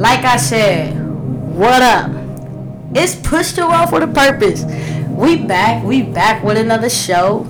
like 0.00 0.24
I 0.24 0.38
said, 0.38 0.98
what 1.54 1.82
up? 1.82 2.10
It's 2.94 3.16
pushed 3.16 3.56
to 3.56 3.66
Wealth 3.66 3.92
with 3.92 4.02
a 4.02 4.06
Purpose. 4.06 4.64
We 5.10 5.44
back. 5.44 5.84
We 5.84 6.00
back 6.00 6.42
with 6.42 6.56
another 6.56 6.88
show. 6.88 7.40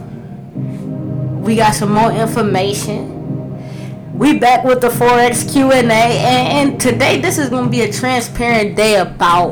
We 1.45 1.55
got 1.55 1.77
some 1.77 1.93
more 1.93 2.11
information. 2.11 4.19
We 4.19 4.37
back 4.37 4.65
with 4.65 4.81
the 4.81 4.89
Forex 4.89 5.51
Q&A. 5.51 5.77
And, 5.77 5.93
and 5.93 6.81
today, 6.81 7.21
this 7.21 7.39
is 7.39 7.51
to 7.51 7.69
be 7.69 7.83
a 7.83 7.93
transparent 7.93 8.77
day 8.77 8.97
about 8.97 9.51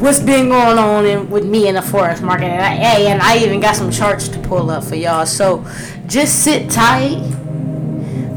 what's 0.00 0.20
been 0.20 0.50
going 0.50 0.78
on 0.78 1.04
in, 1.04 1.28
with 1.30 1.46
me 1.46 1.66
in 1.66 1.74
the 1.74 1.80
Forex 1.80 2.22
market. 2.22 2.44
And 2.44 2.62
I, 2.62 3.10
and 3.10 3.20
I 3.20 3.38
even 3.38 3.58
got 3.58 3.74
some 3.74 3.90
charts 3.90 4.28
to 4.28 4.38
pull 4.38 4.70
up 4.70 4.84
for 4.84 4.94
y'all. 4.94 5.26
So 5.26 5.66
just 6.06 6.44
sit 6.44 6.70
tight. 6.70 7.39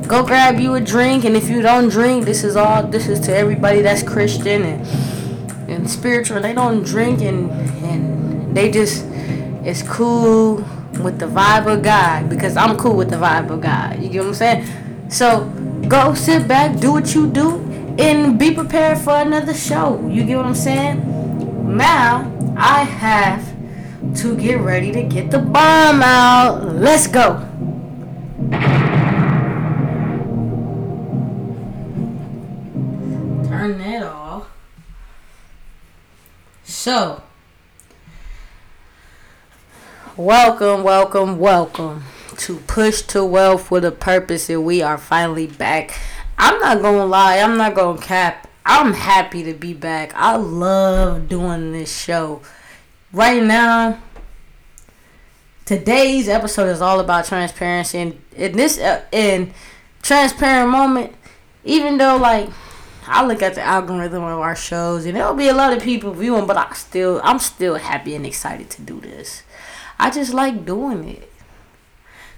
Go 0.08 0.26
grab 0.26 0.60
you 0.60 0.76
a 0.76 0.82
drink, 0.82 1.24
and 1.24 1.36
if 1.36 1.50
you 1.50 1.62
don't 1.62 1.90
drink, 1.90 2.26
this 2.26 2.44
is 2.44 2.56
all. 2.56 2.84
This 2.84 3.08
is 3.08 3.20
to 3.22 3.36
everybody 3.36 3.82
that's 3.82 4.04
Christian 4.04 4.64
and 4.64 4.88
and 5.70 5.90
spiritual. 5.90 6.42
They 6.42 6.54
don't 6.54 6.84
drink, 6.84 7.22
and 7.22 7.50
and 7.84 8.56
they 8.56 8.70
just 8.70 9.06
it's 9.64 9.82
cool 9.82 10.58
with 11.02 11.20
the 11.20 11.26
vibe 11.26 11.74
of 11.74 11.84
God 11.84 12.30
because 12.30 12.58
I'm 12.58 12.78
cool 12.78 12.96
with 12.96 13.10
the 13.10 13.16
vibe 13.16 13.50
of 13.50 13.62
God. 13.62 14.02
You 14.02 14.10
get 14.10 14.20
what 14.20 14.28
I'm 14.28 14.34
saying? 14.34 15.10
So 15.10 15.46
go 15.88 16.14
sit 16.14 16.48
back, 16.48 16.80
do 16.80 16.92
what 16.92 17.16
you 17.16 17.30
do, 17.30 17.58
and 17.98 18.38
be 18.38 18.54
prepared 18.54 18.98
for 18.98 19.16
another 19.16 19.54
show. 19.54 20.06
You 20.08 20.24
get 20.26 20.38
what 20.38 20.46
I'm 20.46 20.56
saying? 20.56 21.78
Now 21.78 22.32
I 22.58 22.84
have 22.84 23.54
to 24.18 24.38
get 24.38 24.60
ready 24.60 24.92
to 24.92 25.04
get 25.04 25.32
the 25.32 25.40
bomb 25.40 26.02
out. 26.02 26.66
Let's 26.76 27.08
go. 27.08 27.50
So, 36.84 37.24
welcome, 40.18 40.84
welcome, 40.84 41.40
welcome 41.40 42.04
to 42.40 42.58
Push 42.58 43.04
to 43.04 43.24
Wealth 43.24 43.72
with 43.72 43.86
a 43.86 43.92
Purpose, 43.94 44.50
and 44.50 44.66
we 44.66 44.82
are 44.82 44.98
finally 44.98 45.48
back. 45.48 45.98
I'm 46.38 46.60
not 46.60 46.82
gonna 46.82 47.06
lie, 47.06 47.38
I'm 47.38 47.56
not 47.56 47.74
gonna 47.76 48.02
cap. 48.02 48.50
I'm 48.66 48.92
happy 48.96 49.44
to 49.44 49.54
be 49.54 49.74
back. 49.74 50.12
I 50.14 50.36
love 50.36 51.30
doing 51.30 51.72
this 51.72 51.98
show. 51.98 52.42
Right 53.14 53.42
now, 53.42 54.00
today's 55.64 56.28
episode 56.28 56.68
is 56.68 56.82
all 56.82 57.00
about 57.00 57.24
transparency, 57.24 57.98
and 58.00 58.22
in 58.36 58.58
this 58.58 58.78
uh, 58.78 59.06
in 59.14 59.54
transparent 60.02 60.70
moment, 60.70 61.16
even 61.64 61.98
though 61.98 62.18
like 62.18 62.50
I 63.08 63.26
look 63.26 63.42
at 63.42 63.56
the 63.56 63.62
algorithm 63.62 64.24
of 64.24 64.40
our 64.40 64.56
shows, 64.56 65.06
and 65.06 65.16
there'll 65.16 65.34
be 65.34 65.48
a 65.48 65.54
lot 65.54 65.74
of 65.74 65.84
people 65.84 66.14
viewing, 66.14 66.48
but 66.48 66.58
I 66.58 66.72
still 66.74 67.22
I'm 67.24 67.40
still 67.40 67.76
happy 67.76 68.16
and 68.16 68.26
excited 68.26 68.70
to 68.72 68.82
do 68.82 69.00
this. 69.00 69.44
I 70.00 70.10
just 70.10 70.34
like 70.34 70.66
doing 70.66 71.08
it. 71.08 71.32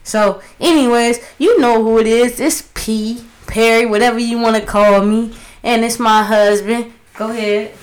So, 0.04 0.42
anyways, 0.60 1.20
you 1.40 1.60
know 1.60 1.84
who 1.84 2.00
it 2.00 2.08
is. 2.08 2.40
It's 2.40 2.70
P 2.74 3.26
Perry, 3.48 3.86
whatever 3.86 4.20
you 4.20 4.38
want 4.38 4.56
to 4.56 4.66
call 4.66 5.04
me, 5.06 5.34
and 5.64 5.84
it's 5.84 6.00
my 6.00 6.24
husband. 6.24 6.94
Go 7.16 7.30
ahead. 7.30 7.74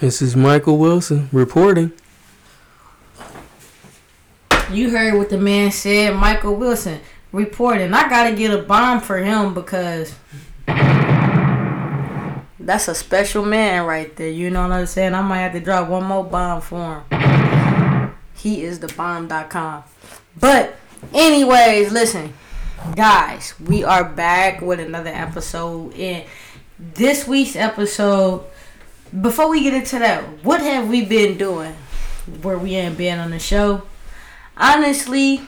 This 0.00 0.22
is 0.22 0.36
Michael 0.36 0.78
Wilson 0.78 1.28
reporting. 1.32 1.92
You 4.70 4.90
heard 4.90 5.14
what 5.14 5.30
the 5.30 5.38
man 5.38 5.72
said, 5.72 6.14
Michael 6.14 6.54
Wilson 6.54 7.00
reporting. 7.32 7.92
I 7.92 8.08
gotta 8.08 8.34
get 8.34 8.52
a 8.52 8.62
bomb 8.62 9.00
for 9.00 9.18
him 9.18 9.52
because 9.52 10.14
that's 12.70 12.86
a 12.86 12.94
special 12.94 13.44
man 13.44 13.84
right 13.84 14.14
there. 14.14 14.30
You 14.30 14.48
know 14.48 14.62
what 14.62 14.70
I'm 14.70 14.86
saying? 14.86 15.12
I 15.12 15.22
might 15.22 15.40
have 15.40 15.52
to 15.54 15.60
drop 15.60 15.88
one 15.88 16.04
more 16.04 16.22
bomb 16.22 16.60
for 16.60 17.02
him. 17.10 18.14
He 18.36 18.62
is 18.62 18.78
the 18.78 18.86
bomb.com. 18.86 19.82
But, 20.38 20.76
anyways, 21.12 21.90
listen, 21.90 22.32
guys, 22.94 23.54
we 23.58 23.82
are 23.82 24.04
back 24.04 24.60
with 24.60 24.78
another 24.78 25.10
episode. 25.10 25.94
And 25.94 26.24
this 26.78 27.26
week's 27.26 27.56
episode, 27.56 28.44
before 29.20 29.50
we 29.50 29.64
get 29.64 29.74
into 29.74 29.98
that, 29.98 30.22
what 30.44 30.60
have 30.60 30.88
we 30.88 31.04
been 31.04 31.36
doing 31.36 31.74
where 32.40 32.56
we 32.56 32.76
ain't 32.76 32.96
been 32.96 33.18
on 33.18 33.32
the 33.32 33.40
show? 33.40 33.82
Honestly, 34.56 35.40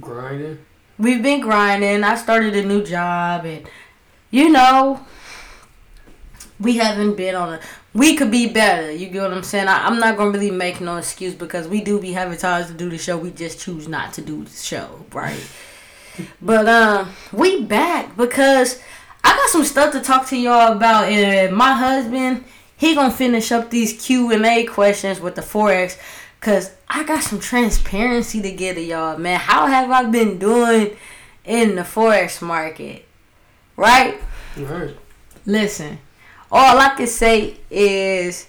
Grinding. 0.00 0.64
we've 0.98 1.22
been 1.22 1.42
grinding. 1.42 2.04
I 2.04 2.14
started 2.14 2.56
a 2.56 2.64
new 2.64 2.82
job, 2.82 3.44
and 3.44 3.68
you 4.30 4.48
know, 4.48 5.04
we 6.60 6.76
haven't 6.76 7.16
been 7.16 7.34
on 7.34 7.54
a. 7.54 7.60
We 7.92 8.14
could 8.16 8.30
be 8.30 8.48
better. 8.52 8.92
You 8.92 9.08
get 9.08 9.22
what 9.22 9.32
I'm 9.32 9.42
saying? 9.42 9.66
I, 9.66 9.86
I'm 9.86 9.98
not 9.98 10.16
gonna 10.16 10.30
really 10.30 10.50
make 10.50 10.80
no 10.80 10.96
excuse 10.96 11.34
because 11.34 11.66
we 11.66 11.80
do 11.80 12.00
be 12.00 12.12
having 12.12 12.38
times 12.38 12.66
to 12.68 12.74
do 12.74 12.88
the 12.88 12.98
show. 12.98 13.16
We 13.16 13.30
just 13.30 13.60
choose 13.60 13.88
not 13.88 14.12
to 14.14 14.22
do 14.22 14.44
the 14.44 14.50
show, 14.50 15.04
right? 15.12 15.40
but 16.42 16.68
um, 16.68 17.10
we 17.32 17.64
back 17.64 18.16
because 18.16 18.80
I 19.24 19.30
got 19.30 19.48
some 19.50 19.64
stuff 19.64 19.92
to 19.92 20.00
talk 20.00 20.26
to 20.28 20.36
y'all 20.36 20.72
about, 20.72 21.04
and 21.04 21.56
my 21.56 21.72
husband 21.72 22.44
he 22.80 22.94
gonna 22.94 23.12
finish 23.12 23.52
up 23.52 23.68
these 23.68 23.92
Q 24.02 24.32
and 24.32 24.46
A 24.46 24.64
questions 24.64 25.20
with 25.20 25.34
the 25.34 25.42
forex. 25.42 25.98
Cause 26.40 26.70
I 26.88 27.04
got 27.04 27.22
some 27.22 27.38
transparency 27.38 28.40
to 28.40 28.50
get 28.50 28.76
to 28.76 28.80
y'all, 28.80 29.18
man. 29.18 29.38
How 29.38 29.66
have 29.66 29.90
I 29.90 30.04
been 30.04 30.38
doing 30.38 30.96
in 31.44 31.74
the 31.74 31.82
forex 31.82 32.40
market? 32.40 33.04
Right? 33.76 34.18
Right. 34.56 34.96
Listen, 35.44 35.98
all 36.52 36.78
I 36.78 36.90
can 36.90 37.06
say 37.06 37.58
is 37.70 38.48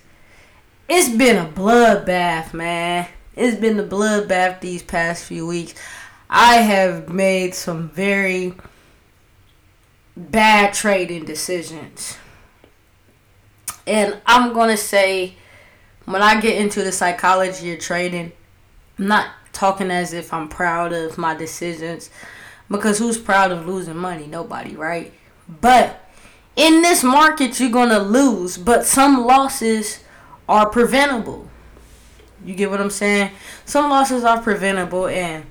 it's 0.90 1.10
been 1.10 1.38
a 1.38 1.50
bloodbath, 1.50 2.54
man. 2.54 3.08
It's 3.36 3.58
been 3.58 3.80
a 3.80 3.84
bloodbath 3.84 4.60
these 4.60 4.84
past 4.84 5.26
few 5.26 5.48
weeks. 5.48 5.74
I 6.30 6.56
have 6.56 7.10
made 7.10 7.56
some 7.56 7.90
very 7.90 8.54
bad 10.16 10.74
trading 10.74 11.26
decisions. 11.26 12.18
And 13.88 14.20
I'm 14.26 14.54
going 14.54 14.70
to 14.70 14.78
say, 14.78 15.36
when 16.06 16.22
I 16.22 16.40
get 16.40 16.58
into 16.58 16.84
the 16.84 16.92
psychology 16.92 17.74
of 17.74 17.80
trading, 17.80 18.32
I'm 18.98 19.08
not 19.08 19.28
talking 19.54 19.92
as 19.92 20.14
if 20.14 20.34
I'm 20.34 20.48
proud 20.48 20.94
of 20.94 21.18
my 21.18 21.36
decisions 21.36 22.10
because 22.70 22.98
who's 23.00 23.18
proud 23.18 23.52
of 23.52 23.68
losing 23.68 23.98
money? 23.98 24.28
Nobody, 24.28 24.76
right? 24.76 25.14
But 25.48 26.01
in 26.62 26.84
this 26.84 27.04
market, 27.04 27.60
you're 27.60 27.72
to 27.90 28.00
lose, 28.00 28.56
but 28.56 28.86
some 28.86 29.26
losses 29.26 30.04
are 30.48 30.70
preventable. 30.70 31.50
You 32.46 32.54
get 32.54 32.70
what 32.70 32.80
I'm 32.80 32.92
saying? 32.92 33.32
Some 33.66 33.90
losses 33.90 34.24
are 34.24 34.40
preventable, 34.40 35.08
and 35.08 35.46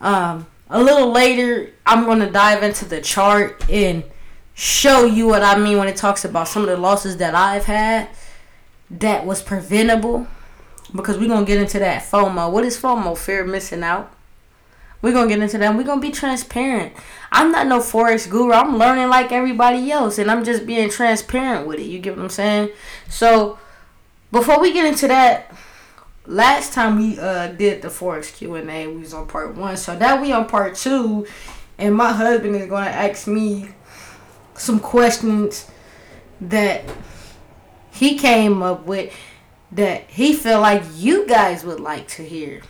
um, 0.00 0.46
a 0.68 0.82
little 0.82 1.12
later, 1.12 1.70
I'm 1.86 2.04
to 2.18 2.30
dive 2.30 2.64
into 2.64 2.84
the 2.84 3.00
chart 3.00 3.64
and 3.70 4.02
show 4.54 5.04
you 5.04 5.28
what 5.28 5.42
I 5.42 5.56
mean 5.56 5.78
when 5.78 5.86
it 5.86 5.96
talks 5.96 6.24
about 6.24 6.48
some 6.48 6.62
of 6.62 6.68
the 6.68 6.76
losses 6.76 7.18
that 7.18 7.36
I've 7.36 7.66
had 7.66 8.08
that 8.90 9.24
was 9.24 9.42
preventable. 9.42 10.26
Because 10.94 11.18
we're 11.18 11.28
to 11.44 11.52
get 11.52 11.60
into 11.60 11.78
that 11.80 12.04
FOMO. 12.04 12.50
What 12.50 12.64
is 12.64 12.80
FOMO? 12.80 13.18
Fear 13.18 13.42
of 13.42 13.48
missing 13.48 13.82
out. 13.82 14.15
We're 15.02 15.12
to 15.28 15.34
get 15.34 15.42
into 15.42 15.58
that. 15.58 15.76
We're 15.76 15.84
to 16.00 16.06
be 16.06 16.12
transparent. 16.12 16.92
I'm 17.30 17.52
not 17.52 17.66
no 17.66 17.80
Forex 17.80 18.28
guru. 18.28 18.52
I'm 18.52 18.76
learning 18.78 19.08
like 19.08 19.32
everybody 19.32 19.90
else. 19.90 20.18
And 20.18 20.30
I'm 20.30 20.44
just 20.44 20.66
being 20.66 20.90
transparent 20.90 21.66
with 21.66 21.78
it. 21.78 21.84
You 21.84 21.98
get 21.98 22.16
what 22.16 22.24
I'm 22.24 22.30
saying? 22.30 22.70
So, 23.08 23.58
before 24.32 24.60
we 24.60 24.72
get 24.72 24.86
into 24.86 25.06
that, 25.08 25.54
last 26.26 26.72
time 26.72 26.98
we 26.98 27.18
uh 27.18 27.48
did 27.48 27.82
the 27.82 27.88
Forex 27.88 28.34
Q&A, 28.34 28.86
we 28.88 28.96
was 28.96 29.14
on 29.14 29.26
part 29.26 29.54
one. 29.54 29.76
So, 29.76 29.96
now 29.96 30.20
we 30.20 30.32
on 30.32 30.46
part 30.46 30.74
two. 30.74 31.26
And 31.78 31.94
my 31.94 32.12
husband 32.12 32.56
is 32.56 32.68
to 32.68 32.74
ask 32.76 33.26
me 33.26 33.68
some 34.54 34.80
questions 34.80 35.70
that 36.40 36.82
he 37.90 38.18
came 38.18 38.62
up 38.62 38.86
with 38.86 39.12
that 39.72 40.08
he 40.08 40.32
felt 40.32 40.62
like 40.62 40.82
you 40.94 41.26
guys 41.26 41.64
would 41.64 41.80
like 41.80 42.08
to 42.08 42.22
hear. 42.22 42.62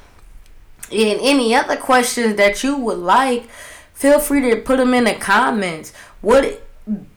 And 0.90 1.20
any 1.22 1.54
other 1.54 1.76
questions 1.76 2.36
that 2.36 2.62
you 2.62 2.76
would 2.76 2.98
like, 2.98 3.48
feel 3.94 4.18
free 4.20 4.40
to 4.50 4.56
put 4.56 4.78
them 4.78 4.94
in 4.94 5.04
the 5.04 5.14
comments. 5.14 5.92
What 6.20 6.62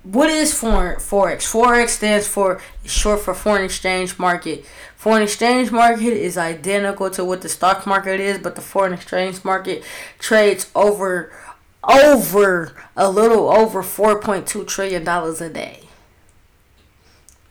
what 0.02 0.32
is 0.32 0.52
foreign 0.58 0.98
forex? 0.98 1.44
Forex 1.48 1.90
stands 1.90 2.28
for 2.28 2.60
short 2.86 3.20
for 3.20 3.36
foreign 3.36 3.64
exchange 3.64 4.18
market. 4.18 4.66
Foreign 4.96 5.22
exchange 5.22 5.72
market 5.72 6.14
is 6.14 6.38
identical 6.38 7.12
to 7.12 7.24
what 7.24 7.42
the 7.42 7.50
stock 7.50 7.86
market 7.86 8.20
is, 8.20 8.40
but 8.40 8.56
the 8.56 8.62
foreign 8.62 8.94
exchange 8.94 9.46
market 9.46 9.84
trades 10.18 10.72
over 10.74 11.32
over 11.84 12.76
a 12.98 13.10
little 13.10 13.50
over 13.50 13.84
4.2 13.84 14.68
trillion 14.68 15.04
dollars 15.04 15.40
a 15.40 15.50
day. 15.50 15.84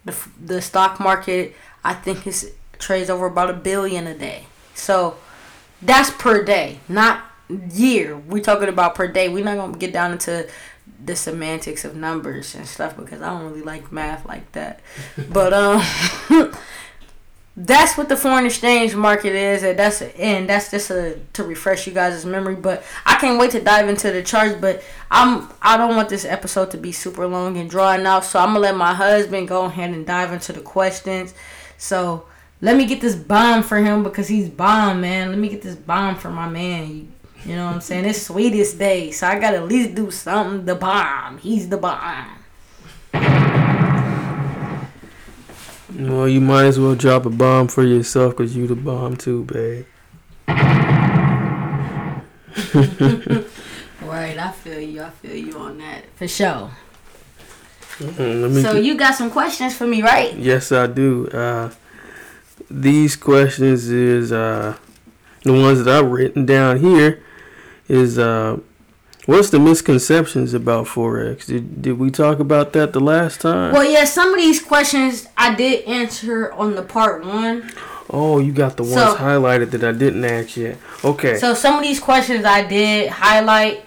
The, 0.05 0.17
the 0.45 0.61
stock 0.61 0.99
market 0.99 1.55
I 1.85 1.95
think 1.95 2.27
is 2.27 2.53
trades 2.79 3.09
over 3.09 3.27
about 3.27 3.51
a 3.51 3.55
billion 3.55 4.07
a 4.07 4.15
day. 4.15 4.47
So 4.75 5.17
that's 5.83 6.11
per 6.11 6.45
day, 6.45 6.81
not 6.89 7.25
year. 7.73 8.17
We're 8.17 8.43
talking 8.43 8.69
about 8.69 8.95
per 8.95 9.09
day. 9.09 9.29
We're 9.29 9.45
not 9.45 9.57
gonna 9.57 9.79
get 9.79 9.93
down 9.93 10.13
into 10.13 10.49
the 11.05 11.15
semantics 11.15 11.85
of 11.85 11.95
numbers 11.95 12.55
and 12.55 12.67
stuff 12.67 12.97
because 12.97 13.23
I 13.23 13.29
don't 13.31 13.45
really 13.51 13.63
like 13.63 13.93
math 13.93 14.27
like 14.27 14.51
that. 14.53 14.81
but 15.31 15.53
um 15.53 15.83
that's 17.61 17.99
what 17.99 18.09
the 18.09 18.17
foreign 18.17 18.47
exchange 18.47 18.95
market 18.95 19.35
is 19.35 19.65
and 19.65 19.77
that's 19.77 20.01
and 20.01 20.49
that's 20.49 20.71
just 20.71 20.91
a, 20.91 21.19
to 21.33 21.43
refresh 21.43 21.89
you 21.89 21.93
guys' 21.93 22.25
memory 22.25 22.55
but 22.55 22.85
i 23.05 23.17
can't 23.17 23.37
wait 23.37 23.51
to 23.51 23.61
dive 23.61 23.89
into 23.89 24.13
the 24.13 24.23
charts 24.23 24.55
but 24.61 24.81
i'm 25.11 25.49
i 25.61 25.77
don't 25.77 25.97
want 25.97 26.09
this 26.09 26.25
episode 26.25 26.71
to 26.71 26.77
be 26.77 26.93
super 26.93 27.27
long 27.27 27.57
and 27.57 27.69
drawn 27.69 28.07
out 28.07 28.25
so 28.25 28.39
i'm 28.39 28.51
gonna 28.51 28.61
let 28.61 28.77
my 28.77 28.95
husband 28.95 29.49
go 29.49 29.65
ahead 29.65 29.91
and 29.91 30.07
dive 30.07 30.33
into 30.33 30.53
the 30.53 30.61
questions 30.61 31.35
so 31.77 32.28
let 32.61 32.77
me 32.77 32.85
get 32.87 33.01
this 33.01 33.15
bomb 33.15 33.63
for 33.63 33.79
him 33.79 34.03
because 34.03 34.29
he's 34.29 34.49
bomb 34.49 35.01
man 35.01 35.31
let 35.31 35.39
me 35.39 35.49
get 35.49 35.63
this 35.63 35.77
bomb 35.77 36.17
for 36.17 36.31
my 36.31 36.49
man 36.49 37.13
you, 37.45 37.55
know 37.55 37.67
what 37.67 37.75
i'm 37.75 37.81
saying 37.81 38.05
it's 38.05 38.23
sweetest 38.23 38.79
day 38.79 39.11
so 39.11 39.27
i 39.27 39.39
gotta 39.39 39.59
at 39.59 39.69
least 39.69 39.95
do 39.95 40.11
something 40.11 40.65
the 40.65 40.75
bomb 40.75 41.39
he's 41.39 41.69
the 41.69 41.77
bomb 41.77 42.39
Well, 45.99 46.29
you 46.29 46.41
might 46.41 46.67
as 46.67 46.79
well 46.79 46.95
drop 46.95 47.27
a 47.27 47.31
bomb 47.31 47.67
for 47.67 47.83
yourself 47.83 48.37
because 48.37 48.55
you 48.55 48.69
the 48.69 48.77
bomb 48.77 49.17
too, 49.17 49.43
babe. 49.45 49.87
right, 54.03 54.39
I 54.39 54.53
feel 54.53 54.81
you. 54.81 55.03
I 55.03 55.11
feel 55.11 55.35
you 55.35 55.59
on 55.59 55.79
that 55.79 56.05
for 56.15 56.29
sure. 56.29 56.71
Mm, 57.99 58.63
so 58.63 58.77
you 58.77 58.97
got 58.97 59.17
some 59.17 59.29
questions 59.31 59.75
for 59.75 59.89
me, 59.89 60.03
right? 60.03 60.37
Yes, 60.37 60.71
I 60.71 60.87
do. 60.87 61.27
Uh, 61.29 61.71
these 62.71 63.17
questions 63.17 63.89
is 63.89 64.33
uh, 64.33 64.77
the 65.43 65.53
ones 65.53 65.85
that 65.85 65.99
I've 65.99 66.11
written 66.11 66.47
down 66.47 66.79
here. 66.79 67.23
Is 67.89 68.19
uh, 68.19 68.59
What's 69.29 69.51
the 69.51 69.59
misconceptions 69.59 70.55
about 70.55 70.87
forex? 70.87 71.45
Did 71.45 71.83
did 71.83 71.99
we 71.99 72.11
talk 72.11 72.41
about 72.41 72.73
that 72.73 72.95
the 72.95 73.01
last 73.01 73.43
time? 73.43 73.75
Well, 73.75 73.85
yeah, 73.85 74.05
some 74.05 74.31
of 74.33 74.41
these 74.41 74.59
questions 74.59 75.29
I 75.37 75.55
did 75.55 75.85
answer 75.85 76.51
on 76.53 76.77
the 76.77 76.83
part 76.83 77.27
one. 77.27 77.71
Oh, 78.09 78.39
you 78.39 78.53
got 78.53 78.79
the 78.79 78.85
ones 78.85 78.95
so, 78.95 79.17
highlighted 79.17 79.71
that 79.73 79.85
I 79.85 79.93
didn't 79.93 80.25
ask 80.25 80.57
yet. 80.57 80.79
Okay. 81.05 81.37
So 81.37 81.53
some 81.53 81.77
of 81.77 81.83
these 81.83 82.01
questions 82.01 82.47
I 82.47 82.67
did 82.67 83.11
highlight 83.11 83.85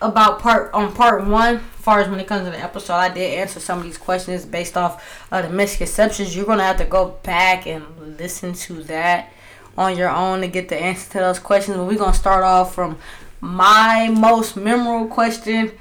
about 0.00 0.38
part 0.38 0.72
on 0.72 0.92
part 0.94 1.26
one. 1.26 1.58
Far 1.58 2.00
as 2.00 2.08
when 2.08 2.20
it 2.20 2.26
comes 2.26 2.44
to 2.44 2.50
the 2.50 2.58
episode, 2.58 2.94
I 2.94 3.08
did 3.08 3.38
answer 3.38 3.60
some 3.60 3.78
of 3.78 3.84
these 3.84 3.98
questions 3.98 4.44
based 4.44 4.76
off 4.76 5.26
of 5.32 5.44
the 5.44 5.50
misconceptions. 5.50 6.36
You're 6.36 6.46
gonna 6.46 6.64
have 6.64 6.78
to 6.78 6.84
go 6.84 7.18
back 7.22 7.66
and 7.66 7.84
listen 8.18 8.52
to 8.52 8.82
that 8.84 9.32
on 9.76 9.96
your 9.96 10.10
own 10.10 10.40
to 10.40 10.48
get 10.48 10.68
the 10.68 10.76
answer 10.76 11.10
to 11.12 11.18
those 11.18 11.38
questions. 11.38 11.76
But 11.76 11.84
we're 11.84 11.98
gonna 11.98 12.14
start 12.14 12.44
off 12.44 12.74
from 12.74 12.98
my 13.40 14.08
most 14.08 14.56
memorable 14.56 15.08
question 15.08 15.72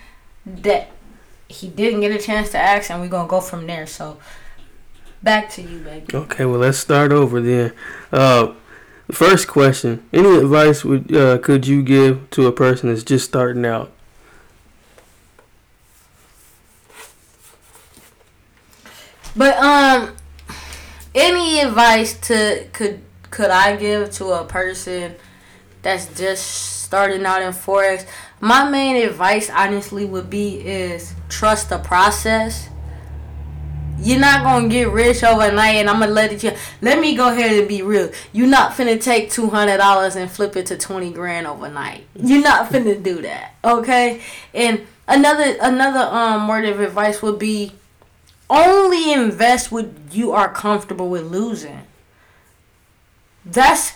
that 0.46 0.90
he 1.50 1.68
didn't 1.68 2.02
get 2.02 2.12
a 2.12 2.20
chance 2.20 2.52
to 2.52 2.58
ask, 2.58 2.90
and 2.90 3.02
we're 3.02 3.08
gonna 3.10 3.28
go 3.28 3.42
from 3.42 3.68
there. 3.68 3.86
So, 3.86 4.18
back 5.22 5.50
to 5.52 5.62
you, 5.62 5.80
baby. 5.80 6.06
Okay, 6.14 6.46
well 6.46 6.60
let's 6.60 6.78
start 6.78 7.12
over 7.12 7.42
then. 7.42 7.74
Uh, 8.12 8.54
first 9.12 9.48
question: 9.48 10.08
Any 10.14 10.38
advice 10.38 10.84
would 10.84 11.14
uh, 11.14 11.38
could 11.38 11.68
you 11.68 11.84
give 11.84 12.30
to 12.32 12.48
a 12.48 12.52
person 12.52 12.90
that's 12.90 13.04
just 13.04 13.26
starting 13.26 13.66
out? 13.66 13.92
But 19.38 19.56
um, 19.58 20.16
any 21.14 21.60
advice 21.60 22.18
to 22.28 22.66
could 22.74 23.02
could 23.30 23.52
I 23.52 23.76
give 23.76 24.12
to 24.14 24.30
a 24.30 24.46
person 24.46 25.16
that's 25.84 26.08
just 26.18 26.82
starting 26.84 27.24
out 27.26 27.42
in 27.42 27.52
forex, 27.52 28.08
my 28.40 28.68
main 28.70 28.96
advice 29.06 29.50
honestly 29.50 30.06
would 30.06 30.30
be 30.30 30.60
is 30.60 31.14
trust 31.30 31.70
the 31.70 31.78
process. 31.78 32.70
You're 34.00 34.20
not 34.20 34.44
gonna 34.44 34.70
get 34.70 34.90
rich 34.90 35.24
overnight, 35.24 35.76
and 35.76 35.90
I'm 35.90 36.00
gonna 36.00 36.12
let 36.12 36.32
it. 36.32 36.44
You, 36.44 36.52
let 36.82 37.00
me 37.00 37.16
go 37.16 37.30
ahead 37.30 37.58
and 37.58 37.68
be 37.68 37.82
real. 37.82 38.12
You're 38.32 38.48
not 38.48 38.74
finna 38.74 39.02
take 39.02 39.32
two 39.32 39.50
hundred 39.50 39.78
dollars 39.78 40.16
and 40.16 40.30
flip 40.30 40.56
it 40.56 40.68
to 40.68 40.78
twenty 40.78 41.12
grand 41.12 41.48
overnight. 41.48 42.06
You're 42.16 42.44
not 42.44 42.70
finna 42.70 43.02
do 43.02 43.22
that, 43.24 43.54
okay? 43.64 44.22
And 44.54 44.86
another 45.08 45.58
another 45.62 46.00
um 46.16 46.48
word 46.48 46.66
of 46.66 46.80
advice 46.80 47.22
would 47.24 47.40
be 47.40 47.72
only 48.50 49.12
invest 49.12 49.72
what 49.72 49.90
you 50.12 50.32
are 50.32 50.52
comfortable 50.52 51.10
with 51.10 51.24
losing. 51.24 51.82
That's 53.46 53.94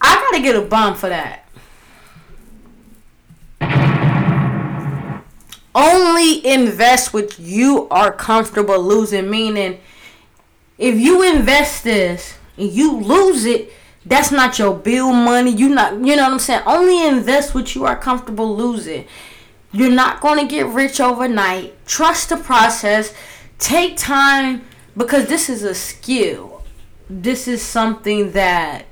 I 0.00 0.14
gotta 0.14 0.42
get 0.42 0.56
a 0.56 0.62
bomb 0.62 0.94
for 0.94 1.08
that. 1.08 1.46
only 5.76 6.44
invest 6.44 7.12
what 7.12 7.38
you 7.38 7.86
are 7.90 8.10
comfortable 8.10 8.82
losing. 8.82 9.30
Meaning, 9.30 9.78
if 10.78 10.98
you 10.98 11.22
invest 11.22 11.84
this 11.84 12.38
and 12.56 12.72
you 12.72 12.98
lose 12.98 13.44
it, 13.44 13.70
that's 14.04 14.32
not 14.32 14.58
your 14.58 14.74
bill 14.74 15.12
money. 15.12 15.50
You 15.52 15.68
not, 15.68 15.92
you 15.94 16.16
know 16.16 16.22
what 16.22 16.32
I'm 16.32 16.38
saying. 16.38 16.62
Only 16.66 17.06
invest 17.06 17.54
what 17.54 17.74
you 17.74 17.84
are 17.84 17.96
comfortable 17.96 18.56
losing. 18.56 19.06
You're 19.72 19.90
not 19.90 20.22
to 20.22 20.46
get 20.46 20.66
rich 20.66 21.00
overnight. 21.00 21.86
Trust 21.86 22.30
the 22.30 22.36
process. 22.36 23.12
Take 23.58 23.96
time 23.96 24.64
because 24.96 25.26
this 25.26 25.48
is 25.48 25.62
a 25.62 25.74
skill. 25.74 26.64
This 27.08 27.46
is 27.46 27.62
something 27.62 28.32
that 28.32 28.86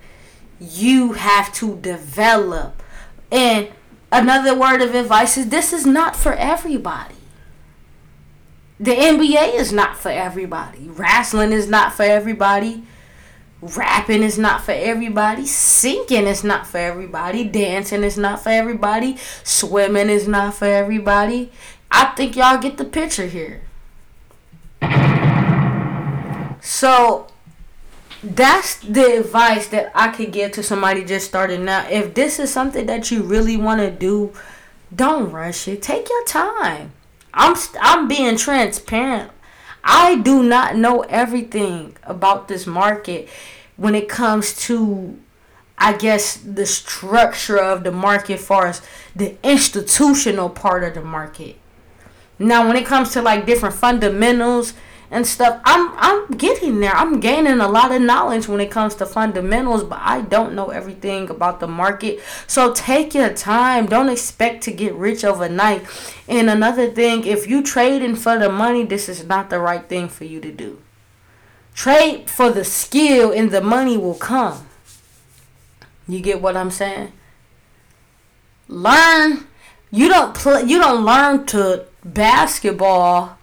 you 0.61 1.12
have 1.12 1.52
to 1.55 1.76
develop. 1.76 2.82
And 3.31 3.69
Another 4.14 4.56
word 4.56 4.81
of 4.81 4.94
advice 4.94 5.37
is 5.37 5.49
this 5.49 5.72
is 5.72 5.84
not 5.84 6.14
for 6.14 6.34
everybody. 6.34 7.16
The 8.78 8.93
NBA 8.93 9.55
is 9.55 9.72
not 9.72 9.99
for 9.99 10.08
everybody. 10.08 10.88
Wrestling 10.88 11.50
is 11.50 11.66
not 11.66 11.94
for 11.94 12.05
everybody. 12.05 12.84
Rapping 13.61 14.22
is 14.22 14.38
not 14.38 14.62
for 14.62 14.70
everybody. 14.70 15.46
Singing 15.46 16.28
is 16.28 16.44
not 16.44 16.64
for 16.64 16.78
everybody. 16.78 17.43
Dancing 17.43 18.05
is 18.05 18.16
not 18.16 18.40
for 18.40 18.50
everybody. 18.50 19.16
Swimming 19.43 20.08
is 20.08 20.28
not 20.28 20.55
for 20.55 20.66
everybody. 20.66 21.50
I 21.90 22.05
think 22.16 22.37
y'all 22.37 22.58
get 22.58 22.76
the 22.76 22.84
picture 22.84 23.26
here. 23.26 23.62
So 26.60 27.28
that's 28.22 28.76
the 28.76 29.19
advice 29.19 29.69
that 29.69 29.92
I 29.94 30.08
could 30.08 30.32
give 30.32 30.52
to 30.52 30.62
somebody 30.62 31.04
just 31.04 31.26
starting 31.26 31.69
out. 31.69 31.90
If 31.90 32.14
this 32.14 32.38
is 32.38 32.52
something 32.52 32.86
that 32.86 33.10
you 33.10 33.22
really 33.22 33.56
want 33.56 33.81
to 33.81 33.90
do, 33.90 34.32
don't 34.94 35.31
rush 35.31 35.69
it. 35.69 35.82
Take 35.82 36.08
your 36.08 36.25
time. 36.25 36.92
I'm 37.32 37.56
I'm 37.81 38.08
being 38.08 38.36
transparent. 38.36 39.30
I 39.82 40.16
do 40.16 40.42
not 40.42 40.76
know 40.76 41.02
everything 41.02 41.97
about 42.04 42.49
this 42.49 42.66
market 42.66 43.28
when 43.76 43.94
it 43.94 44.09
comes 44.09 44.56
to 44.66 45.18
I 45.76 45.97
guess 45.97 46.37
the 46.37 46.64
structure 46.64 47.59
of 47.59 47.85
the 47.85 47.92
market 47.92 48.40
far 48.40 48.68
as 48.68 48.80
the 49.14 49.37
institutional 49.42 50.49
part 50.49 50.85
of 50.85 50.94
the 50.94 51.02
market. 51.02 51.56
Now 52.38 52.67
when 52.67 52.76
it 52.76 52.87
comes 52.87 53.12
to 53.12 53.23
like 53.23 53.47
different 53.47 53.75
fundamentals 53.75 54.75
and 55.14 55.26
stuff. 55.26 55.61
I'm 55.64 55.93
I'm 55.97 56.37
getting 56.37 56.81
there. 56.81 56.95
I'm 56.95 57.21
gaining 57.21 57.61
a 57.61 57.69
lot 57.69 57.93
of 57.93 58.03
knowledge 58.03 58.49
when 58.49 58.61
it 58.61 58.71
comes 58.71 58.97
to 58.97 59.07
fundamentals, 59.07 59.85
but 59.85 60.00
I 60.03 60.23
don't 60.23 60.55
know 60.55 60.71
everything 60.71 61.31
about 61.31 61.61
the 61.61 61.69
market. 61.69 62.21
So 62.49 62.75
take 62.75 63.14
your 63.14 63.33
time. 63.33 63.87
Don't 63.87 64.09
expect 64.09 64.64
to 64.64 64.73
get 64.73 64.93
rich 64.95 65.25
overnight. 65.25 65.87
And 66.29 66.50
another 66.50 66.91
thing, 66.91 67.25
if 67.25 67.47
you 67.47 67.62
trading 67.62 68.17
for 68.17 68.38
the 68.38 68.49
money, 68.49 68.85
this 68.85 69.09
is 69.09 69.25
not 69.25 69.50
the 69.50 69.61
right 69.61 69.88
thing 69.88 70.09
for 70.09 70.25
you 70.25 70.41
to 70.41 70.50
do. 70.50 70.83
Trade 71.75 72.29
for 72.29 72.50
the 72.50 72.64
skill 72.64 73.31
and 73.33 73.53
the 73.53 73.61
money 73.61 73.97
will 73.97 74.14
come. 74.17 74.67
You 76.09 76.21
get 76.21 76.43
what 76.43 76.57
I'm 76.57 76.73
saying? 76.73 77.12
Learn. 78.69 79.47
You 79.93 80.09
don't 80.09 80.35
play 80.35 80.64
you 80.64 80.81
don't 80.81 81.05
learn 81.05 81.47
to 81.47 81.87
basketball 82.04 83.38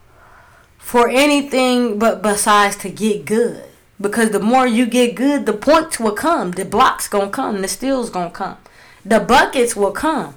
for 0.77 1.09
anything 1.09 1.97
but 1.97 2.21
besides 2.21 2.75
to 2.77 2.89
get 2.89 3.25
good. 3.25 3.65
Because 3.99 4.31
the 4.31 4.39
more 4.39 4.65
you 4.65 4.85
get 4.85 5.15
good, 5.15 5.45
the 5.45 5.53
points 5.53 5.99
will 5.99 6.13
come. 6.13 6.51
The 6.51 6.65
blocks 6.65 7.07
gonna 7.07 7.29
come. 7.29 7.61
The 7.61 7.67
steals 7.67 8.09
gonna 8.09 8.31
come. 8.31 8.57
The 9.05 9.19
buckets 9.19 9.75
will 9.75 9.91
come. 9.91 10.35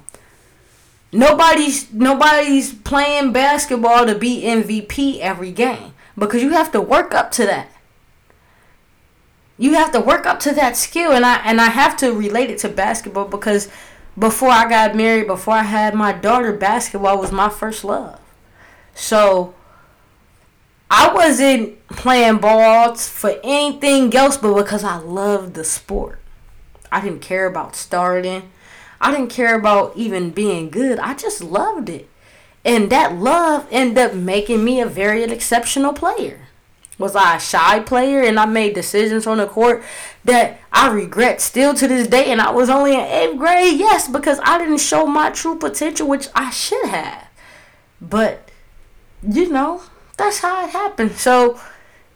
Nobody's 1.11 1.91
nobody's 1.93 2.73
playing 2.73 3.31
basketball 3.31 4.05
to 4.05 4.15
be 4.15 4.43
MVP 4.43 5.19
every 5.19 5.51
game 5.51 5.93
because 6.17 6.43
you 6.43 6.51
have 6.51 6.71
to 6.73 6.81
work 6.81 7.13
up 7.13 7.31
to 7.31 7.45
that. 7.45 7.69
You 9.57 9.73
have 9.75 9.91
to 9.93 10.01
work 10.01 10.25
up 10.25 10.39
to 10.41 10.51
that 10.53 10.75
skill, 10.75 11.11
and 11.11 11.25
I 11.25 11.37
and 11.37 11.61
I 11.61 11.69
have 11.69 11.95
to 11.97 12.11
relate 12.11 12.49
it 12.49 12.59
to 12.59 12.69
basketball 12.69 13.25
because 13.25 13.69
before 14.17 14.49
I 14.49 14.69
got 14.69 14.95
married, 14.95 15.27
before 15.27 15.55
I 15.55 15.63
had 15.63 15.93
my 15.93 16.11
daughter, 16.11 16.53
basketball 16.53 17.19
was 17.19 17.31
my 17.31 17.49
first 17.49 17.83
love. 17.83 18.19
So 18.93 19.53
I 20.89 21.13
wasn't 21.13 21.85
playing 21.89 22.37
balls 22.37 23.09
for 23.09 23.39
anything 23.43 24.15
else 24.15 24.37
but 24.37 24.55
because 24.55 24.83
I 24.83 24.97
loved 24.97 25.53
the 25.53 25.63
sport. 25.63 26.19
I 26.91 27.01
didn't 27.01 27.21
care 27.21 27.45
about 27.45 27.75
starting. 27.75 28.49
I 29.01 29.11
didn't 29.11 29.29
care 29.29 29.55
about 29.57 29.97
even 29.97 30.29
being 30.29 30.69
good. 30.69 30.99
I 30.99 31.13
just 31.13 31.43
loved 31.43 31.89
it. 31.89 32.09
And 32.63 32.89
that 32.89 33.15
love 33.15 33.67
ended 33.69 33.97
up 33.97 34.13
making 34.13 34.63
me 34.63 34.79
a 34.79 34.85
very 34.85 35.23
exceptional 35.23 35.93
player. 35.93 36.47
Was 36.97 37.15
I 37.15 37.35
a 37.35 37.39
shy 37.39 37.81
player 37.81 38.21
and 38.21 38.39
I 38.39 38.45
made 38.45 38.73
decisions 38.73 39.27
on 39.27 39.37
the 39.37 39.47
court 39.47 39.83
that 40.23 40.59
I 40.71 40.89
regret 40.91 41.41
still 41.41 41.73
to 41.73 41.87
this 41.87 42.07
day? 42.07 42.31
And 42.31 42.39
I 42.39 42.51
was 42.51 42.69
only 42.69 42.93
in 42.93 43.01
eighth 43.01 43.37
grade, 43.37 43.77
yes, 43.77 44.07
because 44.07 44.39
I 44.43 44.57
didn't 44.57 44.77
show 44.77 45.05
my 45.05 45.29
true 45.29 45.57
potential, 45.57 46.07
which 46.07 46.27
I 46.33 46.51
should 46.51 46.85
have. 46.85 47.27
But, 47.99 48.49
you 49.21 49.49
know, 49.49 49.83
that's 50.15 50.39
how 50.39 50.65
it 50.65 50.71
happened. 50.71 51.13
So, 51.13 51.59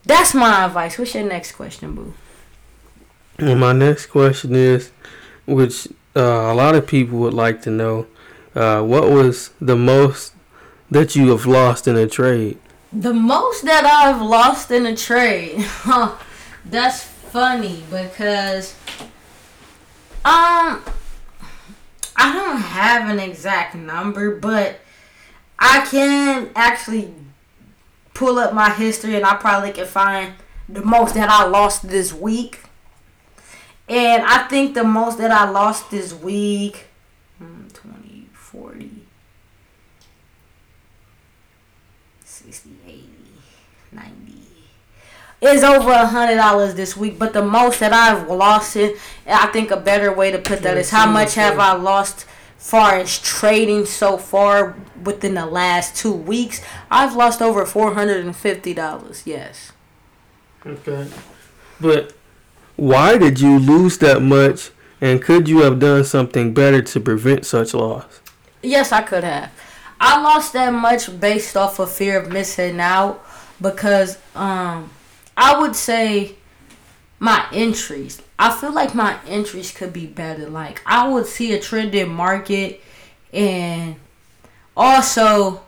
that's 0.05 0.33
my 0.33 0.65
advice. 0.65 0.97
What's 0.97 1.13
your 1.13 1.25
next 1.25 1.51
question, 1.53 1.95
Boo? 1.95 2.13
Well, 3.37 3.55
my 3.55 3.73
next 3.73 4.07
question 4.07 4.55
is, 4.55 4.91
which 5.45 5.87
uh, 6.15 6.21
a 6.21 6.53
lot 6.53 6.75
of 6.75 6.87
people 6.87 7.19
would 7.19 7.33
like 7.33 7.61
to 7.63 7.69
know, 7.69 8.07
uh, 8.55 8.81
what 8.81 9.09
was 9.09 9.51
the 9.59 9.75
most 9.75 10.33
that 10.89 11.15
you 11.15 11.29
have 11.29 11.45
lost 11.45 11.87
in 11.87 11.95
a 11.95 12.07
trade? 12.07 12.57
The 12.91 13.13
most 13.13 13.65
that 13.65 13.85
I've 13.85 14.21
lost 14.21 14.71
in 14.71 14.85
a 14.85 14.95
trade. 14.95 15.65
That's 16.65 17.03
funny 17.03 17.83
because 17.89 18.75
um 20.25 20.83
I 22.15 22.33
don't 22.33 22.57
have 22.61 23.09
an 23.09 23.19
exact 23.19 23.75
number, 23.75 24.35
but 24.35 24.79
I 25.57 25.85
can 25.89 26.49
actually 26.55 27.13
pull 28.13 28.39
up 28.39 28.53
my 28.53 28.71
history 28.71 29.15
and 29.15 29.25
I 29.25 29.35
probably 29.35 29.71
can 29.71 29.85
find 29.85 30.33
the 30.67 30.83
most 30.83 31.13
that 31.13 31.29
I 31.29 31.45
lost 31.45 31.87
this 31.87 32.13
week. 32.13 32.59
And 33.87 34.23
I 34.23 34.47
think 34.47 34.75
the 34.75 34.83
most 34.83 35.17
that 35.19 35.31
I 35.31 35.49
lost 35.49 35.89
this 35.89 36.13
week, 36.13 36.87
hmm, 37.37 37.67
20, 37.69 38.27
40, 38.33 38.98
is 45.41 45.63
over 45.63 45.91
a 45.91 46.05
hundred 46.05 46.35
dollars 46.35 46.75
this 46.75 46.97
week. 46.97 47.17
But 47.17 47.33
the 47.33 47.43
most 47.43 47.79
that 47.79 47.93
I've 47.93 48.27
lost 48.29 48.75
it, 48.75 48.97
I 49.25 49.47
think 49.47 49.71
a 49.71 49.77
better 49.77 50.13
way 50.13 50.31
to 50.31 50.39
put 50.39 50.61
that 50.63 50.77
is 50.77 50.89
how 50.89 51.09
much 51.09 51.35
have 51.35 51.59
I 51.59 51.73
lost 51.73 52.25
far 52.57 52.95
as 52.95 53.17
trading 53.19 53.85
so 53.85 54.17
far 54.17 54.75
within 55.03 55.33
the 55.33 55.45
last 55.45 55.95
two 55.95 56.13
weeks. 56.13 56.61
I've 56.91 57.15
lost 57.15 57.41
over 57.41 57.65
four 57.65 57.93
hundred 57.93 58.25
and 58.25 58.35
fifty 58.35 58.73
dollars. 58.73 59.23
Yes. 59.25 59.71
Okay. 60.65 61.07
But 61.79 62.13
why 62.75 63.17
did 63.17 63.39
you 63.39 63.59
lose 63.59 63.97
that 63.99 64.21
much 64.21 64.71
and 65.01 65.21
could 65.21 65.47
you 65.47 65.61
have 65.61 65.79
done 65.79 66.03
something 66.03 66.53
better 66.53 66.81
to 66.81 66.99
prevent 66.99 67.45
such 67.45 67.73
loss? 67.73 68.19
Yes, 68.61 68.91
I 68.91 69.01
could 69.01 69.23
have. 69.23 69.51
I 70.01 70.21
lost 70.21 70.53
that 70.53 70.71
much 70.73 71.19
based 71.19 71.55
off 71.55 71.79
of 71.79 71.91
fear 71.91 72.19
of 72.19 72.31
missing 72.31 72.79
out 72.79 73.25
because 73.61 74.17
um 74.35 74.89
I 75.39 75.57
would 75.57 75.73
say 75.73 76.35
my 77.17 77.47
entries. 77.53 78.21
I 78.37 78.51
feel 78.51 78.73
like 78.73 78.93
my 78.93 79.17
entries 79.25 79.71
could 79.71 79.93
be 79.93 80.05
better. 80.05 80.49
Like 80.49 80.81
I 80.85 81.07
would 81.07 81.27
see 81.27 81.53
a 81.53 81.59
trending 81.59 82.09
market 82.13 82.81
and 83.31 83.95
also 84.75 85.61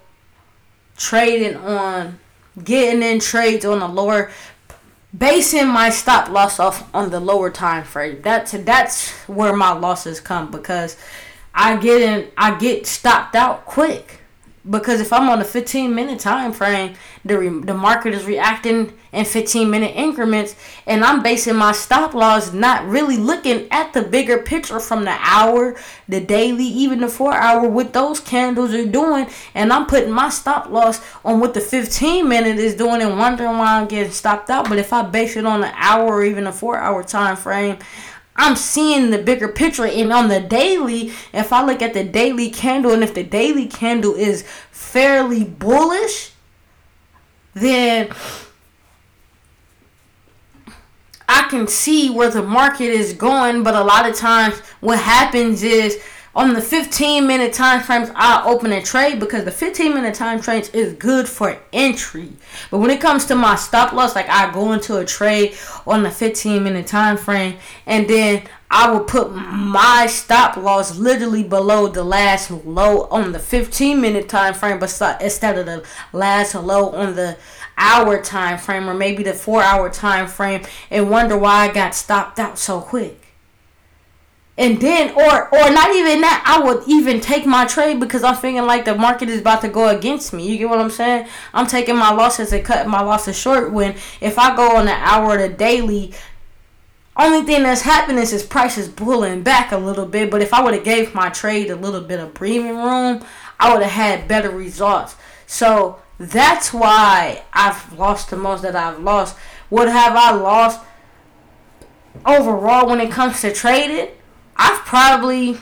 trading 0.97 1.55
on 1.55 2.19
getting 2.61 3.01
in 3.01 3.21
trades 3.21 3.63
on 3.63 3.79
the 3.79 3.87
lower 3.87 4.29
basing 5.17 5.67
my 5.67 5.89
stop 5.89 6.27
loss 6.27 6.59
off 6.59 6.93
on 6.93 7.09
the 7.09 7.21
lower 7.21 7.49
time 7.49 7.85
frame. 7.85 8.21
That's 8.21 8.51
that's 8.51 9.11
where 9.27 9.55
my 9.55 9.71
losses 9.71 10.19
come 10.19 10.51
because 10.51 10.97
I 11.55 11.77
get 11.77 12.01
in 12.01 12.29
I 12.37 12.57
get 12.59 12.85
stopped 12.85 13.35
out 13.35 13.65
quick. 13.65 14.20
Because 14.69 15.01
if 15.01 15.11
I'm 15.11 15.27
on 15.29 15.41
a 15.41 15.45
15 15.45 15.93
minute 15.93 16.19
time 16.19 16.53
frame, 16.53 16.93
the 17.25 17.39
re- 17.39 17.61
the 17.61 17.73
market 17.73 18.13
is 18.13 18.25
reacting 18.25 18.93
in 19.11 19.25
15 19.25 19.69
minute 19.69 19.93
increments, 19.95 20.55
and 20.85 21.03
I'm 21.03 21.23
basing 21.23 21.55
my 21.55 21.71
stop 21.71 22.13
loss 22.13 22.53
not 22.53 22.87
really 22.87 23.17
looking 23.17 23.67
at 23.71 23.93
the 23.93 24.03
bigger 24.03 24.37
picture 24.37 24.79
from 24.79 25.03
the 25.03 25.17
hour, 25.19 25.75
the 26.07 26.21
daily, 26.21 26.63
even 26.63 27.01
the 27.01 27.09
four 27.09 27.33
hour, 27.33 27.67
what 27.67 27.91
those 27.91 28.19
candles 28.19 28.73
are 28.73 28.85
doing, 28.85 29.27
and 29.55 29.73
I'm 29.73 29.85
putting 29.87 30.11
my 30.11 30.29
stop 30.29 30.69
loss 30.69 31.01
on 31.25 31.39
what 31.39 31.53
the 31.53 31.61
15 31.61 32.27
minute 32.27 32.57
is 32.57 32.75
doing 32.75 33.01
and 33.01 33.17
wondering 33.17 33.57
why 33.57 33.79
I'm 33.79 33.87
getting 33.87 34.11
stopped 34.11 34.49
out. 34.49 34.69
But 34.69 34.77
if 34.77 34.93
I 34.93 35.01
base 35.01 35.35
it 35.35 35.45
on 35.45 35.63
an 35.63 35.73
hour 35.75 36.05
or 36.05 36.23
even 36.23 36.47
a 36.47 36.53
four 36.53 36.77
hour 36.77 37.03
time 37.03 37.35
frame, 37.35 37.79
I'm 38.41 38.55
seeing 38.55 39.11
the 39.11 39.19
bigger 39.19 39.47
picture. 39.47 39.85
And 39.85 40.11
on 40.11 40.27
the 40.27 40.39
daily, 40.39 41.11
if 41.31 41.53
I 41.53 41.63
look 41.63 41.83
at 41.83 41.93
the 41.93 42.03
daily 42.03 42.49
candle, 42.49 42.91
and 42.91 43.03
if 43.03 43.13
the 43.13 43.23
daily 43.23 43.67
candle 43.67 44.15
is 44.15 44.43
fairly 44.71 45.43
bullish, 45.43 46.31
then 47.53 48.09
I 51.29 51.43
can 51.49 51.67
see 51.67 52.09
where 52.09 52.31
the 52.31 52.41
market 52.41 52.89
is 52.89 53.13
going. 53.13 53.61
But 53.61 53.75
a 53.75 53.83
lot 53.83 54.09
of 54.09 54.15
times, 54.15 54.57
what 54.79 54.99
happens 54.99 55.61
is 55.61 56.01
on 56.33 56.53
the 56.53 56.61
15 56.61 57.27
minute 57.27 57.51
time 57.53 57.81
frames 57.81 58.09
i 58.15 58.41
open 58.45 58.71
a 58.71 58.81
trade 58.81 59.19
because 59.19 59.43
the 59.43 59.51
15 59.51 59.93
minute 59.93 60.15
time 60.15 60.39
frames 60.39 60.69
is 60.69 60.93
good 60.93 61.27
for 61.27 61.57
entry. 61.73 62.29
But 62.69 62.79
when 62.79 62.89
it 62.89 63.01
comes 63.01 63.25
to 63.25 63.35
my 63.35 63.55
stop 63.55 63.93
loss 63.93 64.15
like 64.15 64.29
i 64.29 64.51
go 64.51 64.71
into 64.71 64.97
a 64.97 65.05
trade 65.05 65.55
on 65.85 66.03
the 66.03 66.11
15 66.11 66.63
minute 66.63 66.87
time 66.87 67.17
frame 67.17 67.57
and 67.85 68.07
then 68.07 68.43
i 68.69 68.89
will 68.89 69.03
put 69.03 69.33
my 69.33 70.07
stop 70.09 70.55
loss 70.55 70.97
literally 70.97 71.43
below 71.43 71.87
the 71.87 72.03
last 72.03 72.49
low 72.65 73.07
on 73.07 73.33
the 73.33 73.39
15 73.39 73.99
minute 73.99 74.29
time 74.29 74.53
frame 74.53 74.79
but 74.79 74.89
instead 75.21 75.57
of 75.57 75.65
the 75.65 75.85
last 76.13 76.55
low 76.55 76.89
on 76.91 77.15
the 77.15 77.37
hour 77.77 78.21
time 78.21 78.57
frame 78.57 78.89
or 78.89 78.93
maybe 78.93 79.23
the 79.23 79.33
four 79.33 79.61
hour 79.61 79.89
time 79.89 80.27
frame 80.27 80.61
and 80.89 81.09
wonder 81.09 81.37
why 81.37 81.67
i 81.67 81.73
got 81.73 81.93
stopped 81.93 82.39
out 82.39 82.57
so 82.57 82.79
quick 82.79 83.20
and 84.57 84.81
then 84.81 85.11
or 85.11 85.47
or 85.53 85.71
not 85.71 85.95
even 85.95 86.21
that 86.21 86.43
i 86.45 86.63
would 86.63 86.83
even 86.87 87.21
take 87.21 87.45
my 87.45 87.65
trade 87.65 87.99
because 87.99 88.23
i'm 88.23 88.35
feeling 88.35 88.65
like 88.65 88.83
the 88.85 88.93
market 88.93 89.29
is 89.29 89.39
about 89.39 89.61
to 89.61 89.69
go 89.69 89.87
against 89.87 90.33
me. 90.33 90.47
You 90.47 90.57
get 90.57 90.69
what 90.69 90.79
i'm 90.79 90.91
saying? 90.91 91.27
I'm 91.53 91.67
taking 91.67 91.95
my 91.95 92.11
losses 92.11 92.51
and 92.51 92.63
cutting 92.63 92.91
my 92.91 93.01
losses 93.01 93.37
short 93.37 93.71
when 93.71 93.95
if 94.19 94.37
i 94.37 94.55
go 94.55 94.75
on 94.75 94.85
the 94.85 94.93
hour 94.93 95.37
to 95.37 95.49
daily 95.49 96.13
only 97.17 97.45
thing 97.45 97.63
that's 97.63 97.81
happening 97.81 98.23
is 98.23 98.43
price 98.43 98.77
is 98.77 98.87
pulling 98.87 99.43
back 99.43 99.73
a 99.73 99.77
little 99.77 100.05
bit. 100.05 100.31
But 100.31 100.41
if 100.41 100.53
i 100.53 100.63
would 100.63 100.73
have 100.73 100.83
gave 100.83 101.15
my 101.15 101.29
trade 101.29 101.69
a 101.69 101.75
little 101.75 102.01
bit 102.01 102.19
of 102.19 102.33
breathing 102.33 102.77
room 102.77 103.23
i 103.59 103.73
would 103.73 103.83
have 103.83 103.91
had 103.91 104.27
better 104.27 104.49
results. 104.49 105.15
So 105.47 106.01
that's 106.17 106.73
why 106.73 107.43
i've 107.53 107.97
lost 107.97 108.29
the 108.29 108.37
most 108.37 108.63
that 108.63 108.75
i've 108.75 108.99
lost. 108.99 109.37
What 109.69 109.87
have 109.87 110.15
i 110.15 110.31
lost 110.31 110.81
overall 112.25 112.87
when 112.87 112.99
it 112.99 113.11
comes 113.11 113.39
to 113.41 113.53
trading 113.53 114.09
I've 114.63 114.85
probably 114.85 115.57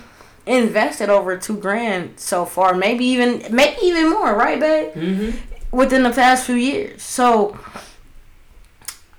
invested 0.46 1.10
over 1.10 1.38
two 1.38 1.56
grand 1.56 2.20
so 2.20 2.44
far, 2.44 2.74
maybe 2.74 3.06
even 3.06 3.46
maybe 3.50 3.78
even 3.84 4.10
more, 4.10 4.36
right, 4.36 4.60
babe? 4.60 4.94
Mm-hmm. 4.94 5.38
Within 5.72 6.04
the 6.04 6.10
past 6.10 6.46
few 6.46 6.56
years, 6.56 7.02
so 7.02 7.58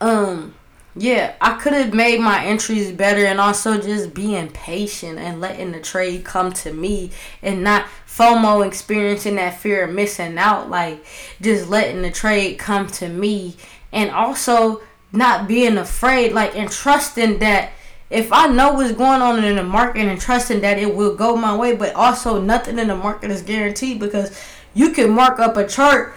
um, 0.00 0.54
yeah, 0.96 1.34
I 1.40 1.54
could 1.54 1.72
have 1.72 1.94
made 1.94 2.20
my 2.20 2.44
entries 2.44 2.92
better, 2.92 3.24
and 3.24 3.40
also 3.40 3.80
just 3.80 4.12
being 4.12 4.48
patient 4.48 5.18
and 5.18 5.40
letting 5.40 5.72
the 5.72 5.80
trade 5.80 6.24
come 6.24 6.52
to 6.54 6.72
me, 6.72 7.12
and 7.42 7.62
not 7.62 7.86
FOMO 8.06 8.66
experiencing 8.66 9.36
that 9.36 9.60
fear 9.60 9.84
of 9.84 9.94
missing 9.94 10.36
out, 10.36 10.68
like 10.68 11.02
just 11.40 11.70
letting 11.70 12.02
the 12.02 12.10
trade 12.10 12.58
come 12.58 12.86
to 12.88 13.08
me, 13.08 13.56
and 13.92 14.10
also 14.10 14.82
not 15.12 15.48
being 15.48 15.78
afraid, 15.78 16.32
like 16.32 16.54
and 16.54 16.70
trusting 16.70 17.38
that 17.38 17.70
if 18.10 18.32
I 18.32 18.48
know 18.48 18.72
what's 18.72 18.92
going 18.92 19.22
on 19.22 19.42
in 19.44 19.56
the 19.56 19.62
market 19.62 20.06
and 20.06 20.20
trusting 20.20 20.60
that 20.62 20.78
it 20.78 20.94
will 20.94 21.14
go 21.14 21.36
my 21.36 21.56
way, 21.56 21.76
but 21.76 21.94
also 21.94 22.40
nothing 22.40 22.78
in 22.78 22.88
the 22.88 22.96
market 22.96 23.30
is 23.30 23.42
guaranteed 23.42 24.00
because 24.00 24.38
you 24.74 24.90
can 24.90 25.10
mark 25.10 25.38
up 25.38 25.56
a 25.56 25.66
chart 25.66 26.14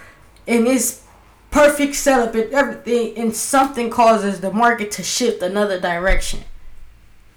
and 0.47 0.67
it's 0.67 1.03
perfect 1.51 1.93
setup 1.93 2.33
and 2.33 2.51
everything, 2.51 3.15
and 3.15 3.35
something 3.35 3.91
causes 3.91 4.41
the 4.41 4.51
market 4.51 4.89
to 4.89 5.03
shift 5.03 5.43
another 5.43 5.79
direction. 5.79 6.39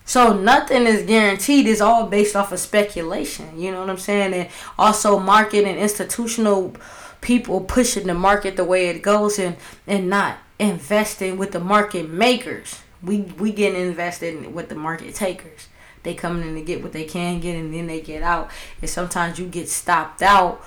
So 0.07 0.33
nothing 0.33 0.87
is 0.87 1.03
guaranteed. 1.03 1.67
It's 1.67 1.81
all 1.83 2.07
based 2.07 2.35
off 2.35 2.51
of 2.51 2.59
speculation. 2.59 3.61
You 3.61 3.73
know 3.73 3.81
what 3.81 3.91
I'm 3.91 3.99
saying? 3.99 4.33
And 4.33 4.49
also 4.79 5.19
market 5.19 5.67
and 5.67 5.79
institutional 5.79 6.75
people 7.21 7.61
pushing 7.61 8.07
the 8.07 8.15
market 8.15 8.57
the 8.57 8.65
way 8.65 8.89
it 8.89 9.03
goes 9.03 9.39
and, 9.39 9.57
and 9.87 10.09
not 10.09 10.39
investing 10.59 11.37
with 11.37 11.53
the 11.53 11.61
market 11.61 12.09
makers 12.09 12.81
we 13.07 13.21
we 13.21 13.53
getting 13.53 13.81
invested 13.81 14.53
with 14.53 14.69
the 14.69 14.75
market 14.75 15.15
takers. 15.15 15.69
They 16.03 16.15
coming 16.15 16.47
in 16.47 16.55
to 16.55 16.63
get 16.63 16.83
what 16.83 16.93
they 16.93 17.05
can 17.05 17.41
get, 17.41 17.57
and 17.57 17.73
then 17.73 17.87
they 17.87 18.01
get 18.01 18.23
out. 18.23 18.51
And 18.81 18.91
sometimes 18.91 19.39
you 19.39 19.47
get 19.47 19.69
stopped 19.69 20.23
out 20.23 20.63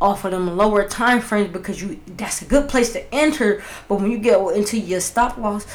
off 0.00 0.24
of 0.24 0.32
them 0.32 0.56
lower 0.56 0.86
time 0.86 1.20
frames 1.20 1.50
because 1.50 1.80
you 1.80 2.00
that's 2.06 2.42
a 2.42 2.44
good 2.44 2.68
place 2.68 2.92
to 2.92 3.14
enter. 3.14 3.62
But 3.88 3.96
when 3.96 4.10
you 4.10 4.18
get 4.18 4.40
into 4.56 4.78
your 4.78 5.00
stop 5.00 5.36
loss, 5.38 5.66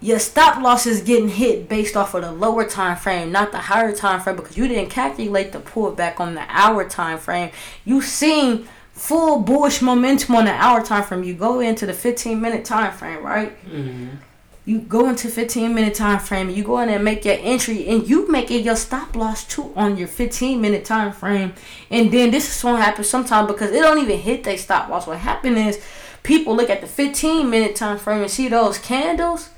your 0.00 0.18
stop 0.18 0.62
loss 0.62 0.86
is 0.86 1.00
getting 1.02 1.28
hit 1.28 1.68
based 1.68 1.96
off 1.96 2.14
of 2.14 2.22
the 2.22 2.32
lower 2.32 2.64
time 2.64 2.96
frame, 2.96 3.32
not 3.32 3.52
the 3.52 3.58
higher 3.58 3.94
time 3.94 4.20
frame, 4.20 4.36
because 4.36 4.56
you 4.56 4.68
didn't 4.68 4.90
calculate 4.90 5.52
the 5.52 5.60
pullback 5.60 6.20
on 6.20 6.34
the 6.34 6.44
hour 6.48 6.88
time 6.88 7.18
frame. 7.18 7.50
You 7.84 8.02
seen 8.02 8.68
full 8.92 9.40
bullish 9.40 9.80
momentum 9.80 10.34
on 10.36 10.44
the 10.44 10.52
hour 10.52 10.82
time 10.84 11.04
frame. 11.04 11.24
You 11.24 11.34
go 11.34 11.60
into 11.60 11.86
the 11.86 11.92
15 11.92 12.40
minute 12.40 12.64
time 12.64 12.92
frame, 12.92 13.22
right? 13.22 13.56
Mm-hmm. 13.66 14.16
You 14.66 14.78
go 14.80 15.08
into 15.08 15.28
15 15.28 15.74
minute 15.74 15.94
time 15.94 16.18
frame. 16.18 16.48
You 16.48 16.64
go 16.64 16.78
in 16.78 16.88
and 16.88 17.04
make 17.04 17.24
your 17.24 17.36
entry, 17.38 17.86
and 17.86 18.08
you 18.08 18.30
make 18.30 18.50
it 18.50 18.64
your 18.64 18.76
stop 18.76 19.14
loss 19.14 19.44
too 19.44 19.72
on 19.76 19.96
your 19.98 20.08
15 20.08 20.60
minute 20.60 20.84
time 20.84 21.12
frame. 21.12 21.52
And 21.90 22.10
then 22.10 22.30
this 22.30 22.56
is 22.56 22.64
what 22.64 22.80
happens 22.80 23.08
sometimes 23.08 23.48
because 23.48 23.70
it 23.72 23.80
don't 23.80 24.02
even 24.02 24.18
hit 24.18 24.44
their 24.44 24.56
stop 24.56 24.88
loss. 24.88 25.06
What 25.06 25.18
happened 25.18 25.58
is 25.58 25.84
people 26.22 26.56
look 26.56 26.70
at 26.70 26.80
the 26.80 26.86
15 26.86 27.50
minute 27.50 27.76
time 27.76 27.98
frame 27.98 28.22
and 28.22 28.30
see 28.30 28.48
those 28.48 28.78
candles 28.78 29.50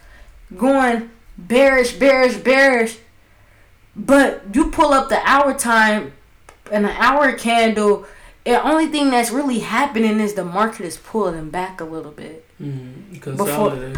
going 0.56 1.10
bearish, 1.38 1.92
bearish, 1.92 2.36
bearish. 2.38 2.98
But 3.94 4.42
you 4.52 4.70
pull 4.70 4.92
up 4.92 5.08
the 5.08 5.20
hour 5.24 5.54
time 5.54 6.12
and 6.70 6.84
the 6.84 7.02
hour 7.02 7.32
candle 7.32 8.06
the 8.46 8.62
only 8.62 8.86
thing 8.86 9.10
that's 9.10 9.32
really 9.32 9.58
happening 9.58 10.20
is 10.20 10.34
the 10.34 10.44
market 10.44 10.86
is 10.86 10.96
pulling 10.96 11.50
back 11.50 11.80
a 11.80 11.84
little 11.84 12.12
bit. 12.12 12.46
Mm-hmm. 12.62 13.36
Before, 13.36 13.92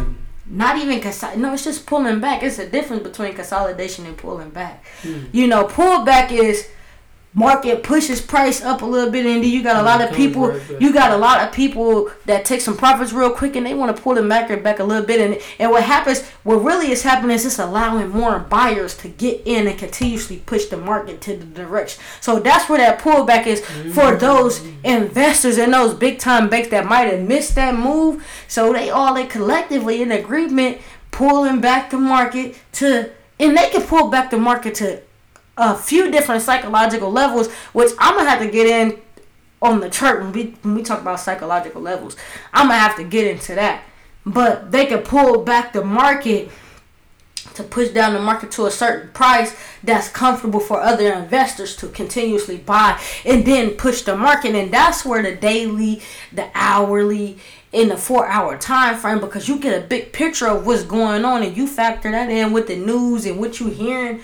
not 0.49 0.77
even 0.77 0.99
consol- 0.99 1.37
no, 1.37 1.53
it's 1.53 1.63
just 1.63 1.85
pulling 1.85 2.19
back. 2.19 2.41
It's 2.43 2.59
a 2.59 2.67
difference 2.67 3.03
between 3.03 3.33
consolidation 3.33 4.05
and 4.05 4.17
pulling 4.17 4.49
back. 4.49 4.83
Mm. 5.03 5.29
You 5.31 5.47
know, 5.47 5.65
pullback 5.65 6.31
is 6.31 6.67
market 7.39 7.83
pushes 7.83 8.21
price 8.21 8.61
up 8.61 8.81
a 8.81 8.85
little 8.85 9.09
bit 9.09 9.25
and 9.25 9.43
then 9.43 9.49
you 9.49 9.63
got 9.63 9.77
a 9.77 9.83
lot 9.83 10.01
of 10.01 10.13
people 10.15 10.59
you 10.79 10.91
got 10.93 11.11
a 11.11 11.17
lot 11.17 11.41
of 11.41 11.53
people 11.53 12.11
that 12.25 12.43
take 12.43 12.61
some 12.61 12.75
profits 12.75 13.13
real 13.13 13.31
quick 13.31 13.55
and 13.55 13.65
they 13.65 13.73
want 13.73 13.95
to 13.95 14.01
pull 14.01 14.13
the 14.13 14.21
market 14.21 14.61
back 14.63 14.79
a 14.79 14.83
little 14.83 15.05
bit 15.05 15.19
and 15.21 15.41
and 15.57 15.71
what 15.71 15.83
happens 15.83 16.27
what 16.43 16.57
really 16.57 16.91
is 16.91 17.03
happening 17.03 17.35
is 17.35 17.45
it's 17.45 17.59
allowing 17.59 18.09
more 18.09 18.39
buyers 18.39 18.97
to 18.97 19.07
get 19.07 19.41
in 19.45 19.67
and 19.67 19.77
continuously 19.77 20.37
push 20.45 20.65
the 20.65 20.77
market 20.77 21.21
to 21.21 21.37
the 21.37 21.45
direction. 21.45 22.01
So 22.21 22.39
that's 22.39 22.69
where 22.69 22.79
that 22.79 22.99
pullback 22.99 23.45
is 23.47 23.61
mm-hmm. 23.61 23.91
for 23.91 24.15
those 24.15 24.65
investors 24.83 25.57
and 25.57 25.73
those 25.73 25.93
big 25.93 26.19
time 26.19 26.49
banks 26.49 26.69
that 26.69 26.85
might 26.85 27.11
have 27.11 27.27
missed 27.27 27.55
that 27.55 27.75
move. 27.75 28.25
So 28.47 28.73
they 28.73 28.89
all 28.89 29.13
they 29.13 29.25
collectively 29.25 30.01
in 30.01 30.11
agreement 30.11 30.79
pulling 31.11 31.61
back 31.61 31.89
the 31.89 31.97
market 31.97 32.57
to 32.73 33.11
and 33.39 33.57
they 33.57 33.69
can 33.69 33.83
pull 33.83 34.09
back 34.09 34.31
the 34.31 34.37
market 34.37 34.75
to 34.75 35.01
a 35.59 35.75
few 35.75 36.09
different 36.09 36.41
psychological 36.41 37.11
levels, 37.11 37.51
which 37.73 37.91
I'm 37.99 38.15
gonna 38.15 38.29
have 38.29 38.39
to 38.39 38.49
get 38.49 38.65
in 38.65 38.99
on 39.61 39.81
the 39.81 39.89
chart 39.89 40.21
when 40.21 40.31
we 40.31 40.55
when 40.61 40.75
we 40.75 40.83
talk 40.83 41.01
about 41.01 41.19
psychological 41.19 41.81
levels. 41.81 42.15
I'm 42.53 42.67
gonna 42.67 42.79
have 42.79 42.95
to 42.95 43.03
get 43.03 43.27
into 43.27 43.55
that. 43.55 43.83
But 44.25 44.71
they 44.71 44.85
could 44.85 45.05
pull 45.05 45.43
back 45.43 45.73
the 45.73 45.83
market 45.83 46.49
to 47.55 47.63
push 47.63 47.89
down 47.89 48.13
the 48.13 48.19
market 48.19 48.51
to 48.51 48.65
a 48.67 48.71
certain 48.71 49.09
price 49.09 49.55
that's 49.83 50.07
comfortable 50.07 50.59
for 50.59 50.79
other 50.79 51.11
investors 51.11 51.75
to 51.77 51.87
continuously 51.87 52.57
buy 52.57 52.99
and 53.25 53.45
then 53.45 53.71
push 53.71 54.03
the 54.03 54.15
market 54.15 54.55
and 54.55 54.71
that's 54.71 55.03
where 55.05 55.21
the 55.23 55.35
daily 55.35 56.01
the 56.31 56.49
hourly 56.53 57.37
in 57.71 57.89
the 57.89 57.97
four 57.97 58.27
hour 58.27 58.57
time 58.57 58.97
frame 58.97 59.19
because 59.19 59.47
you 59.47 59.57
get 59.57 59.83
a 59.83 59.85
big 59.85 60.13
picture 60.13 60.47
of 60.47 60.65
what's 60.65 60.83
going 60.83 61.25
on 61.25 61.43
and 61.43 61.55
you 61.57 61.67
factor 61.67 62.11
that 62.11 62.29
in 62.29 62.53
with 62.53 62.67
the 62.67 62.75
news 62.75 63.25
and 63.25 63.39
what 63.39 63.59
you're 63.59 63.69
hearing 63.69 64.21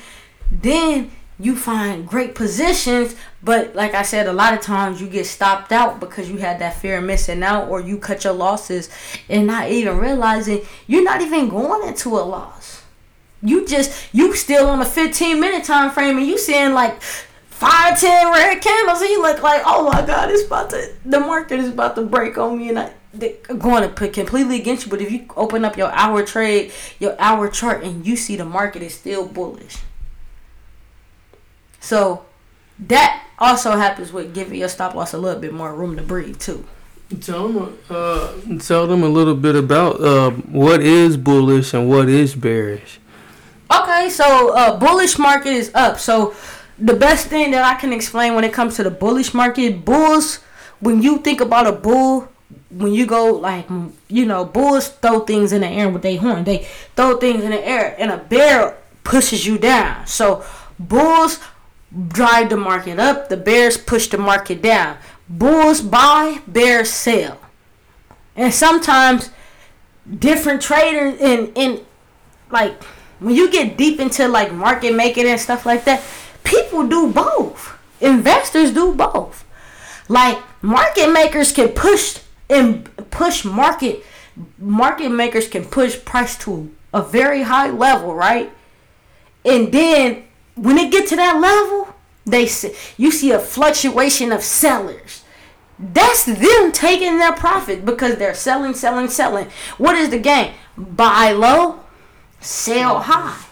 then 0.51 1.12
you 1.38 1.56
find 1.56 2.08
great 2.08 2.34
positions, 2.34 3.15
but 3.44 3.75
like 3.75 3.94
I 3.94 4.04
said, 4.04 4.27
a 4.27 4.34
lot 4.34 4.54
of 4.54 4.62
times 4.62 5.01
you 5.01 5.08
get 5.08 5.25
stopped 5.25 5.72
out 5.72 6.00
because 6.00 6.30
you 6.30 6.38
had 6.38 6.60
that 6.60 6.75
fear 6.75 6.98
of 6.98 7.04
missing 7.04 7.44
out, 7.44 7.70
or 7.70 7.82
you 7.82 7.98
cut 7.98 8.24
your 8.24 8.34
losses 8.34 8.89
and 9.27 9.46
not 9.46 9.70
even 9.70 9.98
realizing 9.98 10.62
you're 10.88 11.04
not 11.04 11.22
even 11.22 11.50
going 11.50 11.88
into 11.88 12.10
a 12.10 12.22
loss. 12.22 12.84
You 13.42 13.68
just 13.68 14.13
you 14.13 14.34
still 14.34 14.68
on 14.68 14.82
a 14.82 14.86
15 14.86 15.39
minute 15.39 15.65
time 15.65 15.92
frame 15.92 16.18
and 16.18 16.25
you 16.25 16.38
seeing 16.38 16.74
like 16.74 17.01
five, 17.01 18.00
ten 18.00 18.32
red 18.32 18.62
candles, 18.62 19.01
and 19.01 19.10
you 19.10 19.22
look 19.22 19.44
like, 19.44 19.62
oh 19.65 19.89
my 19.89 20.06
god, 20.06 20.32
it's 20.32 20.46
about 20.46 20.70
to 20.70 20.94
the 21.06 21.20
market 21.20 21.60
is 21.60 21.70
about 21.70 21.96
to 21.96 22.04
break 22.04 22.38
on 22.38 22.58
me, 22.58 22.70
and 22.70 22.80
I 22.80 22.94
going 23.58 23.84
to 23.84 23.89
put 23.89 24.13
completely 24.13 24.60
against 24.60 24.86
you. 24.86 24.89
But 24.91 25.02
if 25.02 25.12
you 25.12 25.26
open 25.36 25.63
up 25.65 25.78
your 25.78 25.91
hour 25.91 26.24
trade, 26.24 26.71
your 27.00 27.15
hour 27.19 27.50
chart, 27.50 27.84
and 27.84 28.06
you 28.06 28.15
see 28.15 28.36
the 28.36 28.45
market 28.45 28.82
is 28.82 28.93
still 28.93 29.26
bullish 29.26 29.78
so 31.86 32.26
that 32.80 33.24
also 33.38 33.71
happens 33.78 34.12
with 34.12 34.34
giving 34.34 34.60
your 34.60 34.69
stop 34.69 34.95
loss 34.95 35.13
a 35.13 35.19
little 35.19 35.39
bit 35.39 35.54
more 35.54 35.76
room 35.76 35.95
to 35.98 36.02
breathe 36.02 36.39
too. 36.39 36.65
Tell 37.21 37.48
them, 37.50 37.78
uh, 37.91 38.34
tell 38.60 38.88
them 38.88 39.04
a 39.04 39.08
little 39.08 39.36
bit 39.36 39.56
about 39.56 40.02
uh, 40.02 40.32
what 40.32 40.82
is 40.82 41.15
bullish 41.15 41.76
and 41.76 41.88
what 41.88 42.10
is 42.10 42.34
bearish. 42.34 43.00
Okay, 43.71 44.10
so 44.10 44.56
uh, 44.56 44.80
bullish 44.80 45.19
market 45.19 45.54
is 45.54 45.69
up. 45.76 46.00
So 46.00 46.34
the 46.80 46.95
best 46.95 47.28
thing 47.28 47.52
that 47.52 47.63
I 47.63 47.80
can 47.80 47.93
explain 47.93 48.34
when 48.34 48.43
it 48.43 48.52
comes 48.52 48.76
to 48.78 48.84
the 48.84 48.91
bullish 48.91 49.34
market, 49.36 49.86
bulls. 49.86 50.39
When 50.80 51.04
you 51.04 51.19
think 51.19 51.39
about 51.39 51.67
a 51.67 51.71
bull, 51.71 52.28
when 52.69 52.93
you 52.93 53.06
go 53.06 53.32
like 53.34 53.69
you 54.10 54.26
know, 54.26 54.43
bulls 54.43 54.89
throw 54.89 55.19
things 55.19 55.54
in 55.54 55.62
the 55.62 55.67
air 55.67 55.88
with 55.88 56.02
their 56.02 56.17
horn. 56.19 56.43
They 56.43 56.67
throw 56.95 57.17
things 57.17 57.43
in 57.43 57.52
the 57.52 57.63
air, 57.63 57.95
and 58.00 58.10
a 58.12 58.17
bear 58.17 58.78
pushes 59.04 59.45
you 59.45 59.60
down. 59.60 60.08
So 60.08 60.43
bulls 60.80 61.39
drive 62.08 62.49
the 62.49 62.58
market 62.58 62.99
up, 62.99 63.29
the 63.29 63.38
bears 63.38 63.77
push 63.77 64.08
the 64.08 64.17
market 64.17 64.62
down. 64.62 64.97
Bulls 65.29 65.81
buy, 65.81 66.41
bears 66.47 66.89
sell. 66.89 67.39
And 68.36 68.53
sometimes 68.53 69.29
different 70.19 70.62
traders 70.62 71.19
in 71.19 71.51
in 71.55 71.86
like 72.51 72.84
when 73.19 73.34
you 73.34 73.49
get 73.49 73.77
deep 73.77 73.99
into 73.99 74.27
like 74.27 74.51
market 74.51 74.93
making 74.93 75.25
and 75.25 75.39
stuff 75.39 75.65
like 75.65 75.86
that, 75.86 76.03
people 76.43 76.88
do 76.88 77.12
both. 77.12 77.77
Investors 78.01 78.71
do 78.71 78.93
both. 78.93 79.45
Like 80.10 80.38
market 80.62 81.12
makers 81.12 81.51
can 81.51 81.69
push 81.69 82.19
and 82.49 82.89
push 83.10 83.45
market 83.45 84.03
market 84.58 85.10
makers 85.10 85.47
can 85.47 85.65
push 85.65 86.03
price 86.03 86.38
to 86.39 86.71
a 86.93 87.01
very 87.01 87.43
high 87.43 87.69
level, 87.69 88.13
right? 88.13 88.51
And 89.43 89.71
then 89.71 90.23
when 90.56 90.78
it 90.78 90.91
get 90.91 91.08
to 91.10 91.15
that 91.15 91.39
level, 91.39 91.94
they 92.26 92.50
you 92.98 93.12
see 93.12 93.32
a 93.32 93.39
fluctuation 93.39 94.32
of 94.32 94.41
sellers. 94.41 95.24
That's 95.78 96.24
them 96.24 96.72
taking 96.72 97.18
their 97.18 97.34
profit 97.34 97.86
because 97.86 98.15
they're 98.15 98.34
selling, 98.34 98.74
selling, 98.74 99.10
selling. 99.10 99.48
What 99.78 99.96
is 99.96 100.10
the 100.10 100.20
game? 100.20 100.54
Buy 100.78 101.32
low, 101.32 101.82
sell 102.39 103.02
high. 103.02 103.44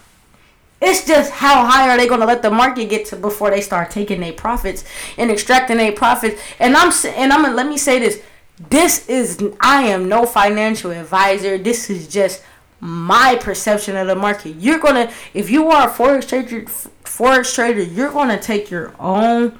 It's 0.80 1.06
just 1.06 1.32
how 1.32 1.64
high 1.66 1.88
are 1.88 1.96
they 1.96 2.06
going 2.06 2.20
to 2.20 2.26
let 2.26 2.42
the 2.42 2.50
market 2.50 2.90
get 2.90 3.06
to 3.06 3.16
before 3.16 3.50
they 3.50 3.60
start 3.60 3.90
taking 3.90 4.20
their 4.20 4.32
profits 4.32 4.84
and 5.16 5.30
extracting 5.30 5.78
their 5.78 5.92
profits. 5.92 6.40
And 6.58 6.76
I'm 6.76 6.92
and 7.06 7.32
I'm 7.32 7.42
gonna 7.42 7.54
let 7.54 7.68
me 7.68 7.78
say 7.78 7.98
this. 7.98 8.22
This 8.70 9.08
is 9.08 9.42
I 9.60 9.82
am 9.84 10.08
no 10.08 10.26
financial 10.26 10.90
advisor. 10.90 11.58
This 11.58 11.90
is 11.90 12.06
just 12.08 12.42
my 12.84 13.34
perception 13.36 13.96
of 13.96 14.06
the 14.06 14.14
market. 14.14 14.56
You're 14.56 14.78
gonna 14.78 15.10
if 15.32 15.48
you 15.48 15.68
are 15.68 15.88
a 15.88 15.90
forex 15.90 16.28
trader, 16.28 16.66
forex 17.04 17.54
trader, 17.54 17.82
you're 17.82 18.12
gonna 18.12 18.38
take 18.38 18.70
your 18.70 18.94
own 19.00 19.58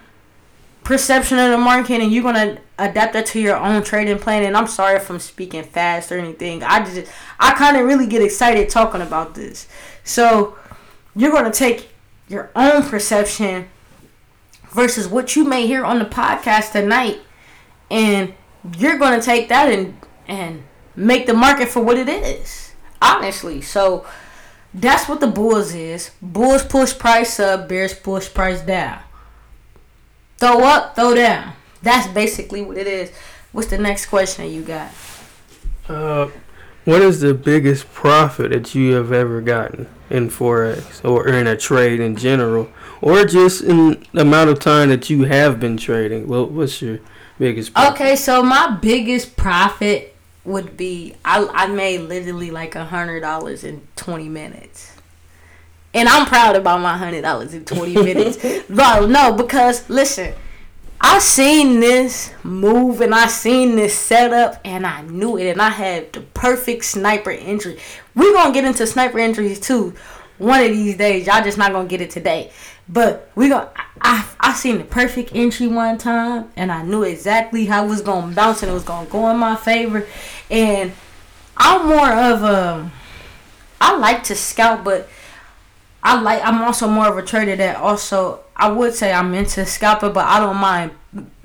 perception 0.83 1.39
of 1.39 1.51
the 1.51 1.57
market 1.57 2.03
and 2.03 2.13
you're 2.13 2.23
gonna 2.23 2.59
adapt 2.79 3.15
that 3.15 3.25
to 3.25 3.41
your 3.41 3.57
own 3.57 3.83
trading 3.83 4.19
plan. 4.19 4.43
And 4.43 4.55
I'm 4.55 4.67
sorry 4.67 4.97
if 4.97 5.09
I'm 5.09 5.19
speaking 5.21 5.63
fast 5.63 6.13
or 6.13 6.19
anything. 6.19 6.63
I 6.63 6.85
just 6.85 7.11
I 7.41 7.55
kind 7.55 7.79
of 7.79 7.87
really 7.87 8.07
get 8.07 8.21
excited 8.21 8.69
talking 8.69 9.01
about 9.01 9.35
this. 9.35 9.69
So 10.05 10.59
you're 11.17 11.33
gonna 11.33 11.51
take 11.51 11.89
your 12.29 12.51
own 12.55 12.83
perception 12.83 13.69
versus 14.71 15.09
what 15.09 15.35
you 15.35 15.45
may 15.45 15.67
hear 15.67 15.83
on 15.83 15.99
the 15.99 16.05
podcast 16.05 16.73
tonight, 16.73 17.21
and 17.91 18.35
you're 18.77 18.99
gonna 18.99 19.23
take 19.23 19.49
that 19.49 19.73
and 19.73 19.99
and 20.29 20.63
make 20.95 21.25
the 21.27 21.33
market 21.33 21.69
for 21.69 21.81
what 21.83 21.97
it 21.97 22.11
is 22.11 22.64
honestly. 23.05 23.61
So 23.61 24.07
that's 24.73 25.09
what 25.09 25.21
the 25.21 25.27
Bulls 25.27 25.75
is. 25.75 26.11
Bulls 26.21 26.65
push 26.65 26.97
price 26.97 27.39
up, 27.39 27.69
Bears 27.69 27.95
push 27.95 28.33
price 28.33 28.61
down. 28.61 29.01
Throw 30.39 30.61
up, 30.65 30.97
throw 30.97 31.15
down. 31.15 31.53
That's 31.83 32.09
basically 32.09 32.63
what 32.63 32.77
it 32.77 32.87
is. 32.87 33.13
What's 33.53 33.69
the 33.69 33.79
next 33.79 34.07
question 34.07 34.51
you 34.51 34.63
got? 34.63 34.91
Uh, 35.89 36.29
what 36.85 37.03
is 37.03 37.21
the 37.21 37.35
biggest 37.35 37.93
profit 37.93 38.51
that 38.51 38.75
you 38.75 38.95
have 38.95 39.13
ever 39.13 39.41
gotten 39.41 39.89
in 40.11 40.29
forex 40.29 41.09
or 41.09 41.29
in 41.29 41.47
a 41.47 41.57
trade 41.57 42.01
in 42.01 42.17
general, 42.17 42.69
or 43.01 43.25
just 43.25 43.63
in 43.63 44.05
the 44.13 44.21
amount 44.21 44.51
of 44.51 44.59
time 44.59 44.89
that 44.89 45.09
you 45.09 45.25
have 45.25 45.61
been 45.61 45.77
trading? 45.77 46.27
Well, 46.27 46.47
what's 46.47 46.83
your 46.83 46.99
biggest? 47.39 47.73
Profit? 47.75 47.95
Okay, 47.95 48.17
so 48.17 48.43
my 48.43 48.77
biggest 48.83 49.37
profit 49.37 50.14
would 50.45 50.77
be 50.77 51.15
I 51.25 51.47
I 51.53 51.67
made 51.67 52.03
literally 52.03 52.51
like 52.51 52.75
a 52.75 52.85
hundred 52.85 53.21
dollars 53.21 53.65
in 53.65 53.87
twenty 53.97 54.29
minutes. 54.29 54.93
And 55.93 56.09
I'm 56.09 56.27
proud 56.27 56.57
about 56.57 56.81
my 56.81 56.97
hundred 56.97 57.23
dollars 57.23 57.55
in 57.55 57.65
twenty 57.65 57.95
minutes. 58.03 58.65
Bro, 58.69 59.07
no, 59.07 59.33
because 59.33 59.89
listen, 59.89 60.35
I 61.01 61.19
seen 61.19 61.81
this 61.81 62.33
move 62.43 63.01
and 63.01 63.15
I 63.15 63.27
seen 63.27 63.77
this 63.77 63.97
setup 63.97 64.61
and 64.65 64.87
I 64.87 65.03
knew 65.03 65.37
it 65.37 65.51
and 65.51 65.61
I 65.61 65.71
had 65.71 66.13
the 66.13 66.21
perfect 66.21 66.85
sniper 66.85 67.31
entry. 67.31 67.79
We're 68.15 68.33
gonna 68.33 68.55
get 68.55 68.65
into 68.65 68.87
sniper 68.87 69.19
entries 69.19 69.61
too 69.61 69.95
one 70.39 70.63
of 70.63 70.71
these 70.71 70.97
days. 70.97 71.27
Y'all 71.27 71.43
just 71.43 71.59
not 71.59 71.73
gonna 71.73 71.89
get 71.89 72.01
it 72.01 72.11
today. 72.11 72.51
But 72.89 73.31
we 73.35 73.49
gonna 73.49 73.71
I, 74.01 74.29
I 74.41 74.53
seen 74.53 74.79
the 74.79 74.85
perfect 74.85 75.31
entry 75.35 75.67
one 75.67 75.97
time 75.99 76.51
and 76.57 76.71
I 76.71 76.83
knew 76.83 77.03
exactly 77.03 77.65
how 77.67 77.85
it 77.85 77.89
was 77.89 78.03
gonna 78.03 78.35
bounce 78.35 78.63
and 78.63 78.71
it 78.71 78.75
was 78.75 78.85
gonna 78.85 79.09
go 79.09 79.31
in 79.31 79.39
my 79.39 79.57
favor. 79.57 80.07
And 80.51 80.93
I'm 81.57 81.89
more 81.89 82.13
of 82.13 82.43
a 82.43 82.91
I 83.81 83.97
like 83.97 84.25
to 84.25 84.35
scout 84.35 84.85
but 84.85 85.09
I 86.03 86.21
like 86.21 86.45
I'm 86.45 86.63
also 86.63 86.87
more 86.87 87.09
of 87.09 87.17
a 87.17 87.23
trader 87.23 87.57
that 87.57 87.77
also 87.77 88.41
I 88.57 88.71
would 88.71 88.95
say 88.95 89.13
I'm 89.13 89.33
into 89.35 89.65
scalping 89.65 90.13
but 90.13 90.27
I 90.27 90.39
don't 90.39 90.57
mind 90.57 90.93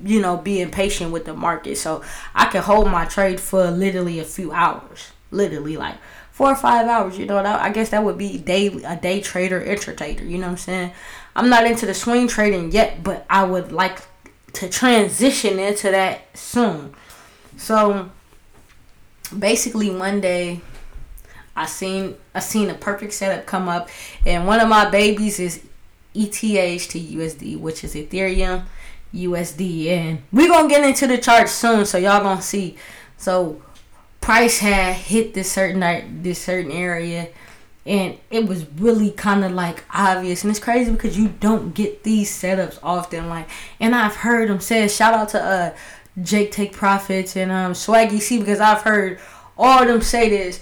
you 0.04 0.20
know 0.20 0.36
being 0.36 0.70
patient 0.70 1.12
with 1.12 1.24
the 1.24 1.34
market. 1.34 1.76
So 1.78 2.04
I 2.34 2.46
can 2.46 2.62
hold 2.62 2.90
my 2.90 3.06
trade 3.06 3.40
for 3.40 3.70
literally 3.70 4.20
a 4.20 4.24
few 4.24 4.52
hours. 4.52 5.12
Literally 5.30 5.76
like 5.76 5.96
four 6.32 6.52
or 6.52 6.56
five 6.56 6.86
hours. 6.88 7.18
You 7.18 7.26
know, 7.26 7.38
I 7.38 7.70
guess 7.70 7.90
that 7.90 8.02
would 8.04 8.18
be 8.18 8.38
daily 8.38 8.82
a 8.84 8.96
day 8.96 9.20
trader, 9.20 9.60
intratrader. 9.60 10.28
You 10.28 10.38
know 10.38 10.46
what 10.46 10.52
I'm 10.52 10.56
saying? 10.58 10.92
I'm 11.34 11.48
not 11.48 11.66
into 11.66 11.86
the 11.86 11.94
swing 11.94 12.28
trading 12.28 12.72
yet, 12.72 13.02
but 13.02 13.24
I 13.30 13.44
would 13.44 13.72
like 13.72 14.00
to 14.54 14.68
transition 14.68 15.58
into 15.58 15.90
that 15.90 16.36
soon. 16.36 16.94
So 17.56 18.10
basically, 19.36 19.90
one 19.90 20.20
day 20.20 20.60
I 21.54 21.66
seen 21.66 22.16
I 22.34 22.40
seen 22.40 22.70
a 22.70 22.74
perfect 22.74 23.12
setup 23.12 23.46
come 23.46 23.68
up, 23.68 23.88
and 24.26 24.46
one 24.46 24.60
of 24.60 24.68
my 24.68 24.90
babies 24.90 25.38
is 25.38 25.62
ETH 26.14 26.32
to 26.32 26.98
USD, 26.98 27.58
which 27.58 27.84
is 27.84 27.94
Ethereum 27.94 28.64
USD, 29.14 29.88
and 29.88 30.22
we're 30.32 30.48
gonna 30.48 30.68
get 30.68 30.84
into 30.84 31.06
the 31.06 31.18
chart 31.18 31.48
soon, 31.48 31.84
so 31.84 31.98
y'all 31.98 32.22
gonna 32.22 32.42
see. 32.42 32.76
So 33.16 33.62
price 34.20 34.58
had 34.58 34.94
hit 34.94 35.34
this 35.34 35.50
certain 35.50 36.22
this 36.22 36.42
certain 36.42 36.72
area 36.72 37.28
and 37.86 38.18
it 38.30 38.46
was 38.46 38.66
really 38.76 39.10
kind 39.10 39.44
of 39.44 39.52
like 39.52 39.84
obvious. 39.92 40.42
And 40.44 40.50
it's 40.50 40.60
crazy 40.60 40.92
because 40.92 41.18
you 41.18 41.28
don't 41.28 41.74
get 41.74 42.02
these 42.02 42.30
setups 42.30 42.78
often 42.82 43.28
like 43.28 43.48
and 43.78 43.94
i've 43.94 44.16
heard 44.16 44.48
them 44.48 44.60
say 44.60 44.86
shout 44.88 45.14
out 45.14 45.30
to 45.30 45.42
uh 45.42 45.74
jake 46.22 46.52
take 46.52 46.72
profits 46.72 47.36
and 47.36 47.50
um 47.50 47.72
swaggy 47.72 48.20
c 48.20 48.38
because 48.38 48.60
i've 48.60 48.82
heard 48.82 49.18
all 49.56 49.82
of 49.82 49.88
them 49.88 50.00
say 50.02 50.28
this. 50.28 50.60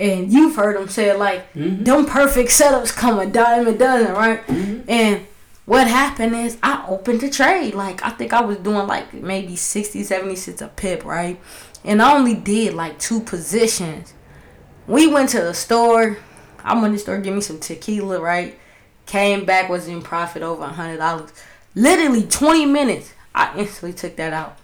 And 0.00 0.32
you've 0.32 0.56
heard 0.56 0.76
them 0.76 0.88
say 0.88 1.16
like 1.16 1.52
mm-hmm. 1.54 1.84
them 1.84 2.04
perfect 2.06 2.50
setups 2.50 2.94
come 2.94 3.18
a 3.18 3.26
dime 3.26 3.68
a 3.68 3.76
dozen 3.76 4.12
right? 4.12 4.44
Mm-hmm. 4.46 4.90
and 4.90 5.26
what 5.66 5.86
happened 5.86 6.34
is 6.34 6.58
i 6.62 6.84
opened 6.88 7.20
the 7.20 7.30
trade. 7.30 7.74
Like 7.74 8.04
i 8.04 8.10
think 8.10 8.32
i 8.32 8.40
was 8.40 8.58
doing 8.58 8.86
like 8.86 9.12
maybe 9.12 9.56
60 9.56 10.02
70 10.02 10.36
cents 10.36 10.62
a 10.62 10.68
pip 10.68 11.04
right? 11.04 11.40
And 11.84 12.00
i 12.00 12.16
only 12.16 12.34
did 12.34 12.74
like 12.74 12.98
two 12.98 13.20
positions. 13.20 14.14
We 14.86 15.06
went 15.06 15.30
to 15.30 15.40
the 15.40 15.54
store 15.54 16.18
I 16.64 16.74
went 16.74 16.86
to 16.86 16.92
the 16.92 16.98
store, 16.98 17.18
give 17.18 17.34
me 17.34 17.40
some 17.42 17.60
tequila, 17.60 18.20
right? 18.20 18.58
Came 19.06 19.44
back, 19.44 19.68
was 19.68 19.86
in 19.86 20.00
profit 20.00 20.42
over 20.42 20.64
a 20.64 20.68
hundred 20.68 20.96
dollars. 20.96 21.30
Literally 21.74 22.22
20 22.22 22.66
minutes, 22.66 23.12
I 23.34 23.56
instantly 23.58 23.92
took 23.92 24.16
that 24.16 24.32
out. 24.32 24.56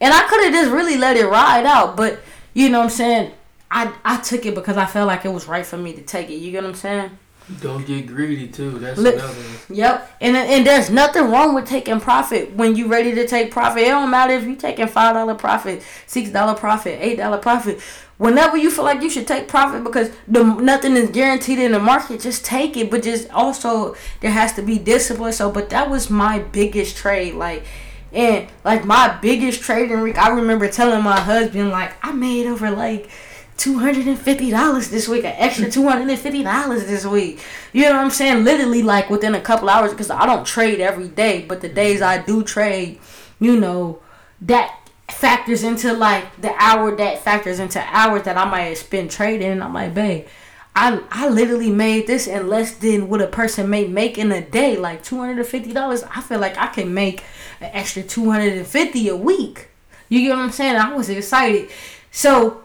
And 0.00 0.12
I 0.12 0.26
could 0.26 0.42
have 0.42 0.52
just 0.52 0.72
really 0.72 0.96
let 0.96 1.16
it 1.16 1.26
ride 1.26 1.64
out, 1.64 1.96
but 1.96 2.20
you 2.54 2.68
know 2.68 2.78
what 2.78 2.84
I'm 2.84 2.90
saying? 2.90 3.32
I 3.70 3.94
I 4.04 4.16
took 4.18 4.44
it 4.44 4.54
because 4.54 4.76
I 4.76 4.84
felt 4.84 5.06
like 5.06 5.24
it 5.24 5.32
was 5.32 5.46
right 5.46 5.64
for 5.64 5.78
me 5.78 5.94
to 5.94 6.02
take 6.02 6.28
it. 6.28 6.34
You 6.34 6.50
get 6.50 6.62
what 6.62 6.70
I'm 6.70 6.74
saying? 6.74 7.18
Don't 7.60 7.84
get 7.86 8.06
greedy 8.06 8.48
too. 8.48 8.78
That's 8.78 8.98
another. 8.98 9.34
Yep, 9.70 10.16
and 10.20 10.36
and 10.36 10.66
there's 10.66 10.90
nothing 10.90 11.30
wrong 11.30 11.54
with 11.54 11.66
taking 11.66 12.00
profit 12.00 12.54
when 12.54 12.76
you're 12.76 12.88
ready 12.88 13.14
to 13.14 13.26
take 13.26 13.50
profit. 13.50 13.82
It 13.82 13.88
don't 13.88 14.10
matter 14.10 14.34
if 14.34 14.44
you 14.44 14.56
taking 14.56 14.86
five 14.86 15.14
dollar 15.14 15.34
profit, 15.34 15.82
six 16.06 16.30
dollar 16.30 16.54
profit, 16.54 16.98
eight 17.00 17.16
dollar 17.16 17.38
profit 17.38 17.80
whenever 18.22 18.56
you 18.56 18.70
feel 18.70 18.84
like 18.84 19.02
you 19.02 19.10
should 19.10 19.26
take 19.26 19.48
profit 19.48 19.82
because 19.82 20.08
the 20.28 20.44
nothing 20.44 20.96
is 20.96 21.10
guaranteed 21.10 21.58
in 21.58 21.72
the 21.72 21.80
market, 21.80 22.20
just 22.20 22.44
take 22.44 22.76
it. 22.76 22.88
But 22.88 23.02
just 23.02 23.28
also 23.30 23.96
there 24.20 24.30
has 24.30 24.52
to 24.54 24.62
be 24.62 24.78
discipline. 24.78 25.32
So, 25.32 25.50
but 25.50 25.70
that 25.70 25.90
was 25.90 26.08
my 26.08 26.38
biggest 26.38 26.96
trade, 26.96 27.34
like. 27.34 27.64
And 28.12 28.46
like 28.62 28.84
my 28.84 29.18
biggest 29.22 29.62
trading 29.62 30.02
week, 30.02 30.18
I 30.18 30.28
remember 30.28 30.68
telling 30.68 31.02
my 31.02 31.18
husband 31.18 31.70
like 31.70 31.94
I 32.04 32.12
made 32.12 32.46
over 32.46 32.70
like 32.70 33.08
two 33.56 33.78
hundred 33.78 34.06
and 34.06 34.18
fifty 34.18 34.50
dollars 34.50 34.90
this 34.90 35.08
week, 35.08 35.24
an 35.24 35.34
extra 35.38 35.70
two 35.76 35.88
hundred 35.88 36.10
and 36.10 36.18
fifty 36.18 36.42
dollars 36.42 36.84
this 36.84 37.06
week. 37.06 37.40
You 37.72 37.84
know 37.84 37.92
what 37.92 38.04
I'm 38.04 38.10
saying? 38.10 38.44
Literally 38.44 38.82
like 38.82 39.08
within 39.08 39.34
a 39.34 39.40
couple 39.40 39.70
hours 39.70 39.92
because 39.92 40.10
I 40.10 40.26
don't 40.26 40.46
trade 40.46 40.78
every 40.78 41.08
day, 41.08 41.46
but 41.48 41.62
the 41.62 41.70
days 41.70 42.02
I 42.02 42.18
do 42.22 42.44
trade, 42.44 43.00
you 43.40 43.58
know, 43.58 44.00
that 44.42 44.81
factors 45.12 45.62
into 45.62 45.92
like 45.92 46.40
the 46.40 46.52
hour 46.56 46.94
that 46.96 47.22
factors 47.22 47.58
into 47.58 47.80
hours 47.80 48.22
that 48.24 48.36
I 48.36 48.44
might 48.44 48.74
spend 48.74 49.10
trading. 49.10 49.62
I'm 49.62 49.74
like, 49.74 49.94
babe, 49.94 50.26
I 50.74 51.02
I 51.10 51.28
literally 51.28 51.70
made 51.70 52.06
this 52.06 52.26
in 52.26 52.48
less 52.48 52.74
than 52.74 53.08
what 53.08 53.20
a 53.20 53.26
person 53.26 53.68
may 53.68 53.86
make 53.86 54.18
in 54.18 54.32
a 54.32 54.40
day, 54.40 54.76
like 54.76 55.02
two 55.02 55.18
hundred 55.18 55.38
and 55.38 55.46
fifty 55.46 55.72
dollars. 55.72 56.02
I 56.04 56.20
feel 56.20 56.40
like 56.40 56.56
I 56.56 56.66
can 56.68 56.92
make 56.92 57.22
an 57.60 57.70
extra 57.72 58.02
two 58.02 58.30
hundred 58.30 58.54
and 58.54 58.66
fifty 58.66 59.08
a 59.08 59.16
week. 59.16 59.68
You 60.08 60.20
get 60.20 60.30
what 60.30 60.40
I'm 60.40 60.50
saying? 60.50 60.76
I 60.76 60.94
was 60.94 61.08
excited. 61.08 61.70
So 62.10 62.64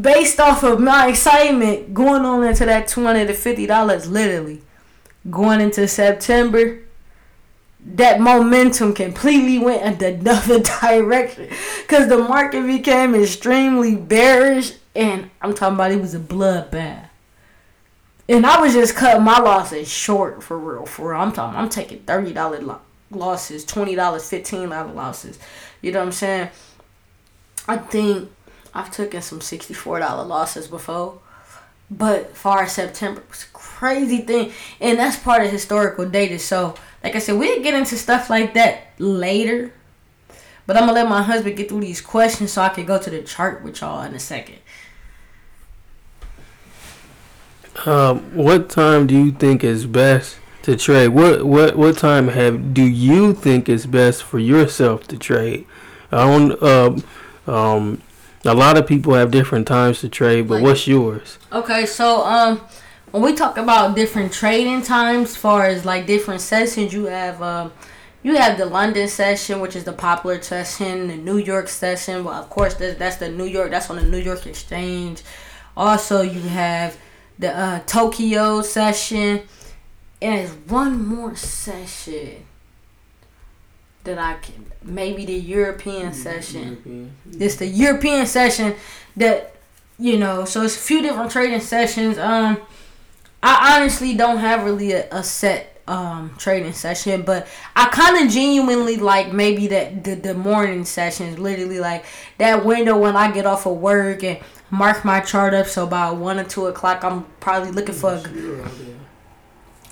based 0.00 0.40
off 0.40 0.62
of 0.62 0.80
my 0.80 1.08
excitement 1.08 1.92
going 1.92 2.24
on 2.24 2.44
into 2.44 2.64
that 2.64 2.88
two 2.88 3.04
hundred 3.04 3.28
and 3.28 3.38
fifty 3.38 3.66
dollars, 3.66 4.08
literally 4.08 4.62
going 5.30 5.60
into 5.60 5.88
September 5.88 6.80
that 7.84 8.20
momentum 8.20 8.94
completely 8.94 9.58
went 9.58 10.02
in 10.02 10.14
another 10.20 10.60
direction. 10.80 11.48
Because 11.82 12.08
the 12.08 12.18
market 12.18 12.66
became 12.66 13.14
extremely 13.14 13.94
bearish 13.94 14.72
and 14.96 15.30
i'm 15.42 15.54
talking 15.54 15.74
about 15.74 15.90
it 15.90 16.00
was 16.00 16.14
a 16.14 16.20
bloodbath. 16.20 17.08
And 18.28 18.46
i 18.46 18.60
was 18.60 18.72
just 18.72 18.94
cutting 18.96 19.22
my 19.22 19.38
losses 19.38 19.88
short 19.88 20.42
for 20.42 20.58
real 20.58 20.86
for 20.86 21.10
real. 21.10 21.20
I'm 21.20 21.32
talking 21.32 21.58
i'm 21.58 21.68
taking 21.68 22.00
$30 22.00 22.62
lo- 22.62 22.80
losses 23.10 23.64
$20 23.64 23.96
$15 23.96 24.94
losses. 24.94 25.38
You 25.82 25.92
know 25.92 26.00
what 26.00 26.06
i'm 26.06 26.12
saying? 26.12 26.48
I 27.68 27.76
think 27.76 28.30
i've 28.72 28.90
taken 28.90 29.20
some 29.20 29.40
$64 29.40 30.26
losses 30.26 30.68
before 30.68 31.20
but 31.90 32.34
far 32.34 32.66
september 32.66 33.22
was 33.28 33.44
a 33.44 33.52
crazy 33.52 34.18
thing. 34.18 34.52
And 34.80 34.98
that's 34.98 35.18
part 35.18 35.44
of 35.44 35.50
historical 35.50 36.08
data. 36.08 36.38
So 36.38 36.74
like 37.04 37.14
I 37.14 37.18
said, 37.18 37.38
we'll 37.38 37.62
get 37.62 37.74
into 37.74 37.96
stuff 37.96 38.30
like 38.30 38.54
that 38.54 38.86
later. 38.98 39.72
But 40.66 40.78
I'm 40.78 40.84
gonna 40.84 40.94
let 40.94 41.08
my 41.08 41.22
husband 41.22 41.58
get 41.58 41.68
through 41.68 41.82
these 41.82 42.00
questions 42.00 42.52
so 42.52 42.62
I 42.62 42.70
can 42.70 42.86
go 42.86 42.98
to 42.98 43.10
the 43.10 43.22
chart 43.22 43.62
with 43.62 43.82
y'all 43.82 44.02
in 44.02 44.14
a 44.14 44.18
second. 44.18 44.58
Um, 47.84 48.34
what 48.34 48.70
time 48.70 49.06
do 49.06 49.14
you 49.14 49.30
think 49.30 49.62
is 49.62 49.84
best 49.84 50.38
to 50.62 50.76
trade? 50.76 51.08
What 51.08 51.44
what 51.44 51.76
what 51.76 51.98
time 51.98 52.28
have 52.28 52.72
do 52.72 52.82
you 52.82 53.34
think 53.34 53.68
is 53.68 53.84
best 53.84 54.22
for 54.22 54.38
yourself 54.38 55.06
to 55.08 55.18
trade? 55.18 55.66
I 56.10 56.24
don't. 56.24 56.62
Um, 56.62 57.04
um, 57.46 58.02
a 58.46 58.54
lot 58.54 58.78
of 58.78 58.86
people 58.86 59.12
have 59.14 59.30
different 59.30 59.66
times 59.66 60.00
to 60.00 60.08
trade, 60.08 60.48
but 60.48 60.54
like, 60.54 60.64
what's 60.64 60.86
yours? 60.86 61.38
Okay, 61.52 61.84
so 61.84 62.24
um, 62.24 62.62
when 63.14 63.22
we 63.22 63.32
talk 63.32 63.58
about 63.58 63.94
different 63.94 64.32
trading 64.32 64.82
times, 64.82 65.36
far 65.36 65.66
as 65.66 65.84
like 65.84 66.04
different 66.04 66.40
sessions, 66.40 66.92
you 66.92 67.04
have 67.04 67.40
um, 67.40 67.72
you 68.24 68.34
have 68.34 68.58
the 68.58 68.66
London 68.66 69.06
session, 69.06 69.60
which 69.60 69.76
is 69.76 69.84
the 69.84 69.92
popular 69.92 70.42
session, 70.42 71.06
the 71.06 71.16
New 71.16 71.36
York 71.36 71.68
session. 71.68 72.24
Well, 72.24 72.34
of 72.34 72.50
course, 72.50 72.74
that's, 72.74 72.98
that's 72.98 73.18
the 73.18 73.28
New 73.28 73.44
York. 73.44 73.70
That's 73.70 73.88
on 73.88 73.96
the 73.96 74.02
New 74.02 74.18
York 74.18 74.48
Exchange. 74.48 75.22
Also, 75.76 76.22
you 76.22 76.40
have 76.40 76.98
the 77.38 77.56
uh, 77.56 77.80
Tokyo 77.86 78.62
session, 78.62 79.42
and 80.20 80.38
there's 80.38 80.50
one 80.66 81.06
more 81.06 81.36
session 81.36 82.44
that 84.02 84.18
I 84.18 84.38
can 84.42 84.72
maybe 84.82 85.24
the 85.24 85.34
European 85.34 86.10
mm-hmm. 86.10 86.20
session. 86.20 86.64
European. 86.64 87.16
It's 87.40 87.56
the 87.56 87.66
European 87.66 88.26
session 88.26 88.74
that 89.16 89.54
you 90.00 90.18
know. 90.18 90.44
So 90.46 90.62
it's 90.62 90.74
a 90.74 90.80
few 90.80 91.00
different 91.00 91.30
trading 91.30 91.60
sessions. 91.60 92.18
Um 92.18 92.58
I 93.44 93.76
honestly 93.76 94.14
don't 94.14 94.38
have 94.38 94.64
really 94.64 94.92
a, 94.92 95.06
a 95.10 95.22
set 95.22 95.82
um, 95.86 96.34
trading 96.38 96.72
session, 96.72 97.22
but 97.22 97.46
I 97.76 97.90
kind 97.90 98.24
of 98.24 98.32
genuinely 98.32 98.96
like 98.96 99.34
maybe 99.34 99.66
that 99.66 100.02
the, 100.02 100.14
the 100.14 100.32
morning 100.32 100.86
sessions, 100.86 101.38
literally 101.38 101.78
like 101.78 102.06
that 102.38 102.64
window 102.64 102.96
when 102.96 103.16
I 103.16 103.30
get 103.30 103.44
off 103.44 103.66
of 103.66 103.76
work 103.76 104.24
and 104.24 104.38
mark 104.70 105.04
my 105.04 105.20
chart 105.20 105.52
up. 105.52 105.66
So 105.66 105.84
about 105.84 106.16
one 106.16 106.38
or 106.38 106.44
two 106.44 106.66
o'clock, 106.68 107.04
I'm 107.04 107.24
probably 107.40 107.70
looking 107.70 107.94
for. 107.94 108.14
A, 108.14 108.22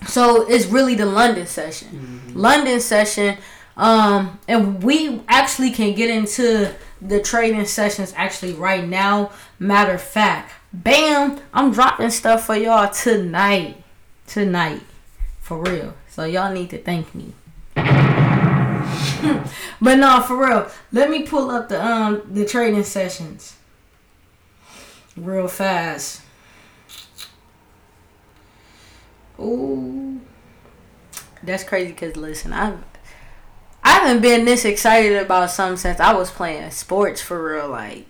so 0.07 0.49
it's 0.49 0.65
really 0.67 0.95
the 0.95 1.05
London 1.05 1.47
session. 1.47 1.89
Mm-hmm. 1.89 2.39
London 2.39 2.81
session, 2.81 3.37
um, 3.77 4.41
and 4.49 4.83
we 4.83 5.21
actually 5.29 5.73
can 5.73 5.95
get 5.95 6.09
into 6.09 6.75
the 7.03 7.21
trading 7.21 7.67
sessions 7.67 8.15
actually 8.17 8.55
right 8.55 8.89
now. 8.89 9.31
Matter 9.59 9.93
of 9.93 10.03
fact, 10.03 10.53
Bam! 10.73 11.39
I'm 11.53 11.73
dropping 11.73 12.11
stuff 12.11 12.47
for 12.47 12.57
y'all 12.57 12.91
tonight. 12.91 13.83
Tonight. 14.27 14.81
For 15.41 15.59
real. 15.59 15.95
So 16.09 16.25
y'all 16.25 16.53
need 16.53 16.71
to 16.71 16.79
thank 16.79 17.15
me. 17.15 17.35
but 17.75 17.85
no, 19.97 20.23
for 20.27 20.37
real. 20.37 20.71
Let 20.93 21.11
me 21.11 21.25
pull 21.25 21.51
up 21.51 21.69
the 21.69 21.85
um 21.85 22.23
the 22.31 22.47
trading 22.47 22.85
sessions 22.85 23.57
real 25.17 25.49
fast. 25.49 26.23
Ooh, 29.39 30.21
that's 31.43 31.65
crazy. 31.65 31.93
Cause 31.93 32.17
listen, 32.17 32.53
I 32.53 32.77
I 33.85 33.99
haven't 33.99 34.23
been 34.23 34.45
this 34.45 34.65
excited 34.65 35.17
about 35.17 35.51
something 35.51 35.77
since 35.77 36.01
I 36.01 36.15
was 36.15 36.31
playing 36.31 36.71
sports 36.71 37.21
for 37.21 37.53
real. 37.53 37.69
Like 37.69 38.07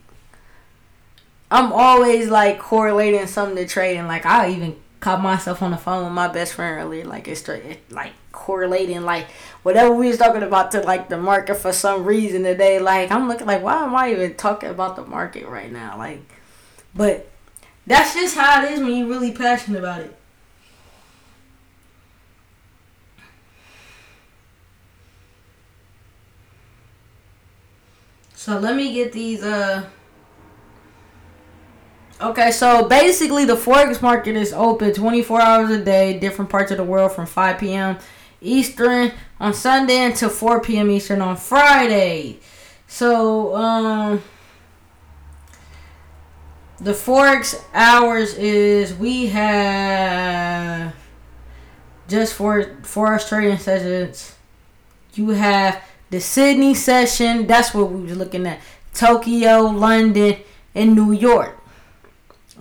I'm 1.53 1.71
always 1.71 2.31
like 2.31 2.59
correlating 2.59 3.27
something 3.27 3.57
to 3.57 3.67
trading. 3.67 4.07
Like 4.07 4.25
I 4.25 4.51
even 4.51 4.75
caught 5.01 5.21
myself 5.21 5.61
on 5.61 5.71
the 5.71 5.77
phone 5.77 6.05
with 6.05 6.13
my 6.15 6.27
best 6.29 6.55
friend 6.55 6.81
earlier. 6.81 7.05
Like 7.05 7.29
it's 7.29 7.41
straight, 7.41 7.65
it, 7.67 7.93
like 7.93 8.13
correlating 8.33 9.03
like 9.03 9.27
whatever 9.63 9.95
we 9.95 10.09
was 10.09 10.17
talking 10.17 10.43
about 10.43 10.71
to 10.71 10.81
like 10.81 11.11
the 11.11 11.19
market 11.19 11.57
for 11.57 11.71
some 11.71 12.05
reason 12.05 12.43
today. 12.43 12.79
Like 12.79 13.11
I'm 13.11 13.29
looking 13.29 13.47
like 13.47 13.63
why 13.63 13.85
am 13.85 13.95
I 13.95 14.13
even 14.13 14.35
talking 14.35 14.71
about 14.71 14.97
the 14.97 15.05
market 15.05 15.47
right 15.47 15.71
now? 15.71 15.99
Like, 15.99 16.23
but 16.95 17.29
that's 17.87 18.15
just 18.15 18.35
how 18.35 18.65
it 18.65 18.73
is 18.73 18.81
when 18.81 18.97
you're 18.97 19.09
really 19.09 19.33
passionate 19.33 19.79
about 19.79 20.01
it. 20.01 20.17
So 28.35 28.59
let 28.59 28.75
me 28.75 28.95
get 28.95 29.13
these 29.13 29.43
uh 29.43 29.85
Okay, 32.23 32.53
so 32.53 32.87
basically 32.87 33.45
the 33.45 33.57
forex 33.57 34.01
market 34.01 34.37
is 34.37 34.53
open 34.53 34.95
24 34.95 35.41
hours 35.41 35.71
a 35.71 35.85
day, 35.85 36.21
different 36.21 36.49
parts 36.49 36.71
of 36.71 36.77
the 36.77 36.85
world 36.85 37.11
from 37.11 37.27
5 37.27 37.59
p.m. 37.59 37.99
Eastern 38.41 39.11
on 39.41 39.53
Sunday 39.53 40.05
until 40.05 40.29
4 40.29 40.61
p.m. 40.61 40.89
Eastern 40.93 41.21
on 41.21 41.37
Friday. 41.37 42.39
So, 42.87 43.57
um 43.57 44.23
the 46.79 46.93
forex 46.93 47.61
hours 47.75 48.35
is 48.35 48.95
we 48.95 49.27
have 49.27 50.95
just 52.07 52.35
for 52.35 52.65
forex 52.83 53.29
trading 53.29 53.59
sessions. 53.59 54.37
You 55.15 55.31
have 55.31 55.83
the 56.11 56.21
Sydney 56.21 56.75
session. 56.75 57.49
That's 57.49 57.75
what 57.75 57.91
we 57.91 58.03
was 58.03 58.17
looking 58.17 58.47
at. 58.47 58.61
Tokyo, 58.95 59.63
London, 59.63 60.37
and 60.75 60.95
New 60.95 61.11
York. 61.13 61.62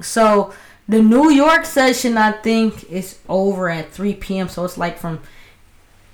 So 0.02 0.54
the 0.88 1.02
New 1.02 1.30
York 1.32 1.66
session, 1.66 2.18
I 2.18 2.32
think, 2.32 2.84
is 2.92 3.20
over 3.30 3.70
at 3.70 3.92
3 3.92 4.16
p.m. 4.16 4.50
So 4.50 4.66
it's 4.66 4.78
like 4.78 4.98
from 4.98 5.22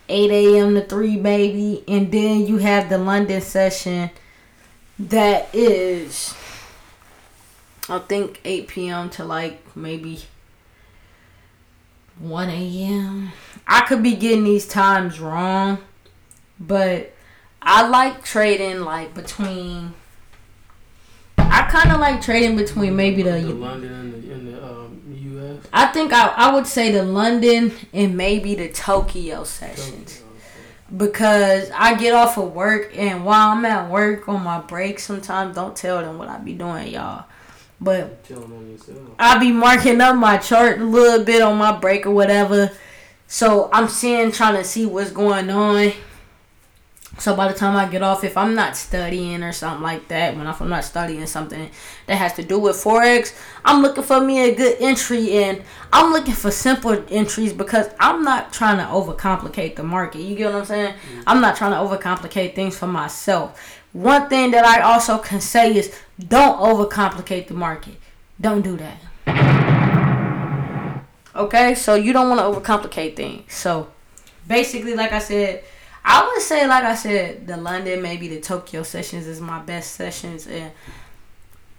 8 0.09 0.31
a.m. 0.31 0.75
to 0.75 0.81
3, 0.81 1.17
maybe. 1.17 1.83
And 1.87 2.11
then 2.11 2.45
you 2.45 2.57
have 2.57 2.89
the 2.89 2.97
London 2.97 3.41
session 3.41 4.09
that 4.99 5.53
is, 5.53 6.33
I 7.89 7.99
think, 7.99 8.41
8 8.45 8.67
p.m. 8.67 9.09
to 9.11 9.25
like 9.25 9.75
maybe 9.75 10.23
1 12.19 12.49
a.m. 12.49 13.31
I 13.67 13.81
could 13.81 14.01
be 14.01 14.15
getting 14.15 14.43
these 14.43 14.67
times 14.67 15.19
wrong, 15.19 15.79
but 16.59 17.13
I 17.61 17.87
like 17.87 18.23
trading 18.23 18.81
like 18.81 19.13
between 19.13 19.93
I 21.49 21.67
kind 21.69 21.91
of 21.91 21.99
like 21.99 22.21
trading 22.21 22.55
between 22.55 22.95
maybe 22.95 23.23
the, 23.23 23.31
the 23.31 23.53
London 23.53 23.91
and 23.93 24.13
the, 24.13 24.33
and 24.33 24.47
the 24.47 24.65
um, 24.65 25.01
U.S. 25.07 25.65
I 25.73 25.87
think 25.87 26.13
I, 26.13 26.27
I 26.27 26.53
would 26.53 26.67
say 26.67 26.91
the 26.91 27.03
London 27.03 27.73
and 27.93 28.15
maybe 28.17 28.55
the 28.55 28.69
Tokyo 28.69 29.43
sessions. 29.43 30.19
Tokyo, 30.19 30.97
Because 30.97 31.71
I 31.71 31.95
get 31.95 32.13
off 32.13 32.37
of 32.37 32.53
work 32.53 32.97
and 32.97 33.25
while 33.25 33.49
I'm 33.49 33.65
at 33.65 33.89
work 33.89 34.27
on 34.27 34.43
my 34.43 34.59
break, 34.59 34.99
sometimes 34.99 35.55
don't 35.55 35.75
tell 35.75 36.01
them 36.01 36.17
what 36.17 36.29
I 36.29 36.37
be 36.37 36.53
doing, 36.53 36.87
y'all. 36.89 37.25
But 37.79 38.25
I 39.19 39.37
be 39.37 39.51
marking 39.51 40.01
up 40.01 40.15
my 40.15 40.37
chart 40.37 40.79
a 40.79 40.83
little 40.83 41.23
bit 41.23 41.41
on 41.41 41.57
my 41.57 41.77
break 41.77 42.05
or 42.07 42.11
whatever. 42.11 42.71
So 43.27 43.69
I'm 43.71 43.87
seeing, 43.87 44.31
trying 44.31 44.55
to 44.55 44.63
see 44.63 44.85
what's 44.85 45.11
going 45.11 45.49
on 45.49 45.93
so 47.19 47.35
by 47.35 47.47
the 47.51 47.57
time 47.57 47.75
I 47.75 47.87
get 47.89 48.03
off, 48.03 48.23
if 48.23 48.37
I'm 48.37 48.53
not 48.53 48.77
studying 48.77 49.41
or 49.41 49.51
something 49.51 49.81
like 49.81 50.07
that, 50.09 50.35
when 50.37 50.45
I'm 50.45 50.69
not 50.69 50.83
studying 50.83 51.25
something 51.25 51.69
that 52.05 52.15
has 52.15 52.33
to 52.33 52.43
do 52.43 52.59
with 52.59 52.75
forex, 52.75 53.35
I'm 53.65 53.81
looking 53.81 54.03
for 54.03 54.19
me 54.21 54.49
a 54.49 54.55
good 54.55 54.77
entry, 54.79 55.31
and 55.43 55.63
I'm 55.91 56.13
looking 56.13 56.35
for 56.35 56.51
simple 56.51 57.03
entries 57.09 57.53
because 57.53 57.89
I'm 57.99 58.23
not 58.23 58.53
trying 58.53 58.77
to 58.77 58.83
overcomplicate 58.83 59.75
the 59.75 59.83
market. 59.83 60.19
You 60.21 60.35
get 60.35 60.51
what 60.51 60.59
I'm 60.59 60.65
saying? 60.65 60.93
Mm-hmm. 60.93 61.21
I'm 61.25 61.41
not 61.41 61.55
trying 61.55 61.71
to 61.71 61.77
overcomplicate 61.77 62.53
things 62.53 62.77
for 62.77 62.87
myself. 62.87 63.81
One 63.93 64.29
thing 64.29 64.51
that 64.51 64.63
I 64.63 64.81
also 64.81 65.17
can 65.17 65.41
say 65.41 65.75
is 65.75 65.97
don't 66.19 66.59
overcomplicate 66.59 67.47
the 67.47 67.55
market. 67.55 67.95
Don't 68.39 68.61
do 68.61 68.77
that. 68.77 68.99
Okay, 71.35 71.73
so 71.75 71.95
you 71.95 72.13
don't 72.13 72.29
want 72.29 72.39
to 72.39 72.61
overcomplicate 72.61 73.15
things. 73.15 73.51
So 73.53 73.91
basically, 74.47 74.93
like 74.95 75.11
I 75.11 75.19
said 75.19 75.63
I 76.09 76.25
would 76.25 76.41
say, 76.41 76.65
like 76.65 76.85
I 76.85 76.95
said, 76.95 77.47
the 77.47 77.57
London, 77.57 78.01
maybe 78.01 78.29
the 78.29 78.39
Tokyo 78.39 78.83
sessions 78.83 79.27
is 79.27 79.41
my 79.41 79.59
best 79.59 79.91
sessions, 79.91 80.47
and 80.47 80.71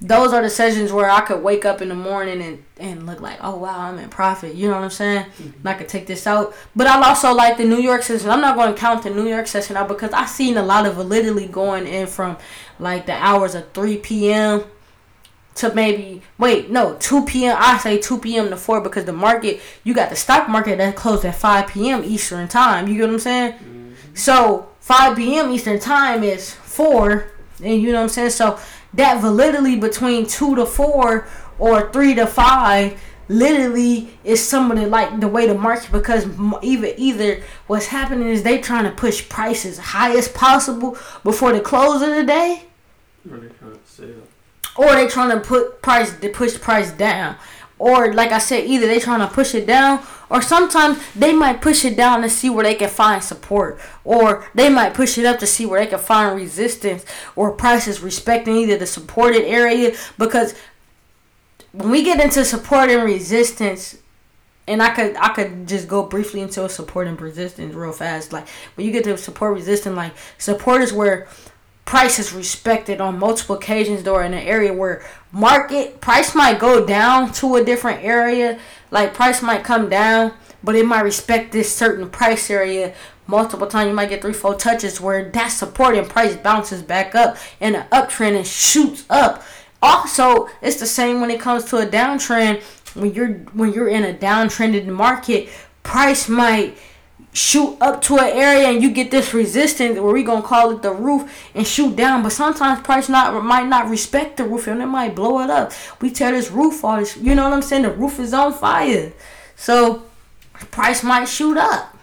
those 0.03 0.35
are 0.35 0.43
the 0.43 0.51
sessions 0.51 0.93
where 0.93 1.09
I 1.09 1.23
could 1.23 1.43
wake 1.43 1.65
up 1.65 1.81
in 1.81 1.89
the 1.89 1.95
morning 1.95 2.43
and, 2.43 2.63
and 2.77 3.07
look 3.07 3.23
like, 3.23 3.39
oh 3.41 3.57
wow, 3.57 3.81
I'm 3.81 3.99
in 3.99 4.11
profit. 4.11 4.55
You 4.55 4.69
know 4.69 4.75
what 4.75 4.85
I'm 4.85 4.91
saying? 4.91 5.25
Mm-hmm. 5.25 5.59
And 5.61 5.69
I 5.69 5.75
could 5.75 5.89
take 5.89 6.07
this 6.07 6.27
out. 6.27 6.55
But 6.77 6.87
I 6.87 7.03
also 7.09 7.33
like 7.33 7.57
the 7.57 7.65
New 7.65 7.79
York 7.79 8.03
session. 8.03 8.29
I'm 8.29 8.43
not 8.43 8.55
going 8.55 8.73
to 8.73 8.79
count 8.79 9.03
the 9.03 9.11
New 9.11 9.27
York 9.27 9.47
session 9.47 9.79
out 9.79 9.89
because 9.89 10.13
I've 10.13 10.29
seen 10.29 10.59
a 10.59 10.63
lot 10.63 10.85
of 10.85 10.97
validity 10.97 11.49
going 11.49 11.87
in 11.87 12.07
from 12.07 12.37
like 12.79 13.07
the 13.07 13.15
hours 13.15 13.55
of 13.55 13.73
3 13.73 13.97
p.m. 13.97 14.63
to 15.55 15.75
maybe 15.75 16.21
wait 16.37 16.71
no 16.71 16.97
2 17.01 17.25
p.m. 17.25 17.57
I 17.59 17.79
say 17.79 17.99
2 17.99 18.19
p.m. 18.19 18.51
to 18.51 18.59
4 18.59 18.83
because 18.83 19.07
the 19.07 19.13
market 19.15 19.61
you 19.85 19.95
got 19.95 20.11
the 20.11 20.17
stock 20.17 20.51
market 20.51 20.77
that 20.77 20.97
closed 20.97 21.25
at 21.25 21.35
5 21.35 21.67
p.m. 21.67 22.05
Eastern 22.05 22.47
time. 22.47 22.89
You 22.89 22.99
get 22.99 23.07
what 23.07 23.15
I'm 23.15 23.19
saying? 23.21 23.53
Mm-hmm. 23.55 23.78
So 24.19 24.69
5 24.81 25.17
p.m. 25.17 25.53
Eastern 25.53 25.79
time 25.79 26.25
is 26.25 26.53
4. 26.53 27.31
And 27.63 27.81
you 27.81 27.93
know 27.93 27.99
what 27.99 28.05
I'm 28.05 28.09
saying? 28.09 28.31
So 28.31 28.59
that 28.95 29.21
validity 29.21 29.77
between 29.77 30.27
2 30.27 30.57
to 30.57 30.67
4 30.67 31.29
or 31.59 31.93
3 31.93 32.15
to 32.17 32.27
5 32.27 33.01
literally 33.29 34.09
is 34.25 34.43
some 34.43 34.71
of 34.71 34.79
the 34.79 34.87
like 34.87 35.21
the 35.21 35.29
way 35.29 35.47
the 35.47 35.55
market 35.55 35.93
because 35.93 36.27
either 36.63 36.95
either 36.97 37.43
what's 37.67 37.87
happening 37.89 38.27
is 38.27 38.43
they 38.43 38.59
trying 38.59 38.85
to 38.85 38.91
push 38.91 39.29
prices 39.29 39.79
high 39.79 40.17
as 40.17 40.29
possible 40.29 40.97
before 41.23 41.53
the 41.53 41.61
close 41.61 42.01
of 42.01 42.09
the 42.09 42.25
day 42.25 42.63
or 43.31 43.37
they 43.37 43.49
trying 43.49 43.73
to 43.73 43.79
sell 43.85 44.09
or 44.79 44.95
they 44.95 45.07
trying 45.07 45.29
to 45.31 45.47
put 45.47 45.83
price 45.83 46.19
to 46.19 46.29
push 46.31 46.55
the 46.55 46.59
price 46.59 46.91
down 46.93 47.37
or 47.79 48.13
like 48.13 48.33
I 48.33 48.39
said, 48.39 48.65
either 48.65 48.87
they 48.87 48.99
trying 48.99 49.21
to 49.21 49.33
push 49.33 49.55
it 49.55 49.67
down, 49.67 50.05
or 50.31 50.43
sometimes 50.43 50.99
they 51.15 51.33
might 51.33 51.61
push 51.63 51.85
it 51.85 51.97
down 51.97 52.23
to 52.23 52.29
see 52.29 52.51
where 52.51 52.65
they 52.65 52.75
can 52.75 52.89
find 52.89 53.23
support, 53.23 53.81
or 54.05 54.45
they 54.55 54.69
might 54.69 54.95
push 54.95 55.17
it 55.19 55.25
up 55.25 55.39
to 55.39 55.47
see 55.47 55.65
where 55.65 55.81
they 55.81 55.91
can 55.91 55.99
find 55.99 56.37
resistance 56.37 57.05
or 57.37 57.53
prices 57.53 58.01
respecting 58.01 58.57
either 58.57 58.77
the 58.77 58.87
supported 58.87 59.45
area. 59.45 59.95
Because 60.19 60.55
when 61.73 61.91
we 61.91 62.03
get 62.03 62.21
into 62.21 62.45
support 62.45 62.91
and 62.91 63.05
resistance, 63.05 63.97
and 64.67 64.83
I 64.83 64.91
could 64.91 65.17
I 65.17 65.31
could 65.31 65.67
just 65.67 65.89
go 65.89 66.05
briefly 66.05 66.41
into 66.41 66.69
support 66.69 67.07
and 67.07 67.21
resistance 67.21 67.75
real 67.75 67.93
fast. 67.93 68.33
Like 68.33 68.47
when 68.75 68.87
you 68.87 68.93
get 68.93 69.05
to 69.05 69.17
support 69.17 69.55
resistance, 69.55 69.97
like 69.97 70.13
support 70.37 70.83
is 70.83 70.93
where 70.93 71.27
price 71.89 72.19
is 72.19 72.35
respected 72.35 73.01
on 73.01 73.19
multiple 73.19 73.57
occasions 73.57 74.07
or 74.07 74.23
in 74.23 74.35
an 74.35 74.47
area 74.47 74.71
where 74.71 75.03
market 75.33 76.03
price 76.03 76.35
might 76.35 76.59
go 76.59 76.85
down 76.85 77.33
to 77.33 77.57
a 77.57 77.65
different 77.65 78.05
area. 78.05 78.59
Like 78.91 79.15
price 79.15 79.41
might 79.41 79.65
come 79.65 79.89
down 79.89 80.35
but 80.63 80.77
it 80.77 80.85
might 80.85 81.01
respect 81.01 81.51
this 81.51 81.75
certain 81.75 82.11
price 82.11 82.51
area. 82.51 82.95
Multiple 83.27 83.67
times 83.67 83.89
you 83.89 83.95
might 83.95 84.11
get 84.11 84.21
three 84.21 84.35
four 84.35 84.55
touches 84.55 85.01
where 85.01 85.31
that 85.31 85.49
supporting 85.49 86.05
price 86.05 86.37
bounces 86.37 86.83
back 86.83 87.15
up 87.15 87.39
in 87.59 87.75
an 87.75 87.87
uptrend 87.91 88.37
and 88.37 88.47
shoots 88.47 89.07
up. 89.09 89.43
Also 89.81 90.51
it's 90.61 90.79
the 90.79 90.87
same 90.87 91.23
when 91.23 91.31
it 91.31 91.41
comes 91.41 91.65
to 91.71 91.79
a 91.79 91.87
downtrend. 91.87 92.63
When 92.97 93.15
you're 93.15 93.33
when 93.55 93.73
you're 93.73 93.89
in 93.89 94.05
a 94.05 94.13
downtrended 94.13 94.85
market 94.89 95.49
price 95.85 96.29
might 96.29 96.77
shoot 97.33 97.77
up 97.81 98.03
to 98.03 98.19
an 98.19 98.29
area 98.37 98.69
and 98.69 98.83
you 98.83 98.91
get 98.91 99.11
this 99.11 99.33
resistance 99.33 99.99
where 99.99 100.13
we 100.13 100.23
gonna 100.23 100.43
call 100.43 100.71
it 100.71 100.83
the 100.83 100.93
roof 100.93 101.51
and 101.55 101.67
shoot 101.67 101.95
down. 101.95 102.23
But 102.23 102.33
sometimes 102.33 102.81
price 102.81 103.09
not 103.09 103.43
might 103.45 103.67
not 103.67 103.89
respect 103.89 104.37
the 104.37 104.45
roof 104.45 104.67
and 104.67 104.83
it 104.83 104.87
might 104.87 105.15
blow 105.15 105.41
it 105.41 105.51
up. 105.51 105.73
We 106.01 106.11
tear 106.11 106.33
this 106.33 106.51
roof 106.51 106.85
off. 106.85 107.17
You 107.17 107.35
know 107.35 107.45
what 107.45 107.53
i'm 107.53 107.63
saying? 107.63 107.83
The 107.83 107.91
roof 107.91 108.19
is 108.19 108.35
on 108.35 108.53
fire. 108.53 109.13
So 109.57 110.05
price 110.71 111.03
might 111.03 111.27
shoot 111.27 111.57
up. 111.57 111.97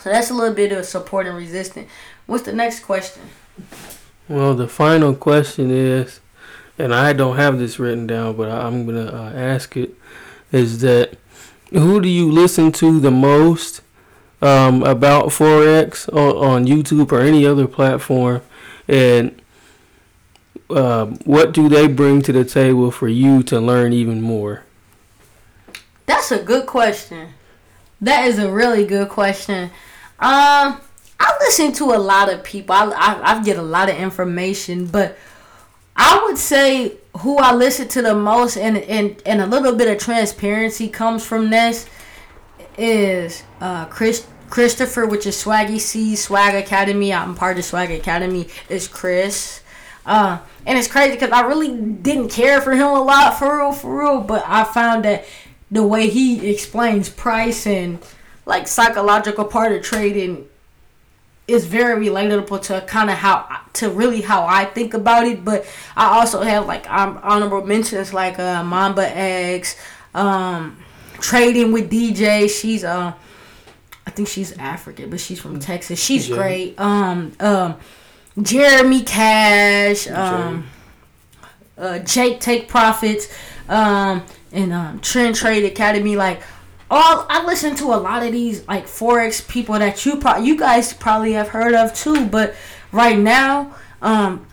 So 0.00 0.10
that's 0.10 0.30
a 0.30 0.34
little 0.34 0.54
bit 0.54 0.72
of 0.72 0.84
support 0.84 1.26
and 1.26 1.36
resistance. 1.36 1.88
What's 2.26 2.44
the 2.44 2.52
next 2.52 2.80
question? 2.80 3.22
Well 4.28 4.54
the 4.54 4.68
final 4.68 5.14
question 5.14 5.70
is 5.70 6.20
and 6.78 6.94
i 6.94 7.12
don't 7.12 7.36
have 7.36 7.58
this 7.58 7.78
written 7.78 8.06
down 8.06 8.36
but 8.36 8.50
i'm 8.50 8.86
gonna 8.86 9.06
uh, 9.06 9.32
ask 9.34 9.76
it 9.76 9.94
is 10.50 10.80
that 10.80 11.16
who 11.70 12.00
do 12.00 12.08
you 12.08 12.30
listen 12.30 12.72
to 12.72 13.00
the 13.00 13.10
most 13.10 13.82
um, 14.42 14.82
about 14.82 15.26
forex 15.26 16.12
on, 16.12 16.36
on 16.36 16.66
YouTube 16.66 17.12
or 17.12 17.20
any 17.20 17.46
other 17.46 17.66
platform, 17.66 18.42
and 18.88 19.40
um, 20.70 21.16
what 21.24 21.52
do 21.52 21.68
they 21.68 21.86
bring 21.86 22.22
to 22.22 22.32
the 22.32 22.44
table 22.44 22.90
for 22.90 23.08
you 23.08 23.42
to 23.44 23.60
learn 23.60 23.92
even 23.92 24.20
more? 24.20 24.64
That's 26.06 26.32
a 26.32 26.42
good 26.42 26.66
question. 26.66 27.34
That 28.00 28.26
is 28.26 28.38
a 28.38 28.50
really 28.50 28.84
good 28.84 29.08
question. 29.08 29.70
Um, 30.18 30.80
I 31.20 31.36
listen 31.40 31.72
to 31.74 31.92
a 31.92 31.98
lot 31.98 32.32
of 32.32 32.42
people. 32.42 32.74
I, 32.74 32.86
I, 32.86 33.36
I 33.36 33.42
get 33.42 33.56
a 33.56 33.62
lot 33.62 33.88
of 33.88 33.96
information, 33.96 34.86
but 34.86 35.16
I 35.94 36.20
would 36.24 36.38
say 36.38 36.96
who 37.18 37.38
I 37.38 37.54
listen 37.54 37.86
to 37.88 38.02
the 38.02 38.14
most 38.14 38.56
and, 38.56 38.78
and, 38.78 39.22
and 39.24 39.40
a 39.40 39.46
little 39.46 39.76
bit 39.76 39.88
of 39.88 39.98
transparency 39.98 40.88
comes 40.88 41.24
from 41.24 41.50
this 41.50 41.86
is 42.78 43.42
uh, 43.60 43.84
Chris 43.86 44.26
Christopher, 44.52 45.06
which 45.06 45.26
is 45.26 45.42
Swaggy 45.42 45.80
C 45.80 46.14
Swag 46.14 46.54
Academy. 46.54 47.10
I'm 47.10 47.34
part 47.34 47.56
of 47.56 47.64
Swag 47.64 47.90
Academy. 47.90 48.48
Is 48.68 48.86
Chris. 48.86 49.62
Uh, 50.04 50.40
and 50.66 50.78
it's 50.78 50.88
crazy 50.88 51.14
because 51.14 51.30
I 51.30 51.40
really 51.46 51.74
didn't 51.74 52.28
care 52.28 52.60
for 52.60 52.72
him 52.72 52.86
a 52.86 53.02
lot 53.02 53.38
for 53.38 53.56
real, 53.56 53.72
for 53.72 53.98
real. 54.00 54.20
But 54.20 54.44
I 54.46 54.64
found 54.64 55.06
that 55.06 55.24
the 55.70 55.82
way 55.82 56.10
he 56.10 56.50
explains 56.50 57.08
price 57.08 57.66
and 57.66 57.98
like 58.44 58.68
psychological 58.68 59.46
part 59.46 59.72
of 59.72 59.82
trading 59.82 60.46
is 61.48 61.64
very 61.64 62.06
relatable 62.06 62.60
to 62.64 62.82
kind 62.82 63.08
of 63.08 63.16
how 63.16 63.62
to 63.72 63.88
really 63.88 64.20
how 64.20 64.44
I 64.44 64.66
think 64.66 64.92
about 64.92 65.26
it. 65.26 65.46
But 65.46 65.64
I 65.96 66.18
also 66.18 66.42
have 66.42 66.66
like 66.66 66.86
um, 66.90 67.18
honorable 67.22 67.64
mentions 67.64 68.12
like 68.12 68.38
uh, 68.38 68.62
Mamba 68.62 69.16
X, 69.16 69.80
um, 70.14 70.76
trading 71.20 71.72
with 71.72 71.90
DJ. 71.90 72.50
She's 72.50 72.84
uh, 72.84 73.14
think 74.14 74.28
she's 74.28 74.56
African, 74.58 75.10
but 75.10 75.20
she's 75.20 75.40
from 75.40 75.58
Texas. 75.60 76.02
She's 76.02 76.28
great. 76.28 76.78
Um, 76.78 77.32
um, 77.40 77.76
Jeremy 78.40 79.02
Cash, 79.02 80.08
um, 80.08 80.68
uh, 81.76 81.98
Jake 82.00 82.40
Take 82.40 82.68
Profits, 82.68 83.28
um, 83.68 84.24
and 84.52 84.72
um, 84.72 85.00
Trend 85.00 85.34
Trade 85.34 85.64
Academy. 85.64 86.16
Like 86.16 86.42
all, 86.90 87.26
I 87.28 87.44
listen 87.44 87.74
to 87.76 87.86
a 87.86 87.96
lot 87.96 88.22
of 88.22 88.32
these 88.32 88.66
like 88.68 88.86
forex 88.86 89.46
people 89.46 89.78
that 89.78 90.04
you 90.04 90.16
pro- 90.16 90.38
you 90.38 90.56
guys 90.56 90.92
probably 90.92 91.32
have 91.32 91.48
heard 91.48 91.74
of 91.74 91.94
too. 91.94 92.26
But 92.26 92.54
right 92.90 93.18
now, 93.18 93.74
um, 94.00 94.46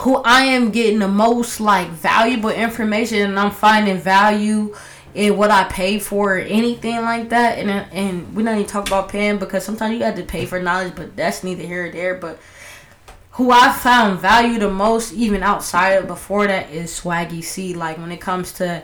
who 0.00 0.16
I 0.24 0.42
am 0.42 0.70
getting 0.70 0.98
the 0.98 1.08
most 1.08 1.60
like 1.60 1.88
valuable 1.88 2.50
information, 2.50 3.28
and 3.28 3.38
I'm 3.38 3.50
finding 3.50 3.98
value 3.98 4.74
in 5.14 5.36
what 5.36 5.50
I 5.50 5.64
pay 5.64 5.98
for 5.98 6.36
or 6.36 6.38
anything 6.38 6.96
like 6.96 7.30
that. 7.30 7.58
And 7.58 7.70
and 7.70 8.34
we 8.34 8.42
don't 8.42 8.56
even 8.56 8.66
talk 8.66 8.86
about 8.86 9.08
paying 9.08 9.38
because 9.38 9.64
sometimes 9.64 9.98
you 9.98 10.04
have 10.04 10.16
to 10.16 10.24
pay 10.24 10.46
for 10.46 10.60
knowledge, 10.60 10.94
but 10.94 11.16
that's 11.16 11.42
neither 11.42 11.62
here 11.62 11.86
or 11.86 11.90
there. 11.90 12.14
But 12.14 12.38
who 13.32 13.50
I 13.50 13.72
found 13.72 14.20
value 14.20 14.58
the 14.58 14.70
most, 14.70 15.12
even 15.12 15.42
outside 15.42 15.92
of 15.92 16.06
before 16.06 16.46
that, 16.46 16.70
is 16.70 16.90
Swaggy 16.90 17.42
C. 17.42 17.74
Like 17.74 17.98
when 17.98 18.12
it 18.12 18.20
comes 18.20 18.52
to 18.54 18.82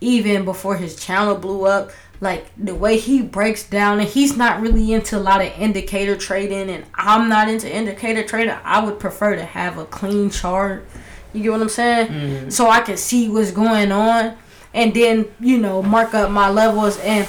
even 0.00 0.44
before 0.44 0.76
his 0.76 0.96
channel 0.96 1.36
blew 1.36 1.66
up, 1.66 1.90
like 2.20 2.46
the 2.56 2.74
way 2.74 2.98
he 2.98 3.22
breaks 3.22 3.68
down, 3.68 3.98
and 3.98 4.08
he's 4.08 4.36
not 4.36 4.60
really 4.60 4.92
into 4.92 5.18
a 5.18 5.20
lot 5.20 5.40
of 5.40 5.52
indicator 5.58 6.16
trading, 6.16 6.70
and 6.70 6.84
I'm 6.94 7.28
not 7.28 7.48
into 7.48 7.74
indicator 7.74 8.22
trading. 8.22 8.54
I 8.62 8.84
would 8.84 8.98
prefer 9.00 9.36
to 9.36 9.44
have 9.44 9.78
a 9.78 9.86
clean 9.86 10.30
chart. 10.30 10.86
You 11.32 11.42
get 11.42 11.52
what 11.52 11.62
I'm 11.62 11.68
saying? 11.68 12.08
Mm-hmm. 12.08 12.50
So 12.50 12.68
I 12.68 12.80
can 12.80 12.96
see 12.96 13.28
what's 13.28 13.52
going 13.52 13.90
on, 13.92 14.36
and 14.72 14.94
then 14.94 15.32
you 15.40 15.58
know 15.58 15.82
mark 15.82 16.14
up 16.14 16.30
my 16.30 16.50
levels. 16.50 16.98
And 17.00 17.28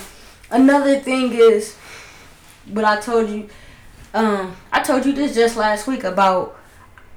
another 0.50 1.00
thing 1.00 1.34
is, 1.34 1.76
what 2.66 2.86
I 2.86 3.00
told 3.00 3.30
you 3.30 3.50
um, 4.14 4.56
I 4.72 4.82
told 4.82 5.06
you 5.06 5.14
this 5.14 5.36
just 5.36 5.56
last 5.56 5.88
week 5.88 6.04
about 6.04 6.58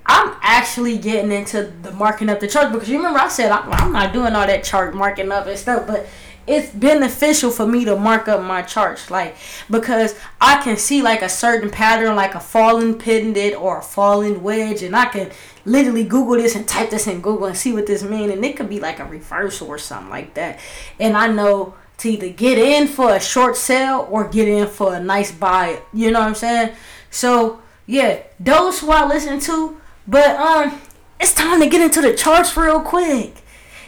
I'm 0.06 0.36
actually 0.42 0.98
getting 0.98 1.32
into 1.32 1.72
the 1.82 1.90
marking 1.92 2.28
up 2.28 2.40
the 2.40 2.46
chart 2.46 2.72
because 2.72 2.88
you 2.88 2.98
remember 2.98 3.18
I 3.18 3.28
said 3.28 3.50
I'm, 3.50 3.72
I'm 3.72 3.92
not 3.92 4.12
doing 4.12 4.34
all 4.34 4.46
that 4.46 4.62
chart 4.62 4.94
marking 4.94 5.32
up 5.32 5.46
and 5.46 5.58
stuff, 5.58 5.86
but 5.86 6.06
it's 6.46 6.70
beneficial 6.72 7.50
for 7.50 7.66
me 7.66 7.84
to 7.84 7.96
mark 7.96 8.28
up 8.28 8.42
my 8.42 8.62
charts 8.62 9.10
like 9.10 9.36
because 9.70 10.14
I 10.40 10.62
can 10.62 10.76
see 10.76 11.02
like 11.02 11.22
a 11.22 11.28
certain 11.28 11.70
pattern 11.70 12.16
like 12.16 12.34
a 12.34 12.40
falling 12.40 12.98
pennant 12.98 13.56
or 13.56 13.78
a 13.78 13.82
falling 13.82 14.42
wedge 14.42 14.82
and 14.82 14.94
I 14.94 15.06
can 15.06 15.30
literally 15.64 16.04
Google 16.04 16.36
this 16.36 16.54
and 16.54 16.68
type 16.68 16.90
this 16.90 17.06
in 17.06 17.20
Google 17.20 17.46
and 17.46 17.56
see 17.56 17.72
what 17.72 17.86
this 17.86 18.02
means 18.02 18.32
and 18.32 18.44
it 18.44 18.56
could 18.56 18.68
be 18.68 18.80
like 18.80 18.98
a 18.98 19.04
reversal 19.04 19.68
or 19.68 19.78
something 19.78 20.10
like 20.10 20.34
that 20.34 20.58
and 21.00 21.16
I 21.16 21.28
know 21.28 21.74
to 21.98 22.10
either 22.10 22.28
get 22.28 22.58
in 22.58 22.88
for 22.88 23.14
a 23.14 23.20
short 23.20 23.56
sale 23.56 24.06
or 24.10 24.28
get 24.28 24.48
in 24.48 24.66
for 24.66 24.94
a 24.94 25.00
nice 25.00 25.32
buy. 25.32 25.80
You 25.92 26.10
know 26.10 26.20
what 26.20 26.28
I'm 26.28 26.34
saying? 26.34 26.74
So 27.10 27.62
yeah, 27.86 28.22
those 28.40 28.80
who 28.80 28.90
I 28.90 29.06
listen 29.06 29.38
to, 29.40 29.80
but 30.06 30.36
um, 30.36 30.80
it's 31.20 31.34
time 31.34 31.60
to 31.60 31.68
get 31.68 31.80
into 31.80 32.00
the 32.00 32.14
charts 32.14 32.56
real 32.56 32.80
quick. 32.80 33.36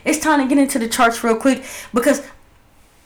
It's 0.04 0.18
time 0.18 0.40
to 0.40 0.46
get 0.46 0.62
into 0.62 0.78
the 0.78 0.88
charts 0.88 1.22
real 1.24 1.36
quick 1.36 1.64
because 1.92 2.22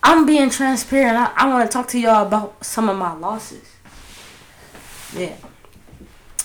I'm 0.02 0.26
being 0.26 0.50
transparent. 0.50 1.16
I, 1.16 1.32
I 1.36 1.48
want 1.48 1.70
to 1.70 1.72
talk 1.72 1.88
to 1.88 2.00
y'all 2.00 2.26
about 2.26 2.64
some 2.64 2.88
of 2.88 2.96
my 2.96 3.12
losses. 3.12 3.68
Yeah. 5.14 5.36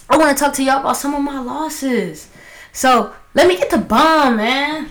I 0.10 0.18
want 0.18 0.38
to 0.38 0.44
talk 0.44 0.54
to 0.56 0.64
y'all 0.64 0.80
about 0.80 0.98
some 0.98 1.14
of 1.14 1.22
my 1.22 1.40
losses. 1.40 2.30
So 2.72 3.14
let 3.34 3.48
me 3.48 3.58
get 3.58 3.70
the 3.70 3.78
bomb, 3.78 4.38
man. 4.38 4.90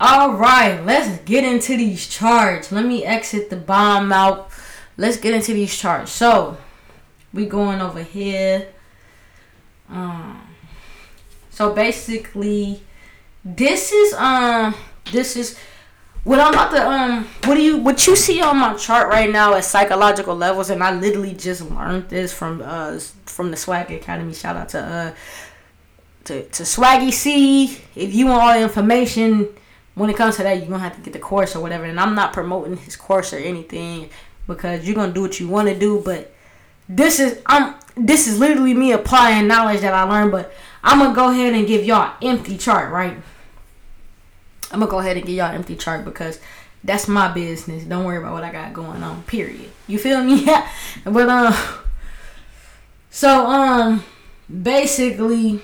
All 0.00 0.32
right, 0.32 0.84
let's 0.84 1.18
get 1.20 1.44
into 1.44 1.76
these 1.76 2.08
charts. 2.08 2.72
Let 2.72 2.84
me 2.84 3.04
exit 3.04 3.50
the 3.50 3.56
bomb 3.56 4.12
out. 4.12 4.50
Let's 4.96 5.16
get 5.16 5.32
into 5.32 5.52
these 5.52 5.76
charts. 5.76 6.10
So, 6.10 6.56
we 7.32 7.46
going 7.46 7.80
over 7.80 8.02
here. 8.02 8.66
Um, 9.88 10.42
so 11.50 11.72
basically, 11.72 12.82
this 13.44 13.92
is 13.92 14.12
um, 14.14 14.74
this 15.12 15.36
is 15.36 15.56
what 16.24 16.38
I'm 16.38 16.52
about 16.52 16.70
to 16.70 16.88
um, 16.88 17.24
what 17.44 17.56
do 17.56 17.62
you 17.62 17.78
what 17.78 18.06
you 18.06 18.14
see 18.14 18.40
on 18.40 18.56
my 18.56 18.74
chart 18.74 19.08
right 19.08 19.30
now 19.30 19.54
as 19.54 19.66
psychological 19.66 20.36
levels, 20.36 20.70
and 20.70 20.82
I 20.82 20.92
literally 20.92 21.34
just 21.34 21.68
learned 21.70 22.08
this 22.08 22.32
from 22.32 22.62
uh 22.64 22.98
from 23.26 23.50
the 23.50 23.56
Swag 23.56 23.90
Academy. 23.90 24.32
Shout 24.32 24.56
out 24.56 24.68
to 24.70 24.80
uh 24.80 25.14
to 26.24 26.44
to 26.44 26.62
Swaggy 26.62 27.12
C. 27.12 27.78
If 27.96 28.14
you 28.14 28.26
want 28.26 28.42
all 28.42 28.54
the 28.54 28.62
information 28.62 29.48
when 29.94 30.10
it 30.10 30.16
comes 30.16 30.36
to 30.36 30.44
that, 30.44 30.58
you're 30.58 30.68
gonna 30.68 30.78
have 30.78 30.94
to 30.96 31.02
get 31.02 31.12
the 31.12 31.18
course 31.18 31.56
or 31.56 31.60
whatever. 31.60 31.84
And 31.84 31.98
I'm 31.98 32.14
not 32.14 32.32
promoting 32.32 32.76
his 32.76 32.96
course 32.96 33.32
or 33.32 33.38
anything 33.38 34.08
because 34.46 34.86
you're 34.86 34.94
gonna 34.94 35.12
do 35.12 35.22
what 35.22 35.40
you 35.40 35.48
want 35.48 35.68
to 35.68 35.78
do. 35.78 36.00
But 36.04 36.32
this 36.88 37.18
is 37.18 37.40
I'm 37.46 37.74
this 37.96 38.28
is 38.28 38.38
literally 38.38 38.74
me 38.74 38.92
applying 38.92 39.48
knowledge 39.48 39.80
that 39.80 39.92
I 39.92 40.04
learned. 40.04 40.30
But 40.30 40.52
I'm 40.84 41.00
gonna 41.00 41.14
go 41.14 41.30
ahead 41.30 41.52
and 41.52 41.66
give 41.66 41.84
y'all 41.84 42.14
empty 42.22 42.56
chart, 42.56 42.92
right? 42.92 43.18
I'm 44.72 44.80
gonna 44.80 44.90
go 44.90 44.98
ahead 44.98 45.16
and 45.16 45.26
give 45.26 45.34
y'all 45.36 45.52
empty 45.52 45.76
chart 45.76 46.04
because 46.04 46.40
that's 46.84 47.06
my 47.06 47.28
business. 47.28 47.84
Don't 47.84 48.04
worry 48.04 48.18
about 48.18 48.32
what 48.32 48.44
I 48.44 48.52
got 48.52 48.72
going 48.72 49.02
on. 49.02 49.22
Period. 49.24 49.70
You 49.86 49.98
feel 49.98 50.22
me? 50.22 50.44
Yeah. 50.46 50.68
but 51.04 51.28
um, 51.28 51.54
so 53.10 53.46
um, 53.46 54.04
basically, 54.62 55.60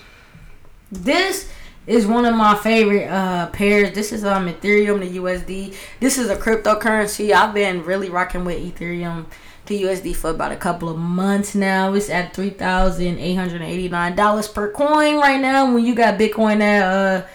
this 0.91 1.49
is 1.87 2.05
one 2.05 2.25
of 2.25 2.35
my 2.35 2.55
favorite 2.55 3.07
uh, 3.07 3.47
pairs. 3.47 3.93
This 3.93 4.11
is 4.11 4.23
um 4.23 4.47
Ethereum 4.47 4.99
to 5.01 5.21
USD. 5.21 5.75
This 5.99 6.17
is 6.17 6.29
a 6.29 6.35
cryptocurrency. 6.35 7.33
I've 7.33 7.53
been 7.53 7.83
really 7.83 8.09
rocking 8.09 8.45
with 8.45 8.57
Ethereum 8.57 9.25
to 9.65 9.73
USD 9.73 10.15
for 10.15 10.29
about 10.29 10.51
a 10.51 10.55
couple 10.55 10.89
of 10.89 10.97
months 10.97 11.55
now. 11.55 11.93
It's 11.93 12.09
at 12.09 12.33
three 12.33 12.51
thousand 12.51 13.19
eight 13.19 13.35
hundred 13.35 13.61
eighty 13.61 13.89
nine 13.89 14.15
dollars 14.15 14.47
per 14.47 14.71
coin 14.71 15.17
right 15.17 15.41
now. 15.41 15.73
When 15.73 15.83
you 15.83 15.95
got 15.95 16.19
Bitcoin 16.19 16.61
at 16.61 16.83
uh 16.83 17.25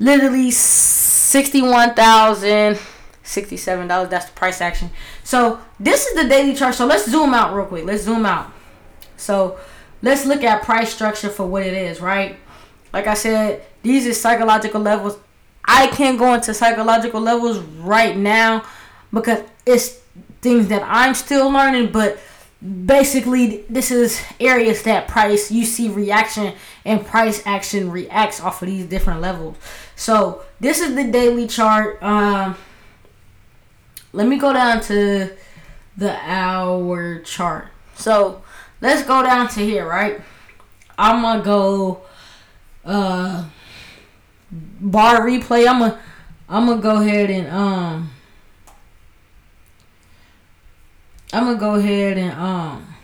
literally 0.00 0.50
sixty 0.50 1.62
one 1.62 1.94
thousand. 1.94 2.78
$67 3.22 4.10
that's 4.10 4.26
the 4.26 4.32
price 4.32 4.60
action 4.60 4.90
so 5.22 5.60
this 5.78 6.04
is 6.04 6.20
the 6.20 6.28
daily 6.28 6.52
chart 6.52 6.74
so 6.74 6.84
let's 6.84 7.08
zoom 7.08 7.32
out 7.32 7.54
real 7.54 7.64
quick 7.64 7.84
let's 7.84 8.02
zoom 8.02 8.26
out 8.26 8.50
so 9.16 9.56
let's 10.02 10.26
look 10.26 10.42
at 10.42 10.64
price 10.64 10.92
structure 10.92 11.28
for 11.28 11.46
what 11.46 11.62
it 11.62 11.72
is 11.72 12.00
right 12.00 12.40
like 12.92 13.06
I 13.06 13.14
said, 13.14 13.62
these 13.82 14.06
are 14.06 14.14
psychological 14.14 14.80
levels. 14.80 15.18
I 15.64 15.86
can't 15.88 16.18
go 16.18 16.34
into 16.34 16.52
psychological 16.52 17.20
levels 17.20 17.58
right 17.58 18.16
now 18.16 18.64
because 19.12 19.44
it's 19.64 20.00
things 20.40 20.68
that 20.68 20.82
I'm 20.84 21.14
still 21.14 21.50
learning, 21.50 21.92
but 21.92 22.18
basically 22.60 23.64
this 23.70 23.90
is 23.90 24.22
areas 24.38 24.82
that 24.82 25.08
price 25.08 25.50
you 25.50 25.64
see 25.64 25.88
reaction 25.88 26.54
and 26.84 27.04
price 27.06 27.42
action 27.46 27.90
reacts 27.90 28.40
off 28.40 28.60
of 28.60 28.68
these 28.68 28.86
different 28.86 29.20
levels. 29.20 29.56
So 29.96 30.42
this 30.60 30.80
is 30.80 30.94
the 30.94 31.04
daily 31.04 31.46
chart. 31.46 32.02
Um 32.02 32.56
let 34.12 34.26
me 34.26 34.36
go 34.36 34.52
down 34.52 34.80
to 34.82 35.30
the 35.96 36.16
hour 36.22 37.20
chart. 37.20 37.68
So 37.94 38.42
let's 38.80 39.04
go 39.04 39.22
down 39.22 39.48
to 39.48 39.60
here, 39.60 39.86
right? 39.86 40.20
I'm 40.98 41.22
gonna 41.22 41.42
go 41.42 42.02
uh 42.84 43.44
bar 44.52 45.20
replay. 45.20 45.66
I'm 45.66 45.78
gonna 45.78 46.00
I'm 46.48 46.66
gonna 46.66 46.82
go 46.82 47.00
ahead 47.00 47.30
and 47.30 47.48
um 47.48 48.10
I'm 51.32 51.44
gonna 51.44 51.58
go 51.58 51.74
ahead 51.74 52.18
and 52.18 52.32
um 52.32 52.94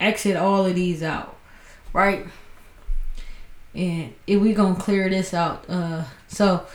exit 0.00 0.36
all 0.36 0.66
of 0.66 0.74
these 0.74 1.02
out, 1.02 1.36
right? 1.92 2.26
And 3.74 4.14
if 4.26 4.40
we 4.40 4.52
gonna 4.54 4.74
clear 4.74 5.08
this 5.08 5.32
out, 5.32 5.64
uh, 5.68 6.04
so 6.26 6.66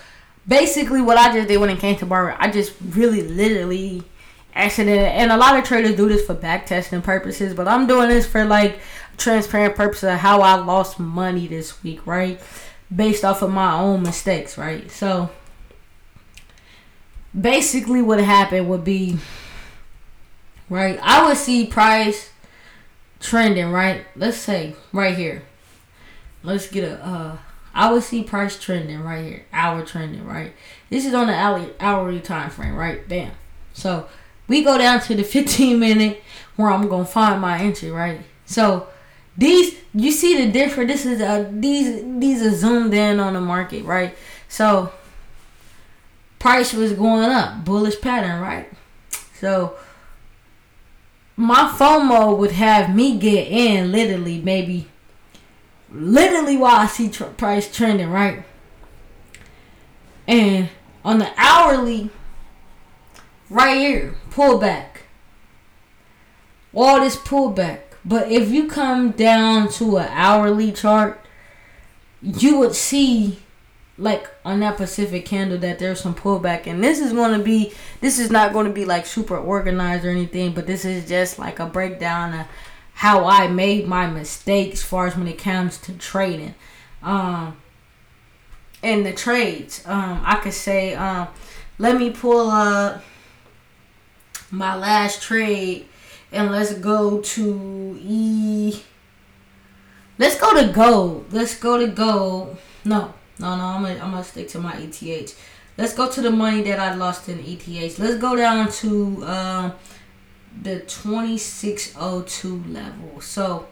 basically 0.47 1.01
what 1.01 1.17
I 1.17 1.33
just 1.33 1.47
did 1.47 1.57
when 1.57 1.69
it 1.69 1.79
came 1.79 1.95
to 1.97 2.05
barber, 2.05 2.35
I 2.39 2.49
just 2.49 2.73
really 2.81 3.21
literally 3.21 4.03
accident 4.55 4.99
and 4.99 5.31
a 5.31 5.37
lot 5.37 5.57
of 5.57 5.63
traders 5.63 5.95
do 5.95 6.07
this 6.07 6.25
for 6.25 6.33
back 6.33 6.65
testing 6.65 7.01
purposes, 7.01 7.53
but 7.53 7.67
I'm 7.67 7.87
doing 7.87 8.09
this 8.09 8.25
for 8.25 8.45
like 8.45 8.79
transparent 9.17 9.75
purposes 9.75 10.05
of 10.05 10.19
how 10.19 10.41
I 10.41 10.55
lost 10.55 10.99
money 10.99 11.47
this 11.47 11.83
week, 11.83 12.05
right? 12.05 12.39
Based 12.93 13.25
off 13.25 13.41
of 13.41 13.51
my 13.51 13.73
own 13.73 14.03
mistakes, 14.03 14.57
right? 14.57 14.89
So 14.91 15.29
basically 17.39 18.01
what 18.01 18.19
happened 18.19 18.69
would 18.69 18.83
be 18.83 19.17
right, 20.69 20.99
I 21.01 21.25
would 21.25 21.37
see 21.37 21.65
price 21.67 22.31
trending, 23.19 23.71
right? 23.71 24.05
Let's 24.15 24.37
say 24.37 24.75
right 24.91 25.17
here. 25.17 25.43
Let's 26.43 26.67
get 26.67 26.83
a 26.83 27.03
uh 27.05 27.37
I 27.75 27.91
would 27.91 28.03
see 28.03 28.23
price 28.23 28.59
trending 28.59 29.01
right 29.01 29.25
here, 29.25 29.45
hour 29.51 29.83
trending, 29.83 30.25
right? 30.25 30.53
This 30.89 31.05
is 31.05 31.13
on 31.13 31.27
the 31.27 31.33
hourly, 31.33 31.71
hourly 31.79 32.19
time 32.19 32.51
frame, 32.51 32.75
right? 32.75 33.07
Damn. 33.07 33.31
So 33.73 34.07
we 34.47 34.63
go 34.63 34.77
down 34.77 35.01
to 35.01 35.15
the 35.15 35.23
15 35.23 35.79
minute 35.79 36.21
where 36.55 36.71
I'm 36.71 36.87
gonna 36.87 37.05
find 37.05 37.41
my 37.41 37.59
entry, 37.59 37.89
right? 37.89 38.21
So 38.45 38.87
these 39.37 39.75
you 39.93 40.11
see 40.11 40.45
the 40.45 40.51
difference. 40.51 40.91
This 40.91 41.05
is 41.05 41.21
a 41.21 41.49
these 41.51 42.03
these 42.19 42.41
are 42.43 42.55
zoomed 42.55 42.93
in 42.93 43.19
on 43.19 43.33
the 43.33 43.41
market, 43.41 43.85
right? 43.85 44.15
So 44.47 44.91
price 46.37 46.73
was 46.73 46.93
going 46.93 47.23
up, 47.23 47.65
bullish 47.65 47.99
pattern, 48.01 48.41
right? 48.41 48.69
So 49.39 49.75
my 51.35 51.73
FOMO 51.77 52.37
would 52.37 52.51
have 52.51 52.95
me 52.95 53.17
get 53.17 53.47
in 53.47 53.91
literally 53.91 54.39
maybe 54.41 54.87
literally 55.91 56.57
while 56.57 56.75
I 56.75 56.87
see 56.87 57.09
tr- 57.09 57.25
price 57.25 57.73
trending, 57.73 58.09
right? 58.09 58.43
And 60.27 60.69
on 61.03 61.19
the 61.19 61.31
hourly, 61.37 62.09
right 63.49 63.77
here, 63.77 64.15
pullback. 64.29 64.85
All 66.73 67.01
this 67.01 67.15
pullback. 67.15 67.81
But 68.05 68.31
if 68.31 68.49
you 68.49 68.67
come 68.67 69.11
down 69.11 69.69
to 69.73 69.97
an 69.97 70.07
hourly 70.11 70.71
chart, 70.71 71.23
you 72.21 72.57
would 72.59 72.75
see 72.75 73.42
like 73.97 74.27
on 74.43 74.59
that 74.61 74.77
Pacific 74.77 75.25
candle 75.25 75.57
that 75.59 75.79
there's 75.79 76.01
some 76.01 76.15
pullback. 76.15 76.65
And 76.67 76.83
this 76.83 76.99
is 76.99 77.13
to 77.37 77.43
be 77.43 77.73
this 78.01 78.19
is 78.19 78.31
not 78.31 78.53
to 78.53 78.71
be 78.71 78.85
like 78.85 79.05
super 79.05 79.37
organized 79.37 80.05
or 80.05 80.09
anything 80.09 80.53
but 80.53 80.67
this 80.67 80.85
is 80.85 81.07
just 81.07 81.39
like 81.39 81.59
a 81.59 81.65
breakdown 81.65 82.33
of 82.33 82.47
how 82.95 83.25
I 83.25 83.47
made 83.47 83.87
my 83.87 84.07
mistakes 84.07 84.79
as 84.79 84.83
far 84.83 85.07
as 85.07 85.15
when 85.15 85.27
it 85.27 85.37
comes 85.37 85.77
to 85.79 85.93
trading. 85.93 86.55
Um 87.01 87.57
in 88.81 89.03
the 89.03 89.13
trades 89.13 89.83
um 89.85 90.21
I 90.25 90.37
could 90.37 90.53
say 90.53 90.95
um 90.95 91.27
let 91.77 91.97
me 91.97 92.09
pull 92.09 92.49
up 92.49 93.03
my 94.51 94.75
last 94.75 95.21
trade 95.21 95.87
and 96.31 96.51
let's 96.51 96.73
go 96.73 97.21
to 97.21 97.99
E 98.01 98.81
let's 100.17 100.39
go 100.39 100.59
to 100.59 100.73
gold. 100.73 101.31
Let's 101.31 101.55
go 101.57 101.77
to 101.77 101.87
gold. 101.87 102.57
No 102.85 103.13
no, 103.39 103.55
no, 103.55 103.63
I'm 103.63 103.81
gonna, 103.83 103.99
I'm 104.17 104.23
stick 104.23 104.47
to 104.49 104.59
my 104.59 104.75
ETH. 104.77 105.35
Let's 105.77 105.93
go 105.93 106.09
to 106.09 106.21
the 106.21 106.29
money 106.29 106.61
that 106.63 106.79
I 106.79 106.93
lost 106.93 107.27
in 107.29 107.39
ETH. 107.39 107.97
Let's 107.97 108.17
go 108.17 108.35
down 108.35 108.71
to 108.71 109.23
uh, 109.25 109.71
the 110.61 110.81
2602 110.81 112.63
level. 112.67 113.21
So, 113.21 113.67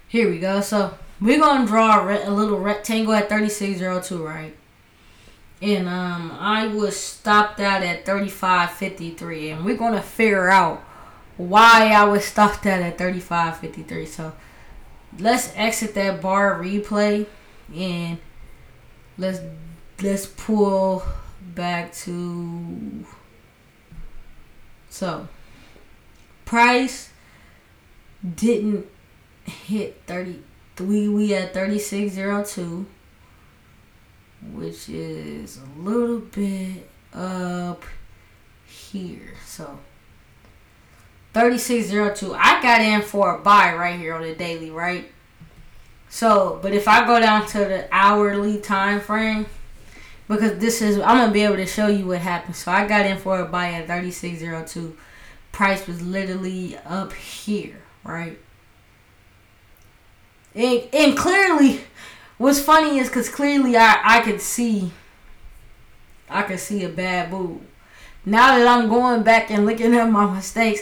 Here 0.09 0.29
we 0.29 0.39
go. 0.39 0.61
So 0.61 0.99
we're 1.21 1.39
going 1.39 1.62
to 1.62 1.66
draw 1.66 2.07
a, 2.07 2.29
a 2.29 2.31
little 2.31 2.59
rectangle 2.59 3.14
at 3.14 3.29
3602, 3.29 4.27
right? 4.27 4.57
And 5.62 5.88
um, 5.88 6.36
I 6.38 6.66
was 6.68 6.96
stopped 6.96 7.61
out 7.61 7.82
at 7.82 8.06
35.53, 8.06 9.52
and 9.52 9.64
we're 9.64 9.76
gonna 9.76 10.02
figure 10.02 10.48
out 10.48 10.82
why 11.36 11.92
I 11.92 12.04
was 12.04 12.24
stopped 12.24 12.66
out 12.66 12.80
at 12.80 12.96
35.53. 12.96 14.06
So 14.06 14.32
let's 15.18 15.52
exit 15.54 15.94
that 15.94 16.22
bar 16.22 16.58
replay, 16.61 17.26
and 17.74 18.18
let's 19.18 19.40
let's 20.02 20.26
pull 20.26 21.02
back 21.54 21.92
to 21.92 23.04
so 24.88 25.28
price 26.44 27.11
didn't 28.34 28.86
hit 29.44 30.00
30 30.06 30.42
we 30.80 31.08
we 31.08 31.34
at 31.34 31.52
3602 31.52 32.86
which 34.53 34.88
is 34.88 35.59
a 35.59 35.80
little 35.80 36.20
bit 36.20 36.88
up 37.12 37.84
here. 38.66 39.34
So 39.45 39.78
3602. 41.34 42.34
I 42.34 42.62
got 42.62 42.80
in 42.80 43.03
for 43.03 43.36
a 43.36 43.38
buy 43.38 43.74
right 43.74 43.99
here 43.99 44.14
on 44.14 44.22
the 44.22 44.34
daily, 44.34 44.70
right? 44.70 45.11
So, 46.09 46.59
but 46.61 46.72
if 46.72 46.88
I 46.88 47.07
go 47.07 47.20
down 47.20 47.47
to 47.49 47.59
the 47.59 47.88
hourly 47.93 48.59
time 48.59 49.01
frame, 49.01 49.47
because 50.26 50.59
this 50.59 50.82
is, 50.82 50.97
I'm 50.97 51.18
gonna 51.18 51.32
be 51.32 51.43
able 51.43 51.57
to 51.57 51.66
show 51.66 51.86
you 51.86 52.07
what 52.07 52.18
happened. 52.18 52.57
So 52.57 52.72
I 52.72 52.86
got 52.86 53.07
in 53.07 53.18
for 53.18 53.41
a 53.41 53.45
buy 53.45 53.72
at 53.72 53.86
3602. 53.86 54.97
Price 55.53 55.86
was 55.86 56.03
literally 56.03 56.76
up 56.78 57.12
here, 57.12 57.82
right? 58.03 58.38
And, 60.55 60.82
and 60.93 61.16
clearly, 61.16 61.80
What's 62.41 62.59
funny 62.59 62.99
is 62.99 63.09
because 63.09 63.28
clearly 63.28 63.76
I, 63.76 64.01
I 64.03 64.20
could 64.20 64.41
see 64.41 64.93
I 66.26 66.41
could 66.41 66.59
see 66.59 66.82
a 66.84 66.88
bad 66.88 67.30
move. 67.30 67.61
Now 68.24 68.57
that 68.57 68.66
I'm 68.66 68.88
going 68.88 69.22
back 69.22 69.51
and 69.51 69.66
looking 69.66 69.95
at 69.95 70.11
my 70.11 70.24
mistakes, 70.34 70.80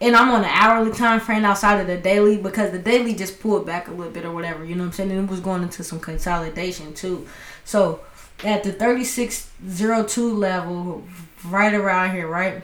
and 0.00 0.16
I'm 0.16 0.30
on 0.30 0.42
an 0.42 0.50
hourly 0.50 0.92
time 0.92 1.20
frame 1.20 1.44
outside 1.44 1.82
of 1.82 1.86
the 1.86 1.98
daily 1.98 2.38
because 2.38 2.72
the 2.72 2.78
daily 2.78 3.14
just 3.14 3.40
pulled 3.40 3.66
back 3.66 3.88
a 3.88 3.90
little 3.90 4.10
bit 4.10 4.24
or 4.24 4.32
whatever, 4.32 4.64
you 4.64 4.74
know 4.74 4.84
what 4.84 4.86
I'm 4.86 4.92
saying? 4.94 5.10
And 5.10 5.28
it 5.28 5.30
was 5.30 5.40
going 5.40 5.62
into 5.62 5.84
some 5.84 6.00
consolidation 6.00 6.94
too. 6.94 7.28
So 7.66 8.00
at 8.42 8.64
the 8.64 8.72
3602 8.72 10.32
level, 10.32 11.04
right 11.44 11.74
around 11.74 12.14
here, 12.14 12.26
right? 12.26 12.62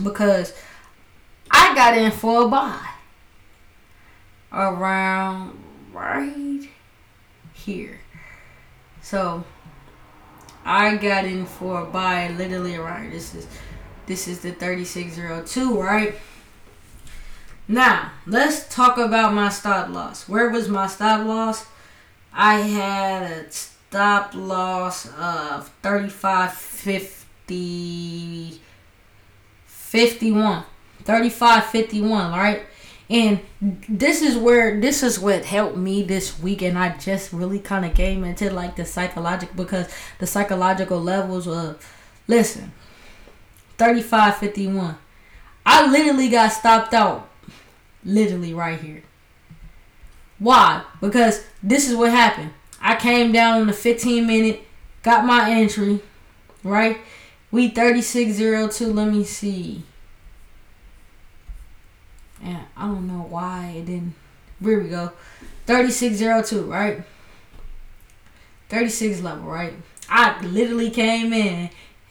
Because 0.00 0.54
I 1.50 1.74
got 1.74 1.98
in 1.98 2.12
for 2.12 2.44
a 2.44 2.48
buy 2.48 2.88
around 4.52 5.64
right 5.98 6.68
here. 7.52 8.00
So 9.02 9.44
I 10.64 10.96
got 10.96 11.24
in 11.24 11.46
for 11.46 11.82
a 11.82 11.86
buy 11.86 12.28
literally 12.28 12.76
around 12.76 13.12
this 13.12 13.34
is 13.34 13.48
this 14.06 14.28
is 14.28 14.40
the 14.40 14.52
3602, 14.52 15.80
right? 15.80 16.14
Now, 17.66 18.12
let's 18.26 18.66
talk 18.74 18.96
about 18.96 19.34
my 19.34 19.50
stop 19.50 19.90
loss. 19.90 20.26
Where 20.26 20.48
was 20.48 20.68
my 20.68 20.86
stop 20.86 21.26
loss? 21.26 21.66
I 22.32 22.60
had 22.60 23.30
a 23.30 23.50
stop 23.50 24.32
loss 24.34 25.12
of 25.18 25.68
35 25.82 26.54
50 26.54 28.60
51. 29.66 30.64
35 31.04 31.66
51, 31.66 32.32
right? 32.32 32.62
And 33.10 33.40
this 33.88 34.20
is 34.20 34.36
where 34.36 34.78
this 34.80 35.02
is 35.02 35.18
what 35.18 35.46
helped 35.46 35.76
me 35.76 36.02
this 36.02 36.38
week, 36.38 36.60
and 36.60 36.78
I 36.78 36.96
just 36.98 37.32
really 37.32 37.58
kind 37.58 37.86
of 37.86 37.94
came 37.94 38.22
into 38.22 38.50
like 38.50 38.76
the 38.76 38.84
psychological 38.84 39.54
because 39.56 39.88
the 40.18 40.26
psychological 40.26 41.00
levels 41.00 41.48
of 41.48 41.82
listen 42.26 42.72
35 43.78 44.36
51. 44.36 44.96
I 45.64 45.90
literally 45.90 46.28
got 46.28 46.48
stopped 46.48 46.92
out, 46.92 47.28
literally 48.04 48.52
right 48.52 48.80
here. 48.80 49.02
Why? 50.38 50.84
Because 51.00 51.44
this 51.62 51.88
is 51.88 51.96
what 51.96 52.10
happened. 52.10 52.52
I 52.80 52.96
came 52.96 53.32
down 53.32 53.62
in 53.62 53.66
the 53.66 53.72
15 53.72 54.26
minute, 54.26 54.62
got 55.02 55.24
my 55.24 55.50
entry, 55.50 56.00
right? 56.62 56.98
We 57.50 57.68
3602. 57.68 58.92
Let 58.92 59.12
me 59.12 59.24
see. 59.24 59.82
And 62.42 62.64
I 62.76 62.86
don't 62.86 63.06
know 63.06 63.26
why 63.28 63.74
it 63.76 63.86
didn't. 63.86 64.14
Here 64.62 64.80
we 64.80 64.88
go. 64.88 65.12
3602, 65.66 66.62
right? 66.70 67.02
36 68.68 69.22
level, 69.22 69.44
right? 69.44 69.74
I 70.08 70.40
literally 70.44 70.90
came 70.90 71.32
in, 71.32 71.70